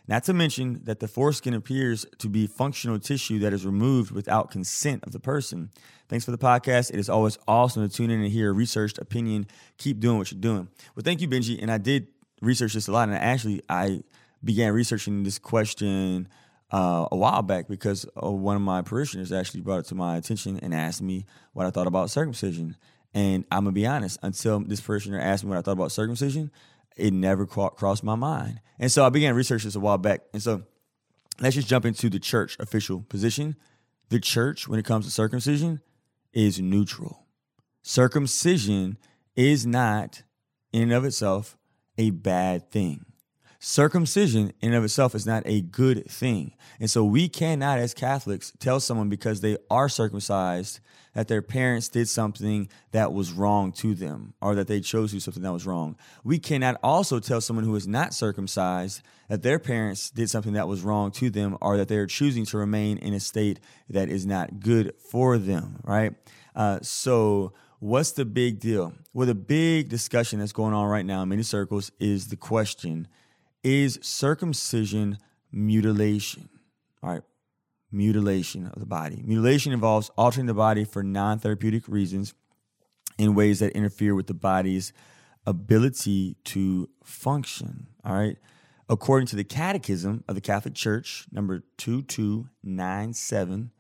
Not 0.07 0.23
to 0.25 0.33
mention 0.33 0.81
that 0.83 0.99
the 0.99 1.07
foreskin 1.07 1.53
appears 1.53 2.05
to 2.17 2.27
be 2.27 2.45
functional 2.45 2.99
tissue 2.99 3.39
that 3.39 3.53
is 3.53 3.65
removed 3.65 4.11
without 4.11 4.51
consent 4.51 5.03
of 5.05 5.13
the 5.13 5.19
person. 5.19 5.69
Thanks 6.09 6.25
for 6.25 6.31
the 6.31 6.37
podcast. 6.37 6.91
It 6.91 6.99
is 6.99 7.09
always 7.09 7.37
awesome 7.47 7.87
to 7.87 7.95
tune 7.95 8.11
in 8.11 8.21
and 8.21 8.31
hear 8.31 8.49
a 8.49 8.53
researched 8.53 8.97
opinion. 8.97 9.47
Keep 9.77 9.99
doing 9.99 10.17
what 10.17 10.31
you're 10.31 10.41
doing. 10.41 10.67
Well, 10.95 11.03
thank 11.03 11.21
you, 11.21 11.27
Benji. 11.27 11.61
And 11.61 11.71
I 11.71 11.77
did 11.77 12.07
research 12.41 12.73
this 12.73 12.87
a 12.89 12.91
lot, 12.91 13.07
and 13.07 13.17
actually, 13.17 13.61
I 13.69 14.01
began 14.43 14.73
researching 14.73 15.23
this 15.23 15.39
question 15.39 16.27
uh, 16.71 17.07
a 17.11 17.15
while 17.15 17.41
back 17.41 17.67
because 17.67 18.05
uh, 18.21 18.29
one 18.29 18.55
of 18.55 18.61
my 18.61 18.81
parishioners 18.81 19.31
actually 19.31 19.61
brought 19.61 19.79
it 19.79 19.85
to 19.85 19.95
my 19.95 20.17
attention 20.17 20.59
and 20.59 20.73
asked 20.73 21.01
me 21.01 21.25
what 21.53 21.65
I 21.65 21.69
thought 21.69 21.87
about 21.87 22.09
circumcision. 22.09 22.75
And 23.13 23.45
I'm 23.51 23.63
gonna 23.63 23.73
be 23.73 23.85
honest, 23.85 24.17
until 24.23 24.59
this 24.59 24.81
parishioner 24.81 25.19
asked 25.19 25.43
me 25.43 25.49
what 25.49 25.59
I 25.59 25.61
thought 25.61 25.73
about 25.73 25.91
circumcision, 25.91 26.51
it 26.95 27.13
never 27.13 27.45
crossed 27.45 28.03
my 28.03 28.15
mind. 28.15 28.62
And 28.79 28.91
so 28.91 29.06
I 29.06 29.10
began 29.10 29.36
research 29.36 29.63
this 29.63 29.75
a 29.75 29.79
while 29.79 29.97
back. 29.97 30.21
And 30.34 30.41
so 30.41 30.63
let's 31.39 31.56
just 31.56 31.67
jump 31.67 31.86
into 31.86 32.10
the 32.10 32.19
church 32.19 32.58
official 32.60 33.01
position. 33.01 33.56
The 34.10 34.19
church, 34.19 34.67
when 34.67 34.79
it 34.79 34.86
comes 34.86 35.06
to 35.06 35.12
circumcision, 35.12 35.82
is 36.34 36.60
neutral. 36.60 37.25
Circumcision 37.82 38.97
is 39.36 39.65
not, 39.65 40.23
in 40.71 40.84
and 40.84 40.93
of 40.93 41.06
itself, 41.06 41.58
a 41.97 42.10
bad 42.12 42.71
thing. 42.71 43.06
Circumcision 43.65 44.52
in 44.60 44.73
and 44.73 44.76
of 44.76 44.84
itself 44.84 45.15
is 45.15 45.26
not 45.26 45.41
a 45.45 45.62
good 45.62 46.06
thing. 46.12 46.52
And 46.82 46.91
so 46.91 47.06
we 47.06 47.30
cannot, 47.30 47.80
as 47.80 47.93
Catholics, 47.93 48.52
tell 48.60 48.82
someone 48.82 49.08
because 49.08 49.39
they 49.39 49.56
are 49.71 49.88
circumcised 49.88 50.82
that 51.13 51.30
their 51.30 51.41
parents 51.41 51.88
did 51.88 52.10
something 52.10 52.67
that 52.91 53.13
was 53.13 53.32
wrong 53.32 53.71
to 53.71 53.95
them 53.95 54.34
or 54.41 54.54
that 54.56 54.67
they 54.67 54.82
chose 54.82 55.12
to 55.12 55.15
do 55.15 55.19
something 55.21 55.43
that 55.43 55.54
was 55.54 55.65
wrong. 55.65 55.95
We 56.26 56.39
cannot 56.39 56.78
also 56.84 57.21
tell 57.21 57.39
someone 57.39 57.63
who 57.63 57.73
is 57.78 57.88
not 57.88 58.13
circumcised 58.13 59.02
that 59.30 59.43
their 59.43 59.60
parents 59.60 60.10
did 60.10 60.30
something 60.30 60.52
that 60.54 60.67
was 60.67 60.82
wrong 60.82 61.12
to 61.12 61.30
them 61.30 61.58
or 61.62 61.78
that 61.78 61.88
they're 61.88 62.06
choosing 62.06 62.45
to 62.47 62.58
remain 62.58 62.97
in 62.97 63.13
a 63.13 63.19
state 63.21 63.62
that 63.89 64.10
is 64.10 64.26
not 64.26 64.60
good 64.60 64.93
for 65.10 65.38
them, 65.38 65.80
right? 65.86 66.13
Uh, 66.54 66.80
so, 66.82 67.54
what's 67.80 68.12
the 68.12 68.26
big 68.26 68.60
deal? 68.60 68.93
Well, 69.13 69.26
the 69.26 69.36
big 69.36 69.88
discussion 69.88 70.39
that's 70.39 70.52
going 70.52 70.73
on 70.73 70.89
right 70.89 71.06
now 71.06 71.21
in 71.21 71.30
many 71.30 71.43
circles 71.43 71.93
is 71.97 72.28
the 72.28 72.36
question 72.36 73.08
is 73.63 73.99
circumcision 74.02 75.17
mutilation. 75.52 76.49
All 77.02 77.12
right, 77.12 77.21
mutilation 77.91 78.67
of 78.67 78.80
the 78.80 78.86
body. 78.86 79.23
Mutilation 79.26 79.73
involves 79.73 80.10
altering 80.17 80.47
the 80.47 80.54
body 80.54 80.84
for 80.84 81.04
non 81.04 81.39
therapeutic 81.39 81.88
reasons 81.88 82.34
in 83.17 83.36
ways 83.36 83.60
that 83.60 83.71
interfere 83.73 84.15
with 84.15 84.28
the 84.28 84.34
body's 84.34 84.91
ability 85.45 86.36
to 86.45 86.89
function. 87.04 87.88
All 88.04 88.15
right. 88.15 88.38
According 88.89 89.28
to 89.28 89.36
the 89.36 89.43
Catechism 89.43 90.23
of 90.28 90.36
the 90.36 90.41
Catholic 90.41 90.73
Church, 90.76 91.26
number 91.32 91.63
2297, 91.78 93.71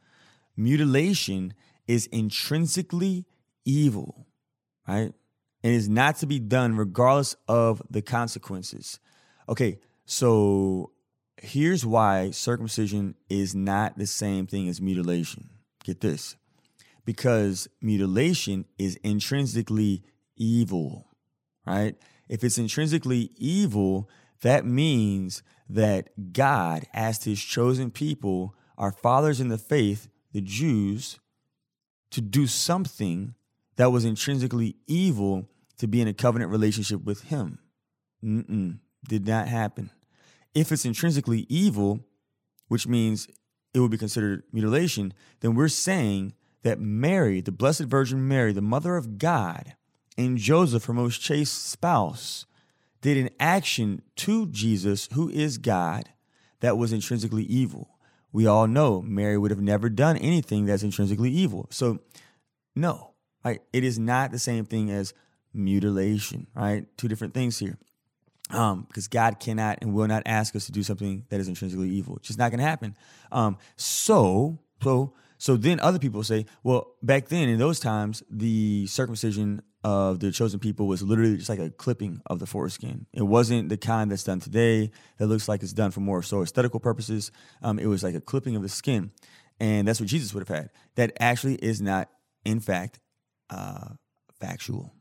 mutilation 0.55 1.53
is 1.87 2.07
intrinsically 2.07 3.25
evil, 3.65 4.27
right? 4.87 5.13
And 5.63 5.73
is 5.73 5.89
not 5.89 6.15
to 6.17 6.25
be 6.25 6.39
done 6.39 6.77
regardless 6.77 7.35
of 7.47 7.81
the 7.89 8.01
consequences. 8.01 8.99
Okay, 9.47 9.79
so 10.05 10.91
here's 11.37 11.85
why 11.85 12.31
circumcision 12.31 13.15
is 13.29 13.53
not 13.53 13.97
the 13.97 14.07
same 14.07 14.47
thing 14.47 14.67
as 14.69 14.81
mutilation. 14.81 15.49
Get 15.83 16.01
this. 16.01 16.35
Because 17.05 17.67
mutilation 17.81 18.65
is 18.77 18.95
intrinsically 19.03 20.03
evil, 20.37 21.07
right? 21.65 21.95
If 22.29 22.43
it's 22.43 22.57
intrinsically 22.57 23.31
evil, 23.35 24.09
that 24.41 24.65
means 24.65 25.43
that 25.67 26.31
God 26.31 26.85
asked 26.93 27.25
his 27.25 27.41
chosen 27.41 27.91
people, 27.91 28.55
our 28.77 28.91
fathers 28.91 29.41
in 29.41 29.49
the 29.49 29.57
faith, 29.57 30.07
the 30.31 30.41
Jews, 30.41 31.19
to 32.11 32.21
do 32.21 32.47
something 32.47 33.35
that 33.75 33.91
was 33.91 34.05
intrinsically 34.05 34.77
evil 34.87 35.49
to 35.77 35.87
be 35.87 35.99
in 35.99 36.07
a 36.07 36.13
covenant 36.13 36.51
relationship 36.51 37.03
with 37.03 37.23
him. 37.23 37.59
Mm-mm 38.23 38.79
did 39.07 39.27
not 39.27 39.47
happen. 39.47 39.91
If 40.53 40.71
it's 40.71 40.85
intrinsically 40.85 41.45
evil, 41.49 42.01
which 42.67 42.87
means 42.87 43.27
it 43.73 43.79
would 43.79 43.91
be 43.91 43.97
considered 43.97 44.43
mutilation, 44.51 45.13
then 45.39 45.55
we're 45.55 45.67
saying 45.67 46.33
that 46.63 46.79
Mary, 46.79 47.41
the 47.41 47.51
Blessed 47.51 47.83
Virgin 47.83 48.27
Mary, 48.27 48.53
the 48.53 48.61
Mother 48.61 48.95
of 48.95 49.17
God, 49.17 49.75
and 50.17 50.37
Joseph, 50.37 50.85
her 50.85 50.93
most 50.93 51.21
chaste 51.21 51.69
spouse, 51.69 52.45
did 53.01 53.17
an 53.17 53.29
action 53.39 54.01
to 54.15 54.47
Jesus, 54.47 55.09
who 55.13 55.29
is 55.29 55.57
God, 55.57 56.09
that 56.61 56.77
was 56.77 56.93
intrinsically 56.93 57.43
evil. 57.43 57.89
We 58.31 58.47
all 58.47 58.67
know 58.67 59.01
Mary 59.01 59.37
would 59.37 59.51
have 59.51 59.61
never 59.61 59.89
done 59.89 60.17
anything 60.17 60.65
that's 60.65 60.83
intrinsically 60.83 61.29
evil. 61.29 61.67
So, 61.69 61.99
no, 62.75 63.13
right? 63.43 63.61
It 63.73 63.83
is 63.83 63.99
not 63.99 64.31
the 64.31 64.39
same 64.39 64.65
thing 64.65 64.89
as 64.89 65.13
mutilation, 65.53 66.47
right? 66.55 66.85
Two 66.97 67.07
different 67.07 67.33
things 67.33 67.59
here 67.59 67.77
um, 68.53 68.85
because 68.87 69.07
God 69.07 69.39
cannot 69.39 69.79
and 69.81 69.93
will 69.93 70.07
not 70.07 70.23
ask 70.25 70.55
us 70.55 70.65
to 70.67 70.71
do 70.71 70.83
something 70.83 71.25
that 71.29 71.39
is 71.39 71.47
intrinsically 71.47 71.89
evil. 71.89 72.15
It's 72.17 72.27
just 72.27 72.39
not 72.39 72.51
going 72.51 72.59
to 72.59 72.65
happen. 72.65 72.95
Um, 73.31 73.57
so, 73.75 74.59
so, 74.81 75.13
so 75.37 75.57
then 75.57 75.79
other 75.79 75.99
people 75.99 76.23
say, 76.23 76.45
well, 76.63 76.95
back 77.01 77.27
then 77.27 77.49
in 77.49 77.59
those 77.59 77.79
times, 77.79 78.23
the 78.29 78.87
circumcision 78.87 79.61
of 79.83 80.19
the 80.19 80.31
chosen 80.31 80.59
people 80.59 80.87
was 80.87 81.03
literally 81.03 81.35
just 81.35 81.49
like 81.49 81.59
a 81.59 81.69
clipping 81.69 82.21
of 82.27 82.39
the 82.39 82.45
foreskin. 82.45 83.05
It 83.11 83.23
wasn't 83.23 83.67
the 83.69 83.75
kind 83.77 84.09
that's 84.09 84.23
done 84.23 84.39
today 84.39 84.91
that 85.17 85.27
looks 85.27 85.49
like 85.49 85.61
it's 85.61 85.73
done 85.73 85.91
for 85.91 85.99
more 85.99 86.23
so 86.23 86.41
aesthetical 86.41 86.79
purposes. 86.79 87.31
Um, 87.61 87.79
it 87.79 87.87
was 87.87 88.03
like 88.03 88.15
a 88.15 88.21
clipping 88.21 88.55
of 88.55 88.61
the 88.61 88.69
skin, 88.69 89.11
and 89.59 89.85
that's 89.87 89.99
what 89.99 90.07
Jesus 90.07 90.33
would 90.33 90.47
have 90.47 90.57
had. 90.57 90.69
That 90.95 91.11
actually 91.19 91.55
is 91.55 91.81
not, 91.81 92.09
in 92.45 92.61
fact, 92.61 92.99
uh, 93.49 93.89
factual, 94.39 94.93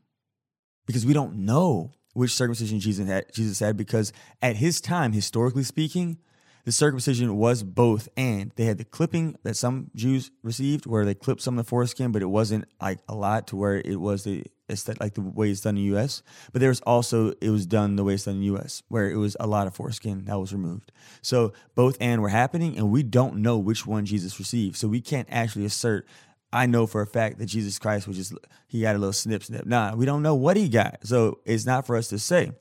because 0.85 1.05
we 1.05 1.13
don't 1.13 1.37
know 1.45 1.93
which 2.13 2.33
circumcision 2.33 2.79
Jesus 2.79 3.07
had, 3.07 3.31
Jesus 3.33 3.59
had 3.59 3.77
because 3.77 4.13
at 4.41 4.55
his 4.55 4.79
time, 4.79 5.11
historically 5.11 5.63
speaking, 5.63 6.17
the 6.65 6.71
circumcision 6.71 7.35
was 7.35 7.61
both 7.61 8.07
and. 8.15 8.51
They 8.55 8.65
had 8.65 8.77
the 8.77 8.85
clipping 8.85 9.37
that 9.43 9.57
some 9.57 9.91
Jews 9.95 10.31
received, 10.43 10.85
where 10.85 11.03
they 11.03 11.13
clipped 11.13 11.41
some 11.41 11.59
of 11.59 11.65
the 11.65 11.69
foreskin, 11.69 12.11
but 12.11 12.21
it 12.21 12.27
wasn't 12.27 12.65
like 12.81 12.99
a 13.09 13.15
lot 13.15 13.47
to 13.47 13.57
where 13.57 13.81
it 13.83 13.99
was 13.99 14.23
the 14.23 14.45
it's 14.69 14.87
like 14.87 15.13
the 15.13 15.21
way 15.21 15.51
it's 15.51 15.59
done 15.59 15.75
in 15.75 15.83
the 15.83 15.89
U.S. 15.89 16.23
But 16.53 16.61
there 16.61 16.69
was 16.69 16.79
also 16.81 17.33
it 17.41 17.49
was 17.49 17.65
done 17.65 17.97
the 17.97 18.03
way 18.03 18.13
it's 18.13 18.23
done 18.23 18.35
in 18.35 18.39
the 18.39 18.47
U.S., 18.47 18.81
where 18.87 19.09
it 19.09 19.17
was 19.17 19.35
a 19.39 19.47
lot 19.47 19.67
of 19.67 19.75
foreskin 19.75 20.25
that 20.25 20.39
was 20.39 20.53
removed. 20.53 20.91
So 21.21 21.51
both 21.75 21.97
and 21.99 22.21
were 22.21 22.29
happening, 22.29 22.77
and 22.77 22.89
we 22.89 23.03
don't 23.03 23.37
know 23.37 23.57
which 23.57 23.85
one 23.85 24.05
Jesus 24.05 24.39
received. 24.39 24.77
So 24.77 24.87
we 24.87 25.01
can't 25.01 25.27
actually 25.29 25.65
assert 25.65 26.07
I 26.53 26.67
know 26.67 26.85
for 26.85 27.01
a 27.01 27.07
fact 27.07 27.39
that 27.39 27.47
Jesus 27.47 27.79
Christ 27.79 28.07
was 28.07 28.15
just 28.15 28.33
he 28.67 28.81
got 28.81 28.95
a 28.95 28.99
little 28.99 29.11
snip 29.11 29.43
snip. 29.43 29.65
Nah, 29.65 29.95
we 29.95 30.05
don't 30.05 30.21
know 30.21 30.35
what 30.35 30.55
he 30.55 30.69
got. 30.69 30.99
So 31.03 31.39
it's 31.45 31.65
not 31.65 31.87
for 31.87 31.95
us 31.97 32.07
to 32.09 32.19
say. 32.19 32.51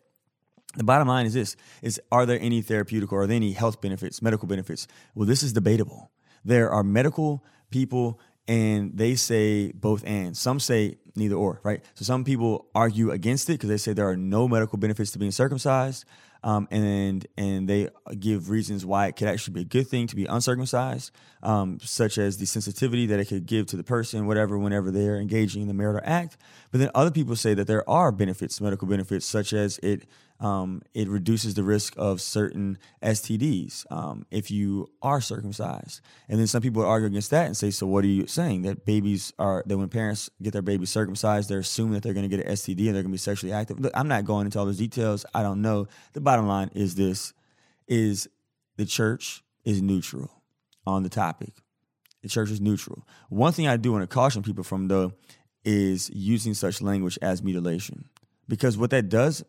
The 0.76 0.85
bottom 0.85 1.07
line 1.07 1.26
is 1.26 1.35
this 1.35 1.55
is 1.83 2.00
are 2.11 2.24
there 2.24 2.38
any 2.40 2.62
therapeutic 2.62 3.12
or 3.12 3.22
are 3.22 3.26
there 3.26 3.37
any 3.37 3.52
health 3.52 3.83
benefits, 3.83 4.22
medical 4.22 4.48
benefits? 4.48 4.88
Well, 5.14 5.26
this 5.26 5.43
is 5.43 5.53
debatable. 5.53 6.11
There 6.45 6.70
are 6.70 6.82
medical 6.82 7.45
people 7.70 8.18
and 8.49 8.97
they 8.97 9.14
say 9.14 9.72
both 9.72 10.03
and. 10.07 10.36
Some 10.36 10.59
say 10.59 10.97
neither 11.15 11.37
or, 11.37 11.61
right? 11.63 11.85
So 11.95 12.05
some 12.05 12.25
people 12.25 12.67
argue 12.75 13.11
against 13.11 13.49
it 13.51 13.55
because 13.55 13.69
they 13.69 13.77
say 13.77 13.93
there 13.93 14.09
are 14.09 14.17
no 14.17 14.49
medical 14.49 14.79
benefits 14.79 15.11
to 15.13 15.19
being 15.19 15.33
circumcised. 15.33 16.05
um, 16.45 16.67
and 16.71 17.27
and 17.37 17.69
they 17.69 17.89
give 18.19 18.51
reasons 18.51 18.85
why 18.85 19.07
it 19.07 19.17
could 19.17 19.29
actually 19.29 19.55
be 19.55 19.61
a 19.61 19.65
good 19.65 19.87
thing 19.87 20.07
to 20.09 20.17
be 20.17 20.27
uncircumcised, 20.27 21.13
um, 21.43 21.79
such 21.81 22.19
as 22.19 22.39
the 22.39 22.47
sensitivity 22.47 23.07
that 23.07 23.21
it 23.21 23.27
could 23.27 23.47
give 23.47 23.67
to 23.67 23.77
the 23.77 23.85
person, 23.85 24.27
whatever, 24.27 24.59
whenever 24.59 24.91
they're 24.91 25.19
engaging 25.19 25.63
in 25.63 25.69
the 25.69 25.75
marital 25.75 26.01
act. 26.05 26.37
But 26.71 26.81
then 26.81 26.91
other 26.95 27.11
people 27.11 27.37
say 27.37 27.55
that 27.55 27.67
there 27.67 27.89
are 27.89 28.11
benefits, 28.11 28.61
medical 28.61 28.89
benefits, 28.89 29.25
such 29.25 29.53
as 29.53 29.79
it 29.83 30.07
um, 30.43 30.82
it 30.93 31.09
reduces 31.09 31.55
the 31.55 31.62
risk 31.62 31.95
of 31.97 32.20
certain 32.20 32.76
STDs 33.01 33.90
um, 33.93 34.26
if 34.32 34.51
you 34.51 34.90
are 35.01 35.20
circumcised. 35.20 36.01
And 36.28 36.38
then 36.40 36.49
some 36.49 36.61
people 36.61 36.84
argue 36.84 37.07
against 37.07 37.30
that 37.30 37.47
and 37.47 37.57
say, 37.57 37.70
so 37.70 37.86
what 37.86 38.03
are 38.03 38.09
you 38.09 38.26
saying? 38.26 38.62
That 38.62 38.84
babies 38.84 39.32
are, 39.38 39.62
that 39.66 39.78
when 39.78 39.88
parents 39.88 40.30
get 40.43 40.53
their 40.53 40.61
babies 40.61 40.90
circumcised, 40.90 41.49
they're 41.49 41.61
assuming 41.61 41.95
that 41.95 42.03
they're 42.03 42.12
going 42.12 42.28
to 42.28 42.36
get 42.36 42.45
an 42.45 42.53
STD 42.53 42.86
and 42.86 42.88
they're 42.88 43.05
going 43.05 43.05
to 43.05 43.11
be 43.11 43.18
sexually 43.18 43.53
active. 43.53 43.78
Look, 43.78 43.93
I'm 43.95 44.09
not 44.09 44.24
going 44.24 44.47
into 44.47 44.59
all 44.59 44.66
those 44.66 44.78
details. 44.78 45.24
I 45.32 45.45
don't 45.45 45.62
know. 45.62 45.86
The 46.12 46.20
bottom 46.20 46.49
line 46.49 46.70
is 46.74 46.97
this, 46.97 47.32
is 47.86 48.28
the 48.76 48.84
church 48.84 49.45
is 49.64 49.80
neutral 49.80 50.28
on 50.84 51.05
the 51.05 51.09
topic. 51.09 51.53
The 52.22 52.28
church 52.28 52.51
is 52.51 52.61
neutral. 52.61 53.07
One 53.28 53.53
thing 53.53 53.68
I 53.68 53.76
do 53.76 53.93
want 53.93 54.03
to 54.03 54.12
caution 54.12 54.43
people 54.43 54.64
from, 54.64 54.88
though, 54.88 55.12
is 55.64 56.11
using 56.11 56.55
such 56.55 56.82
language 56.82 57.16
as 57.22 57.45
mutilation. 57.45 58.07
Because 58.49 58.76
what 58.76 58.90
that 58.90 59.09
does 59.09 59.45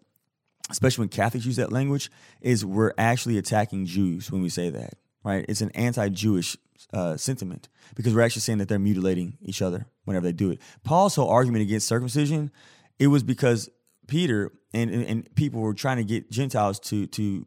especially 0.70 1.04
when 1.04 1.10
Catholics 1.10 1.46
use 1.46 1.58
that 1.58 1.72
language, 1.72 2.12
is 2.42 2.66
we're 2.66 2.94
actually 2.98 3.38
attacking 3.38 3.86
Jews 3.86 4.32
when 4.32 4.42
we 4.42 4.50
say 4.50 4.70
that, 4.70 4.96
right? 5.24 5.46
It's 5.48 5.62
an 5.62 5.72
anti-Jewish 5.72 6.58
uh, 6.94 7.18
sentiment 7.18 7.70
because 7.96 8.14
we're 8.14 8.22
actually 8.22 8.42
saying 8.42 8.60
that 8.60 8.68
they're 8.70 8.80
mutilating 8.80 9.38
each 9.42 9.62
other 9.62 9.88
whenever 10.06 10.26
they 10.26 10.34
do 10.34 10.52
it. 10.52 10.60
Paul's 10.84 11.16
whole 11.16 11.30
argument 11.30 11.64
against 11.64 11.88
circumcision, 11.88 12.52
it 13.00 13.08
was 13.08 13.24
because 13.24 13.70
Peter 14.08 14.52
and, 14.74 14.92
and, 14.92 15.06
and 15.06 15.36
people 15.36 15.62
were 15.62 15.74
trying 15.74 15.98
to 15.98 16.04
get 16.04 16.30
Gentiles 16.32 16.80
to 16.80 17.08
to 17.08 17.46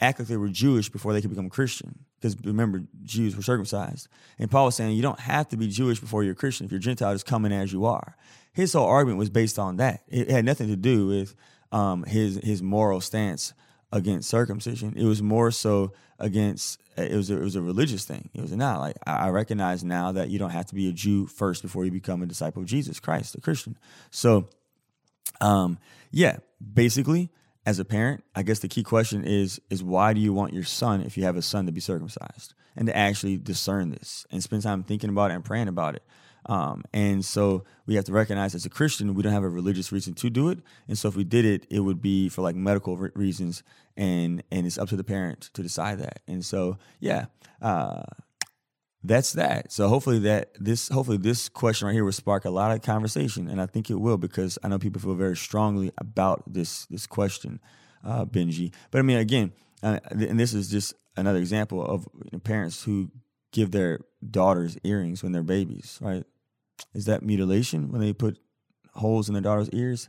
act 0.00 0.18
like 0.18 0.28
they 0.28 0.36
were 0.36 0.48
Jewish 0.48 0.88
before 0.88 1.12
they 1.12 1.20
could 1.20 1.30
become 1.30 1.48
Christian. 1.48 2.04
Because 2.20 2.36
remember, 2.44 2.82
Jews 3.04 3.36
were 3.36 3.42
circumcised. 3.42 4.08
And 4.38 4.50
Paul 4.50 4.66
was 4.66 4.74
saying 4.74 4.96
you 4.96 5.02
don't 5.02 5.20
have 5.20 5.48
to 5.48 5.56
be 5.56 5.68
Jewish 5.68 6.00
before 6.00 6.24
you're 6.24 6.34
Christian. 6.34 6.66
If 6.66 6.72
you're 6.72 6.80
Gentile, 6.80 7.12
just 7.12 7.26
come 7.26 7.44
in 7.44 7.52
as 7.52 7.72
you 7.72 7.84
are. 7.84 8.16
His 8.52 8.72
whole 8.72 8.86
argument 8.86 9.18
was 9.18 9.30
based 9.30 9.58
on 9.58 9.76
that. 9.76 10.02
It 10.08 10.30
had 10.30 10.44
nothing 10.44 10.66
to 10.68 10.76
do 10.76 11.06
with 11.06 11.34
um, 11.72 12.04
his 12.04 12.36
his 12.42 12.62
moral 12.62 13.00
stance 13.00 13.52
against 13.92 14.28
circumcision. 14.28 14.94
It 14.96 15.04
was 15.04 15.22
more 15.22 15.50
so 15.50 15.92
against 16.18 16.80
it 16.96 17.16
was 17.16 17.30
a, 17.30 17.36
it 17.36 17.44
was 17.44 17.56
a 17.56 17.62
religious 17.62 18.04
thing. 18.04 18.30
It 18.34 18.40
was 18.40 18.52
not 18.52 18.80
like 18.80 18.96
I 19.06 19.28
recognize 19.28 19.84
now 19.84 20.12
that 20.12 20.30
you 20.30 20.38
don't 20.38 20.50
have 20.50 20.66
to 20.66 20.74
be 20.74 20.88
a 20.88 20.92
Jew 20.92 21.26
first 21.26 21.62
before 21.62 21.84
you 21.84 21.90
become 21.90 22.22
a 22.22 22.26
disciple 22.26 22.62
of 22.62 22.68
Jesus 22.68 23.00
Christ, 23.00 23.34
a 23.34 23.40
Christian. 23.40 23.78
So, 24.10 24.48
um, 25.40 25.78
yeah, 26.10 26.38
basically, 26.60 27.30
as 27.64 27.78
a 27.78 27.84
parent, 27.84 28.24
I 28.34 28.42
guess 28.42 28.58
the 28.60 28.68
key 28.68 28.82
question 28.82 29.24
is 29.24 29.60
is 29.70 29.82
why 29.82 30.12
do 30.12 30.20
you 30.20 30.32
want 30.32 30.54
your 30.54 30.64
son, 30.64 31.02
if 31.02 31.16
you 31.16 31.24
have 31.24 31.36
a 31.36 31.42
son, 31.42 31.66
to 31.66 31.72
be 31.72 31.80
circumcised 31.80 32.54
and 32.76 32.86
to 32.86 32.96
actually 32.96 33.36
discern 33.36 33.90
this 33.90 34.24
and 34.30 34.42
spend 34.42 34.62
time 34.62 34.84
thinking 34.84 35.10
about 35.10 35.30
it 35.30 35.34
and 35.34 35.44
praying 35.44 35.68
about 35.68 35.96
it. 35.96 36.02
Um, 36.48 36.82
and 36.94 37.24
so 37.24 37.64
we 37.86 37.94
have 37.96 38.04
to 38.06 38.12
recognize 38.12 38.54
as 38.54 38.64
a 38.64 38.70
Christian, 38.70 39.14
we 39.14 39.22
don't 39.22 39.32
have 39.32 39.44
a 39.44 39.48
religious 39.48 39.92
reason 39.92 40.14
to 40.14 40.30
do 40.30 40.48
it. 40.48 40.60
And 40.88 40.96
so 40.96 41.08
if 41.08 41.14
we 41.14 41.24
did 41.24 41.44
it, 41.44 41.66
it 41.70 41.80
would 41.80 42.00
be 42.00 42.28
for 42.30 42.42
like 42.42 42.56
medical 42.56 42.96
re- 42.96 43.10
reasons, 43.14 43.62
and 43.96 44.42
and 44.50 44.66
it's 44.66 44.78
up 44.78 44.88
to 44.88 44.96
the 44.96 45.04
parent 45.04 45.50
to 45.52 45.62
decide 45.62 45.98
that. 45.98 46.20
And 46.26 46.44
so 46.44 46.78
yeah, 47.00 47.26
uh, 47.60 48.02
that's 49.04 49.34
that. 49.34 49.72
So 49.72 49.88
hopefully 49.88 50.20
that 50.20 50.52
this 50.58 50.88
hopefully 50.88 51.18
this 51.18 51.48
question 51.48 51.86
right 51.86 51.92
here 51.92 52.04
will 52.04 52.12
spark 52.12 52.46
a 52.46 52.50
lot 52.50 52.72
of 52.72 52.82
conversation, 52.82 53.48
and 53.48 53.60
I 53.60 53.66
think 53.66 53.90
it 53.90 54.00
will 54.00 54.16
because 54.16 54.58
I 54.62 54.68
know 54.68 54.78
people 54.78 55.00
feel 55.02 55.14
very 55.14 55.36
strongly 55.36 55.92
about 55.98 56.42
this 56.52 56.86
this 56.86 57.06
question, 57.06 57.60
uh, 58.04 58.24
Benji. 58.24 58.72
But 58.90 59.00
I 59.00 59.02
mean, 59.02 59.18
again, 59.18 59.52
uh, 59.82 60.00
and 60.10 60.40
this 60.40 60.54
is 60.54 60.70
just 60.70 60.94
another 61.16 61.38
example 61.38 61.84
of 61.84 62.08
parents 62.42 62.84
who 62.84 63.10
give 63.52 63.70
their 63.70 64.00
daughters 64.30 64.76
earrings 64.84 65.22
when 65.22 65.32
they're 65.32 65.42
babies, 65.42 65.98
right? 66.00 66.24
Is 66.94 67.06
that 67.06 67.22
mutilation 67.22 67.90
when 67.90 68.00
they 68.00 68.12
put 68.12 68.38
holes 68.94 69.28
in 69.28 69.34
their 69.34 69.42
daughter's 69.42 69.70
ears? 69.70 70.08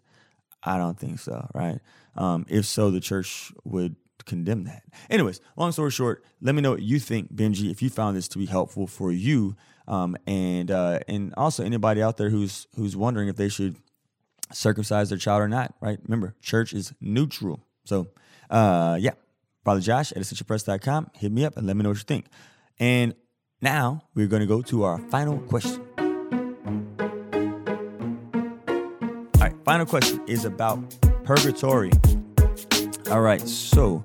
I 0.64 0.78
don't 0.78 1.00
think 1.00 1.20
so, 1.20 1.50
right? 1.54 1.80
Um, 2.16 2.46
if 2.50 2.66
so, 2.66 2.92
the 2.92 3.00
church 3.00 3.52
would 3.64 3.96
condemn 4.26 4.66
that. 4.66 4.84
Anyways, 5.10 5.40
long 5.56 5.72
story 5.72 5.92
short, 5.92 6.24
let 6.42 6.54
me 6.54 6.62
know 6.62 6.72
what 6.72 6.82
you 6.82 7.00
think, 7.00 7.34
Benji, 7.34 7.72
if 7.72 7.82
you 7.82 7.90
found 7.90 8.18
this 8.18 8.28
to 8.30 8.38
be 8.38 8.46
helpful 8.46 8.88
for 8.88 9.12
you, 9.12 9.56
um, 9.88 10.16
and 10.28 10.70
uh, 10.70 11.00
and 11.08 11.34
also 11.36 11.64
anybody 11.64 12.02
out 12.02 12.18
there 12.18 12.30
who's 12.30 12.68
who's 12.76 12.96
wondering 12.96 13.28
if 13.28 13.38
they 13.38 13.50
should 13.50 13.76
circumcise 14.54 15.10
their 15.10 15.18
child 15.18 15.42
or 15.42 15.48
not. 15.48 15.74
Right? 15.82 16.00
Remember, 16.04 16.36
church 16.42 16.74
is 16.74 16.94
neutral. 17.02 17.66
So, 17.86 18.08
uh, 18.50 18.98
yeah, 19.00 19.14
Father 19.66 19.82
Josh 19.82 20.12
at 20.12 20.20
ascensionpress.com. 20.20 21.12
Hit 21.16 21.32
me 21.32 21.44
up 21.44 21.58
and 21.58 21.66
let 21.66 21.76
me 21.76 21.84
know 21.84 21.90
what 21.90 21.98
you 21.98 22.04
think. 22.04 22.28
And 22.80 23.16
now 23.62 24.04
we're 24.14 24.28
going 24.28 24.42
to 24.42 24.48
go 24.48 24.62
to 24.64 24.84
our 24.84 25.00
final 25.10 25.40
question. 25.40 25.89
Final 29.70 29.86
question 29.86 30.20
is 30.26 30.46
about 30.46 30.80
purgatory. 31.24 31.92
All 33.12 33.22
right, 33.22 33.48
so 33.48 34.04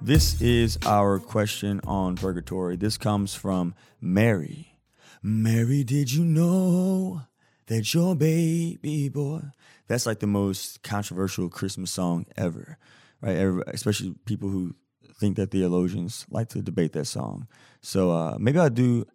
this 0.00 0.40
is 0.40 0.78
our 0.86 1.18
question 1.18 1.80
on 1.84 2.14
purgatory. 2.14 2.76
This 2.76 2.96
comes 2.96 3.34
from 3.34 3.74
Mary. 4.00 4.78
Mary, 5.20 5.82
did 5.82 6.12
you 6.12 6.24
know 6.24 7.22
that 7.66 7.92
your 7.92 8.14
baby 8.14 9.08
boy? 9.08 9.40
That's 9.88 10.06
like 10.06 10.20
the 10.20 10.28
most 10.28 10.84
controversial 10.84 11.48
Christmas 11.48 11.90
song 11.90 12.26
ever, 12.36 12.78
right? 13.20 13.34
Especially 13.66 14.14
people 14.26 14.48
who 14.48 14.76
think 15.18 15.34
that 15.38 15.50
theologians 15.50 16.24
like 16.30 16.50
to 16.50 16.62
debate 16.62 16.92
that 16.92 17.06
song. 17.06 17.48
So 17.82 18.12
uh, 18.12 18.36
maybe 18.38 18.60
I'll 18.60 18.70
do 18.70 19.06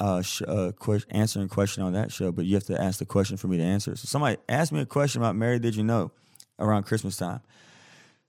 a, 0.00 0.22
sh- 0.22 0.42
uh, 0.46 0.68
a 0.68 0.72
que- 0.72 1.04
answering 1.10 1.48
question 1.48 1.82
on 1.82 1.92
that 1.92 2.12
show, 2.12 2.32
but 2.32 2.44
you 2.44 2.54
have 2.54 2.64
to 2.64 2.80
ask 2.80 2.98
the 2.98 3.04
question 3.06 3.36
for 3.36 3.48
me 3.48 3.56
to 3.56 3.62
answer. 3.62 3.96
So 3.96 4.06
somebody 4.06 4.38
asked 4.48 4.72
me 4.72 4.80
a 4.80 4.86
question 4.86 5.20
about 5.20 5.36
Mary, 5.36 5.58
did 5.58 5.76
you 5.76 5.84
know, 5.84 6.12
around 6.58 6.84
Christmas 6.84 7.16
time. 7.16 7.40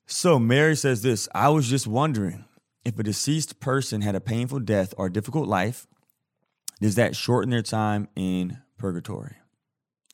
So 0.06 0.38
Mary 0.40 0.76
says 0.76 1.02
this 1.02 1.28
I 1.34 1.50
was 1.50 1.70
just 1.70 1.88
wondering 1.88 2.46
if 2.84 2.98
a 3.00 3.04
deceased 3.04 3.60
person 3.60 4.02
had 4.02 4.16
a 4.16 4.22
painful 4.22 4.60
death 4.60 4.94
or 4.98 5.10
difficult 5.10 5.48
life, 5.48 5.88
does 6.82 6.96
that 6.96 7.16
shorten 7.16 7.50
their 7.50 7.62
time 7.62 8.10
in 8.16 8.58
purgatory? 8.78 9.36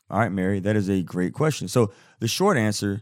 All 0.09 0.19
right, 0.19 0.31
Mary, 0.31 0.59
that 0.59 0.75
is 0.75 0.89
a 0.89 1.01
great 1.01 1.33
question. 1.33 1.67
So 1.67 1.91
the 2.19 2.27
short 2.27 2.57
answer 2.57 3.01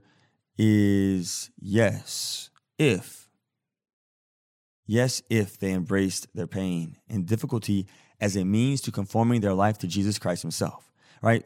is 0.57 1.49
yes, 1.59 2.49
if 2.77 3.27
Yes, 4.87 5.21
if 5.29 5.59
they 5.59 5.73
embraced 5.73 6.33
their 6.33 6.47
pain 6.47 6.95
and 7.09 7.25
difficulty 7.25 7.87
as 8.19 8.35
a 8.35 8.43
means 8.43 8.81
to 8.81 8.91
conforming 8.91 9.41
their 9.41 9.53
life 9.53 9.77
to 9.79 9.87
Jesus 9.87 10.19
Christ 10.19 10.41
Himself, 10.41 10.91
right? 11.21 11.45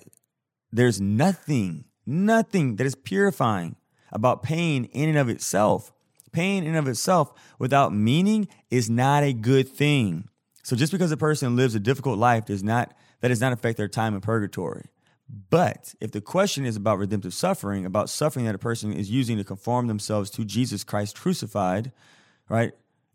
There's 0.71 1.01
nothing, 1.01 1.85
nothing 2.05 2.77
that 2.77 2.85
is 2.85 2.95
purifying 2.95 3.75
about 4.11 4.43
pain 4.43 4.85
in 4.85 5.09
and 5.09 5.17
of 5.17 5.29
itself. 5.29 5.91
Pain 6.31 6.63
in 6.63 6.69
and 6.69 6.77
of 6.77 6.87
itself 6.87 7.33
without 7.59 7.93
meaning 7.93 8.47
is 8.69 8.89
not 8.89 9.23
a 9.23 9.33
good 9.33 9.67
thing. 9.67 10.29
So 10.63 10.75
just 10.75 10.91
because 10.91 11.11
a 11.11 11.17
person 11.17 11.55
lives 11.55 11.75
a 11.75 11.79
difficult 11.79 12.17
life 12.17 12.45
does 12.45 12.63
not 12.63 12.93
that 13.19 13.27
does 13.27 13.41
not 13.41 13.53
affect 13.53 13.77
their 13.77 13.87
time 13.87 14.15
in 14.15 14.21
purgatory. 14.21 14.85
But 15.49 15.93
if 16.01 16.11
the 16.11 16.21
question 16.21 16.65
is 16.65 16.75
about 16.75 16.97
redemptive 16.97 17.33
suffering, 17.33 17.85
about 17.85 18.09
suffering 18.09 18.45
that 18.45 18.55
a 18.55 18.59
person 18.59 18.91
is 18.91 19.11
using 19.11 19.37
to 19.37 19.43
conform 19.43 19.87
themselves 19.87 20.29
to 20.31 20.43
Jesus 20.43 20.83
Christ 20.83 21.19
crucified, 21.19 21.91
right? 22.49 22.73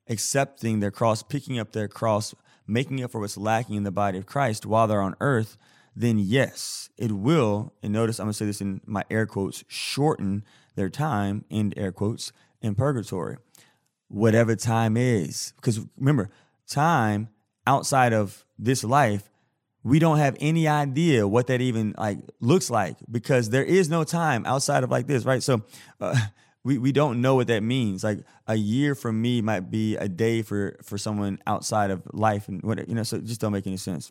accepting 0.08 0.80
their 0.80 0.90
cross, 0.90 1.22
picking 1.22 1.58
up 1.58 1.72
their 1.72 1.88
cross, 1.88 2.34
making 2.66 3.02
up 3.02 3.12
for 3.12 3.20
what's 3.20 3.36
lacking 3.36 3.76
in 3.76 3.82
the 3.82 3.90
body 3.90 4.18
of 4.18 4.26
Christ 4.26 4.66
while 4.66 4.86
they're 4.86 5.00
on 5.00 5.16
earth, 5.20 5.56
then 5.94 6.18
yes, 6.18 6.90
it 6.98 7.12
will, 7.12 7.72
and 7.82 7.92
notice 7.92 8.20
I'm 8.20 8.26
gonna 8.26 8.34
say 8.34 8.46
this 8.46 8.60
in 8.60 8.80
my 8.84 9.04
air 9.10 9.26
quotes, 9.26 9.64
shorten 9.68 10.44
their 10.74 10.90
time, 10.90 11.44
in 11.48 11.72
air 11.76 11.92
quotes, 11.92 12.32
in 12.60 12.74
purgatory. 12.74 13.38
Whatever 14.08 14.54
time 14.54 14.96
is. 14.96 15.52
Because 15.56 15.80
remember, 15.96 16.30
time 16.68 17.28
outside 17.66 18.12
of 18.12 18.44
this 18.58 18.84
life, 18.84 19.28
we 19.82 19.98
don't 19.98 20.18
have 20.18 20.36
any 20.40 20.66
idea 20.66 21.26
what 21.26 21.46
that 21.46 21.60
even 21.60 21.94
like 21.96 22.18
looks 22.40 22.70
like 22.70 22.96
because 23.10 23.50
there 23.50 23.64
is 23.64 23.88
no 23.88 24.04
time 24.04 24.44
outside 24.44 24.82
of 24.82 24.90
like 24.90 25.06
this, 25.06 25.24
right? 25.24 25.42
So 25.42 25.62
uh, 26.00 26.16
we, 26.66 26.78
we 26.78 26.90
don't 26.90 27.20
know 27.20 27.36
what 27.36 27.46
that 27.46 27.62
means. 27.62 28.02
Like 28.02 28.24
a 28.48 28.56
year 28.56 28.96
for 28.96 29.12
me 29.12 29.40
might 29.40 29.70
be 29.70 29.96
a 29.96 30.08
day 30.08 30.42
for 30.42 30.76
for 30.82 30.98
someone 30.98 31.38
outside 31.46 31.92
of 31.92 32.02
life, 32.12 32.48
and 32.48 32.60
what 32.62 32.88
you 32.88 32.94
know. 32.94 33.04
So 33.04 33.18
just 33.18 33.40
don't 33.40 33.52
make 33.52 33.68
any 33.68 33.76
sense. 33.76 34.10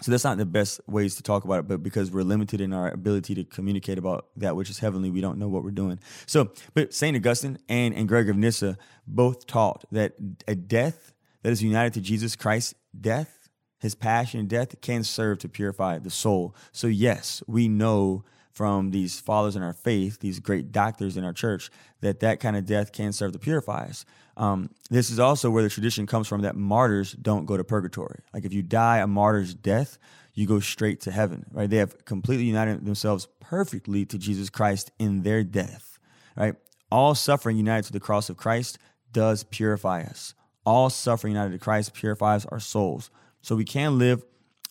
So 0.00 0.10
that's 0.10 0.24
not 0.24 0.38
the 0.38 0.46
best 0.46 0.80
ways 0.88 1.14
to 1.16 1.22
talk 1.22 1.44
about 1.44 1.60
it, 1.60 1.68
but 1.68 1.82
because 1.82 2.10
we're 2.10 2.22
limited 2.22 2.60
in 2.60 2.72
our 2.72 2.90
ability 2.90 3.34
to 3.36 3.44
communicate 3.44 3.96
about 3.96 4.26
that 4.36 4.56
which 4.56 4.68
is 4.68 4.80
heavenly, 4.80 5.10
we 5.10 5.20
don't 5.20 5.38
know 5.38 5.46
what 5.46 5.62
we're 5.62 5.70
doing. 5.70 6.00
So, 6.26 6.50
but 6.72 6.94
Saint 6.94 7.16
Augustine 7.16 7.58
and 7.68 7.94
and 7.94 8.08
Greg 8.08 8.30
of 8.30 8.36
Nyssa 8.36 8.78
both 9.06 9.46
taught 9.46 9.84
that 9.92 10.14
a 10.48 10.54
death 10.54 11.12
that 11.42 11.52
is 11.52 11.62
united 11.62 11.92
to 11.94 12.00
Jesus 12.00 12.34
Christ's 12.34 12.74
death, 12.98 13.50
his 13.78 13.94
passion 13.94 14.40
and 14.40 14.48
death, 14.48 14.80
can 14.80 15.04
serve 15.04 15.38
to 15.40 15.50
purify 15.50 15.98
the 15.98 16.10
soul. 16.10 16.56
So 16.72 16.86
yes, 16.86 17.42
we 17.46 17.68
know 17.68 18.24
from 18.54 18.92
these 18.92 19.20
fathers 19.20 19.56
in 19.56 19.62
our 19.62 19.72
faith, 19.72 20.20
these 20.20 20.38
great 20.38 20.70
doctors 20.70 21.16
in 21.16 21.24
our 21.24 21.32
church, 21.32 21.70
that 22.00 22.20
that 22.20 22.40
kind 22.40 22.56
of 22.56 22.64
death 22.64 22.92
can 22.92 23.12
serve 23.12 23.32
to 23.32 23.38
purify 23.38 23.84
us. 23.84 24.04
Um, 24.36 24.70
this 24.90 25.10
is 25.10 25.18
also 25.18 25.50
where 25.50 25.62
the 25.62 25.68
tradition 25.68 26.06
comes 26.06 26.28
from 26.28 26.42
that 26.42 26.56
martyrs 26.56 27.12
don't 27.12 27.46
go 27.46 27.56
to 27.56 27.64
purgatory. 27.64 28.20
Like 28.32 28.44
if 28.44 28.52
you 28.52 28.62
die 28.62 28.98
a 28.98 29.06
martyr's 29.06 29.54
death, 29.54 29.98
you 30.34 30.46
go 30.46 30.60
straight 30.60 31.00
to 31.02 31.10
heaven, 31.10 31.46
right? 31.52 31.68
They 31.68 31.76
have 31.76 32.04
completely 32.04 32.44
united 32.44 32.84
themselves 32.84 33.28
perfectly 33.40 34.04
to 34.06 34.18
Jesus 34.18 34.50
Christ 34.50 34.90
in 34.98 35.22
their 35.22 35.44
death, 35.44 35.98
right? 36.36 36.54
All 36.90 37.14
suffering 37.14 37.56
united 37.56 37.86
to 37.86 37.92
the 37.92 38.00
cross 38.00 38.28
of 38.30 38.36
Christ 38.36 38.78
does 39.12 39.44
purify 39.44 40.02
us. 40.02 40.34
All 40.66 40.90
suffering 40.90 41.34
united 41.34 41.52
to 41.52 41.58
Christ 41.58 41.94
purifies 41.94 42.44
our 42.46 42.60
souls. 42.60 43.10
So 43.42 43.54
we 43.54 43.64
can 43.64 43.98
live 43.98 44.24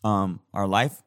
um, 0.03 0.41
our 0.53 0.67
life 0.67 1.01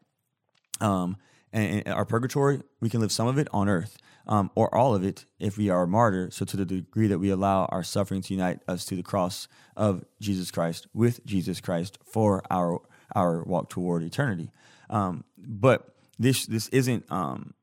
um, 0.81 1.16
and, 1.57 1.89
our 1.89 2.05
purgatory. 2.05 2.61
We 2.81 2.89
can 2.89 3.01
live 3.01 3.13
some 3.13 3.27
of 3.27 3.39
it 3.39 3.49
on 3.53 3.69
earth 3.69 3.97
um, 4.27 4.51
or 4.55 4.73
all 4.75 4.95
of 4.95 5.05
it 5.05 5.25
if 5.39 5.57
we 5.57 5.71
are 5.71 5.85
a 5.85 5.89
martyr. 5.89 6.31
So 6.31 6.45
to 6.45 6.57
the 6.57 6.65
degree 6.65 7.07
that 7.09 7.19
we 7.19 7.31
allow 7.31 7.65
our 7.67 7.83
suffering 7.83 8.23
to 8.23 8.35
unite 8.35 8.61
us 8.69 8.85
to 8.87 8.97
the 8.97 9.03
cross 9.03 9.49
of 9.77 10.05
Jesus 10.21 10.51
Christ 10.51 10.87
with 10.93 11.25
Jesus 11.25 11.61
Christ 11.61 11.99
for 12.05 12.43
our 12.51 12.81
our 13.15 13.43
walk 13.45 13.71
toward 13.71 14.03
eternity. 14.03 14.51
Um, 14.91 15.25
but 15.39 15.95
this 16.19 16.47
this 16.47 16.69
isn't 16.69 17.11
um, 17.11 17.55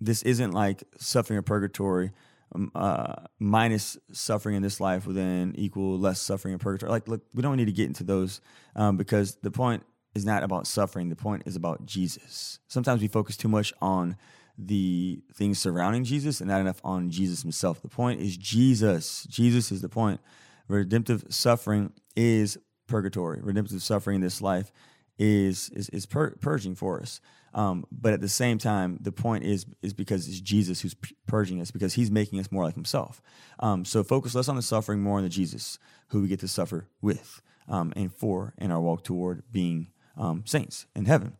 this 0.00 0.22
isn't 0.22 0.52
like 0.52 0.84
suffering 0.98 1.38
of 1.38 1.44
purgatory 1.44 2.12
um, 2.54 2.70
uh, 2.74 3.14
minus 3.38 3.98
suffering 4.12 4.54
in 4.56 4.62
this 4.62 4.80
life 4.80 5.04
then 5.08 5.54
equal 5.56 5.98
less 5.98 6.20
suffering 6.20 6.52
in 6.52 6.58
purgatory. 6.58 6.90
Like, 6.90 7.08
look, 7.08 7.22
we 7.34 7.42
don't 7.42 7.56
need 7.56 7.66
to 7.66 7.72
get 7.72 7.86
into 7.86 8.04
those 8.04 8.40
um, 8.76 8.96
because 8.96 9.36
the 9.42 9.50
point 9.50 9.82
is 10.14 10.24
not 10.24 10.42
about 10.42 10.66
suffering. 10.66 11.08
The 11.08 11.16
point 11.16 11.42
is 11.46 11.56
about 11.56 11.86
Jesus. 11.86 12.60
Sometimes 12.68 13.00
we 13.00 13.08
focus 13.08 13.36
too 13.36 13.48
much 13.48 13.72
on 13.80 14.16
the 14.56 15.20
things 15.34 15.58
surrounding 15.58 16.04
Jesus 16.04 16.40
and 16.40 16.48
not 16.48 16.60
enough 16.60 16.80
on 16.84 17.10
Jesus 17.10 17.42
himself. 17.42 17.82
The 17.82 17.88
point 17.88 18.20
is 18.20 18.36
Jesus. 18.36 19.26
Jesus 19.28 19.72
is 19.72 19.82
the 19.82 19.88
point. 19.88 20.20
Redemptive 20.68 21.24
suffering 21.28 21.92
is 22.14 22.56
purgatory. 22.86 23.40
Redemptive 23.42 23.82
suffering 23.82 24.16
in 24.16 24.20
this 24.20 24.40
life 24.40 24.72
is 25.18 25.70
is, 25.70 25.88
is 25.90 26.06
pur- 26.06 26.36
purging 26.40 26.74
for 26.74 27.00
us. 27.00 27.20
Um, 27.52 27.84
but 27.92 28.12
at 28.12 28.20
the 28.20 28.28
same 28.28 28.58
time, 28.58 28.98
the 29.00 29.12
point 29.12 29.44
is 29.44 29.66
is 29.82 29.92
because 29.92 30.28
it's 30.28 30.40
Jesus 30.40 30.80
who's 30.80 30.96
purging 31.26 31.60
us 31.60 31.70
because 31.70 31.94
He's 31.94 32.10
making 32.10 32.40
us 32.40 32.50
more 32.50 32.64
like 32.64 32.74
Himself. 32.74 33.20
Um, 33.60 33.84
so 33.84 34.02
focus 34.02 34.34
less 34.34 34.48
on 34.48 34.56
the 34.56 34.62
suffering, 34.62 35.02
more 35.02 35.18
on 35.18 35.24
the 35.24 35.28
Jesus 35.28 35.78
who 36.08 36.22
we 36.22 36.28
get 36.28 36.40
to 36.40 36.48
suffer 36.48 36.88
with 37.00 37.42
um, 37.68 37.92
and 37.96 38.12
for 38.12 38.54
in 38.58 38.70
our 38.70 38.80
walk 38.80 39.04
toward 39.04 39.42
being 39.50 39.88
um, 40.16 40.42
saints 40.46 40.86
in 40.94 41.06
heaven. 41.06 41.36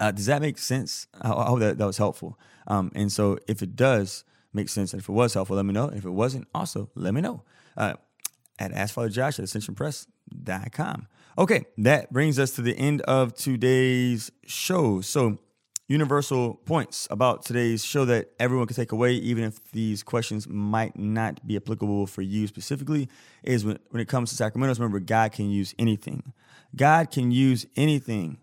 Uh, 0.00 0.12
does 0.12 0.26
that 0.26 0.40
make 0.40 0.58
sense? 0.58 1.06
I, 1.20 1.32
I 1.32 1.46
hope 1.46 1.60
that 1.60 1.78
that 1.78 1.86
was 1.86 1.98
helpful. 1.98 2.38
Um, 2.66 2.92
and 2.94 3.10
so, 3.10 3.38
if 3.48 3.62
it 3.62 3.76
does 3.76 4.24
make 4.52 4.68
sense, 4.68 4.92
and 4.92 5.02
if 5.02 5.08
it 5.08 5.12
was 5.12 5.34
helpful, 5.34 5.56
let 5.56 5.64
me 5.64 5.72
know. 5.72 5.88
If 5.88 6.04
it 6.04 6.10
wasn't, 6.10 6.46
also 6.54 6.90
let 6.94 7.14
me 7.14 7.20
know. 7.20 7.42
Uh, 7.76 7.94
at 8.58 8.72
AskFatherJosh 8.72 9.38
at 9.38 9.44
AscensionPress.com. 9.44 11.06
Okay, 11.36 11.66
that 11.78 12.12
brings 12.12 12.38
us 12.38 12.50
to 12.52 12.62
the 12.62 12.76
end 12.76 13.00
of 13.02 13.34
today's 13.34 14.32
show. 14.44 15.00
So, 15.00 15.38
universal 15.88 16.54
points 16.66 17.08
about 17.10 17.44
today's 17.44 17.84
show 17.84 18.04
that 18.04 18.30
everyone 18.38 18.66
can 18.66 18.76
take 18.76 18.92
away, 18.92 19.14
even 19.14 19.42
if 19.42 19.72
these 19.72 20.02
questions 20.02 20.46
might 20.46 20.96
not 20.98 21.44
be 21.46 21.56
applicable 21.56 22.06
for 22.06 22.22
you 22.22 22.46
specifically, 22.46 23.08
is 23.42 23.64
when, 23.64 23.78
when 23.90 24.00
it 24.00 24.08
comes 24.08 24.34
to 24.34 24.42
Sacramentals, 24.42 24.78
remember, 24.78 25.00
God 25.00 25.32
can 25.32 25.50
use 25.50 25.74
anything. 25.78 26.32
God 26.76 27.10
can 27.10 27.32
use 27.32 27.66
anything. 27.76 28.38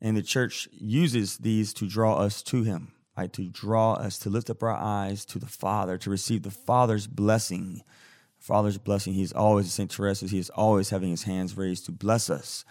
And 0.00 0.16
the 0.16 0.22
church 0.22 0.68
uses 0.72 1.38
these 1.38 1.74
to 1.74 1.88
draw 1.88 2.16
us 2.16 2.42
to 2.44 2.62
Him, 2.62 2.92
right? 3.18 3.32
To 3.32 3.48
draw 3.48 3.94
us, 3.94 4.18
to 4.20 4.30
lift 4.30 4.48
up 4.48 4.62
our 4.62 4.70
eyes 4.70 5.24
to 5.26 5.38
the 5.38 5.46
Father, 5.46 5.98
to 5.98 6.10
receive 6.10 6.42
the 6.42 6.50
Father's 6.50 7.06
blessing 7.06 7.82
Father's 8.46 8.78
blessing. 8.78 9.14
He 9.14 9.22
is 9.22 9.32
always, 9.32 9.72
St. 9.72 9.90
Teresa, 9.90 10.26
he 10.26 10.38
is 10.38 10.50
always 10.50 10.90
having 10.90 11.10
his 11.10 11.24
hands 11.24 11.56
raised 11.56 11.86
to 11.86 11.92
bless 11.92 12.30
us. 12.30 12.64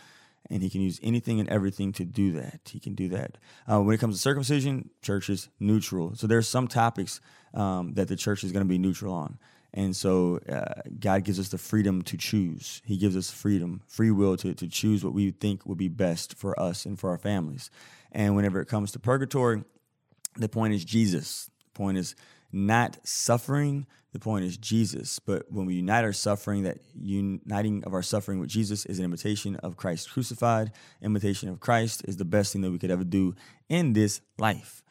And 0.50 0.62
he 0.62 0.70
can 0.70 0.82
use 0.82 1.00
anything 1.02 1.40
and 1.40 1.50
everything 1.50 1.92
to 1.94 2.06
do 2.06 2.34
that. 2.34 2.60
He 2.72 2.80
can 2.80 2.94
do 2.94 3.10
that. 3.10 3.38
Uh, 3.72 3.82
when 3.82 3.96
it 3.96 4.00
comes 4.00 4.16
to 4.16 4.22
circumcision, 4.22 4.90
church 5.02 5.30
is 5.30 5.50
neutral. 5.60 6.16
So 6.16 6.28
there's 6.28 6.48
some 6.48 6.68
topics 6.68 7.20
um, 7.54 7.94
that 7.94 8.08
the 8.08 8.16
church 8.16 8.44
is 8.44 8.52
going 8.52 8.64
to 8.64 8.70
be 8.70 8.78
neutral 8.78 9.14
on. 9.14 9.40
And 9.74 9.94
so 9.96 10.40
uh, 10.50 10.82
God 11.00 11.26
gives 11.26 11.40
us 11.40 11.50
the 11.50 11.58
freedom 11.58 12.02
to 12.04 12.16
choose. 12.16 12.82
He 12.86 12.96
gives 12.96 13.18
us 13.18 13.30
freedom, 13.30 13.82
free 13.88 14.12
will 14.12 14.38
to, 14.38 14.54
to 14.54 14.68
choose 14.68 15.04
what 15.04 15.14
we 15.14 15.32
think 15.32 15.66
would 15.66 15.78
be 15.78 15.90
best 15.90 16.38
for 16.38 16.58
us 16.58 16.86
and 16.86 16.98
for 16.98 17.10
our 17.10 17.18
families. 17.18 17.70
And 18.12 18.36
whenever 18.36 18.62
it 18.62 18.68
comes 18.68 18.92
to 18.94 19.00
purgatory, 19.00 19.64
the 20.38 20.48
point 20.48 20.74
is 20.74 20.86
Jesus. 20.86 21.50
The 21.66 21.78
point 21.78 21.98
is 21.98 22.16
not 22.54 22.98
suffering. 23.04 23.86
The 24.16 24.20
point 24.20 24.46
is 24.46 24.56
Jesus. 24.56 25.20
But 25.20 25.52
when 25.52 25.66
we 25.66 25.74
unite 25.74 26.06
our 26.06 26.14
suffering, 26.14 26.64
that 26.64 26.78
uniting 26.98 27.84
of 27.84 27.94
our 27.94 28.02
suffering 28.02 28.40
with 28.40 28.48
Jesus 28.48 28.86
is 28.86 28.98
an 28.98 29.04
imitation 29.04 29.58
of 29.58 29.76
Christ 29.76 30.10
crucified. 30.10 30.72
Imitation 31.02 31.50
of 31.50 31.60
Christ 31.60 32.02
is 32.08 32.16
the 32.16 32.24
best 32.24 32.54
thing 32.54 32.62
that 32.62 32.72
we 32.72 32.80
could 32.80 32.92
ever 32.92 33.04
do 33.04 33.36
in 33.68 33.92
this 33.92 34.22
life. 34.38 34.82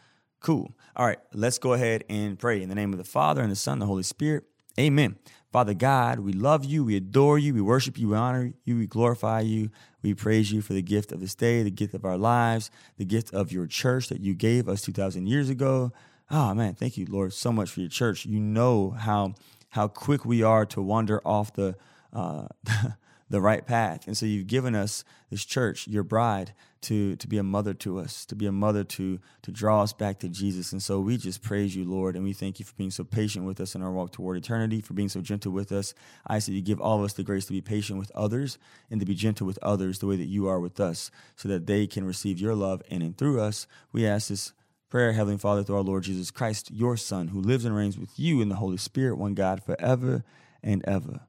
Cool. 0.40 0.74
All 0.94 1.06
right, 1.06 1.20
let's 1.32 1.56
go 1.56 1.72
ahead 1.72 2.04
and 2.10 2.38
pray 2.38 2.62
in 2.62 2.68
the 2.68 2.74
name 2.74 2.92
of 2.92 2.98
the 2.98 3.04
Father 3.04 3.40
and 3.40 3.50
the 3.50 3.56
Son 3.56 3.72
and 3.72 3.80
the 3.82 3.86
Holy 3.86 4.02
Spirit. 4.02 4.44
Amen. 4.78 5.16
Father 5.50 5.72
God, 5.72 6.18
we 6.18 6.34
love 6.34 6.66
you, 6.66 6.84
we 6.84 6.94
adore 6.94 7.38
you, 7.38 7.54
we 7.54 7.62
worship 7.62 7.96
you, 7.96 8.08
we 8.08 8.16
honor 8.16 8.52
you, 8.66 8.76
we 8.76 8.86
glorify 8.86 9.40
you. 9.40 9.70
We 10.02 10.12
praise 10.12 10.52
you 10.52 10.60
for 10.60 10.74
the 10.74 10.82
gift 10.82 11.12
of 11.12 11.20
this 11.20 11.34
day, 11.34 11.62
the 11.62 11.70
gift 11.70 11.94
of 11.94 12.04
our 12.04 12.18
lives, 12.18 12.70
the 12.98 13.06
gift 13.06 13.32
of 13.32 13.52
your 13.52 13.66
church 13.66 14.08
that 14.08 14.20
you 14.20 14.34
gave 14.34 14.68
us 14.68 14.82
2,000 14.82 15.26
years 15.26 15.48
ago. 15.48 15.92
Oh 16.30 16.54
man, 16.54 16.74
thank 16.74 16.96
you, 16.96 17.06
Lord, 17.08 17.32
so 17.32 17.52
much 17.52 17.70
for 17.70 17.80
your 17.80 17.88
church. 17.88 18.24
You 18.24 18.40
know 18.40 18.90
how 18.90 19.34
how 19.70 19.88
quick 19.88 20.24
we 20.24 20.42
are 20.42 20.64
to 20.66 20.80
wander 20.80 21.20
off 21.26 21.52
the 21.52 21.76
uh, 22.12 22.46
the 23.28 23.40
right 23.40 23.66
path, 23.66 24.06
and 24.06 24.16
so 24.16 24.24
you've 24.24 24.46
given 24.46 24.74
us 24.74 25.04
this 25.30 25.44
church, 25.44 25.86
your 25.86 26.02
bride, 26.02 26.54
to 26.82 27.16
to 27.16 27.28
be 27.28 27.36
a 27.36 27.42
mother 27.42 27.74
to 27.74 27.98
us, 27.98 28.24
to 28.26 28.34
be 28.34 28.46
a 28.46 28.52
mother 28.52 28.84
to 28.84 29.18
to 29.42 29.52
draw 29.52 29.82
us 29.82 29.92
back 29.92 30.18
to 30.20 30.30
Jesus. 30.30 30.72
And 30.72 30.82
so 30.82 30.98
we 30.98 31.18
just 31.18 31.42
praise 31.42 31.76
you, 31.76 31.84
Lord, 31.84 32.16
and 32.16 32.24
we 32.24 32.32
thank 32.32 32.58
you 32.58 32.64
for 32.64 32.74
being 32.74 32.90
so 32.90 33.04
patient 33.04 33.44
with 33.44 33.60
us 33.60 33.74
in 33.74 33.82
our 33.82 33.92
walk 33.92 34.12
toward 34.12 34.38
eternity, 34.38 34.80
for 34.80 34.94
being 34.94 35.10
so 35.10 35.20
gentle 35.20 35.52
with 35.52 35.72
us. 35.72 35.92
I 36.26 36.38
that 36.38 36.52
you 36.52 36.62
give 36.62 36.80
all 36.80 37.00
of 37.00 37.04
us 37.04 37.12
the 37.12 37.22
grace 37.22 37.44
to 37.46 37.52
be 37.52 37.60
patient 37.60 37.98
with 37.98 38.10
others 38.14 38.56
and 38.90 38.98
to 38.98 39.06
be 39.06 39.14
gentle 39.14 39.46
with 39.46 39.58
others 39.60 39.98
the 39.98 40.06
way 40.06 40.16
that 40.16 40.24
you 40.24 40.46
are 40.48 40.58
with 40.58 40.80
us, 40.80 41.10
so 41.36 41.50
that 41.50 41.66
they 41.66 41.86
can 41.86 42.06
receive 42.06 42.40
your 42.40 42.54
love 42.54 42.82
in 42.88 43.02
and 43.02 43.18
through 43.18 43.42
us. 43.42 43.66
We 43.92 44.06
ask 44.06 44.28
this 44.28 44.54
Prayer, 44.94 45.12
Heavenly 45.12 45.38
Father, 45.38 45.64
through 45.64 45.74
our 45.74 45.82
Lord 45.82 46.04
Jesus 46.04 46.30
Christ, 46.30 46.70
your 46.70 46.96
Son, 46.96 47.26
who 47.26 47.40
lives 47.40 47.64
and 47.64 47.74
reigns 47.74 47.98
with 47.98 48.16
you 48.16 48.40
in 48.40 48.48
the 48.48 48.54
Holy 48.54 48.76
Spirit, 48.76 49.18
one 49.18 49.34
God, 49.34 49.60
forever 49.60 50.22
and 50.62 50.84
ever. 50.86 51.22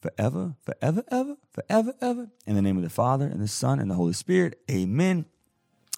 Forever, 0.00 0.56
forever, 0.62 1.04
ever, 1.08 1.36
forever, 1.52 1.94
ever. 2.00 2.28
In 2.44 2.56
the 2.56 2.60
name 2.60 2.76
of 2.76 2.82
the 2.82 2.90
Father, 2.90 3.26
and 3.26 3.40
the 3.40 3.46
Son, 3.46 3.78
and 3.78 3.88
the 3.88 3.94
Holy 3.94 4.14
Spirit. 4.14 4.58
Amen. 4.68 5.26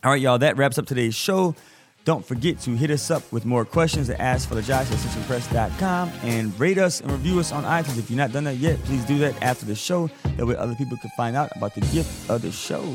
All 0.04 0.10
right, 0.10 0.20
y'all, 0.20 0.36
that 0.40 0.58
wraps 0.58 0.76
up 0.76 0.84
today's 0.84 1.14
show. 1.14 1.54
Don't 2.04 2.22
forget 2.22 2.60
to 2.60 2.72
hit 2.72 2.90
us 2.90 3.10
up 3.10 3.32
with 3.32 3.46
more 3.46 3.64
questions 3.64 4.10
at 4.10 4.18
AskFatherJosh 4.18 4.68
at 4.68 4.86
ascensionpress.com 4.88 6.12
and 6.24 6.60
rate 6.60 6.76
us 6.76 7.00
and 7.00 7.10
review 7.10 7.40
us 7.40 7.50
on 7.50 7.64
iTunes. 7.64 7.96
If 7.96 8.10
you've 8.10 8.18
not 8.18 8.32
done 8.32 8.44
that 8.44 8.56
yet, 8.56 8.78
please 8.84 9.06
do 9.06 9.16
that 9.20 9.42
after 9.42 9.64
the 9.64 9.74
show. 9.74 10.10
That 10.36 10.44
way 10.44 10.54
other 10.54 10.74
people 10.74 10.98
can 10.98 11.10
find 11.16 11.34
out 11.34 11.50
about 11.56 11.74
the 11.74 11.80
gift 11.80 12.28
of 12.28 12.42
the 12.42 12.52
show. 12.52 12.94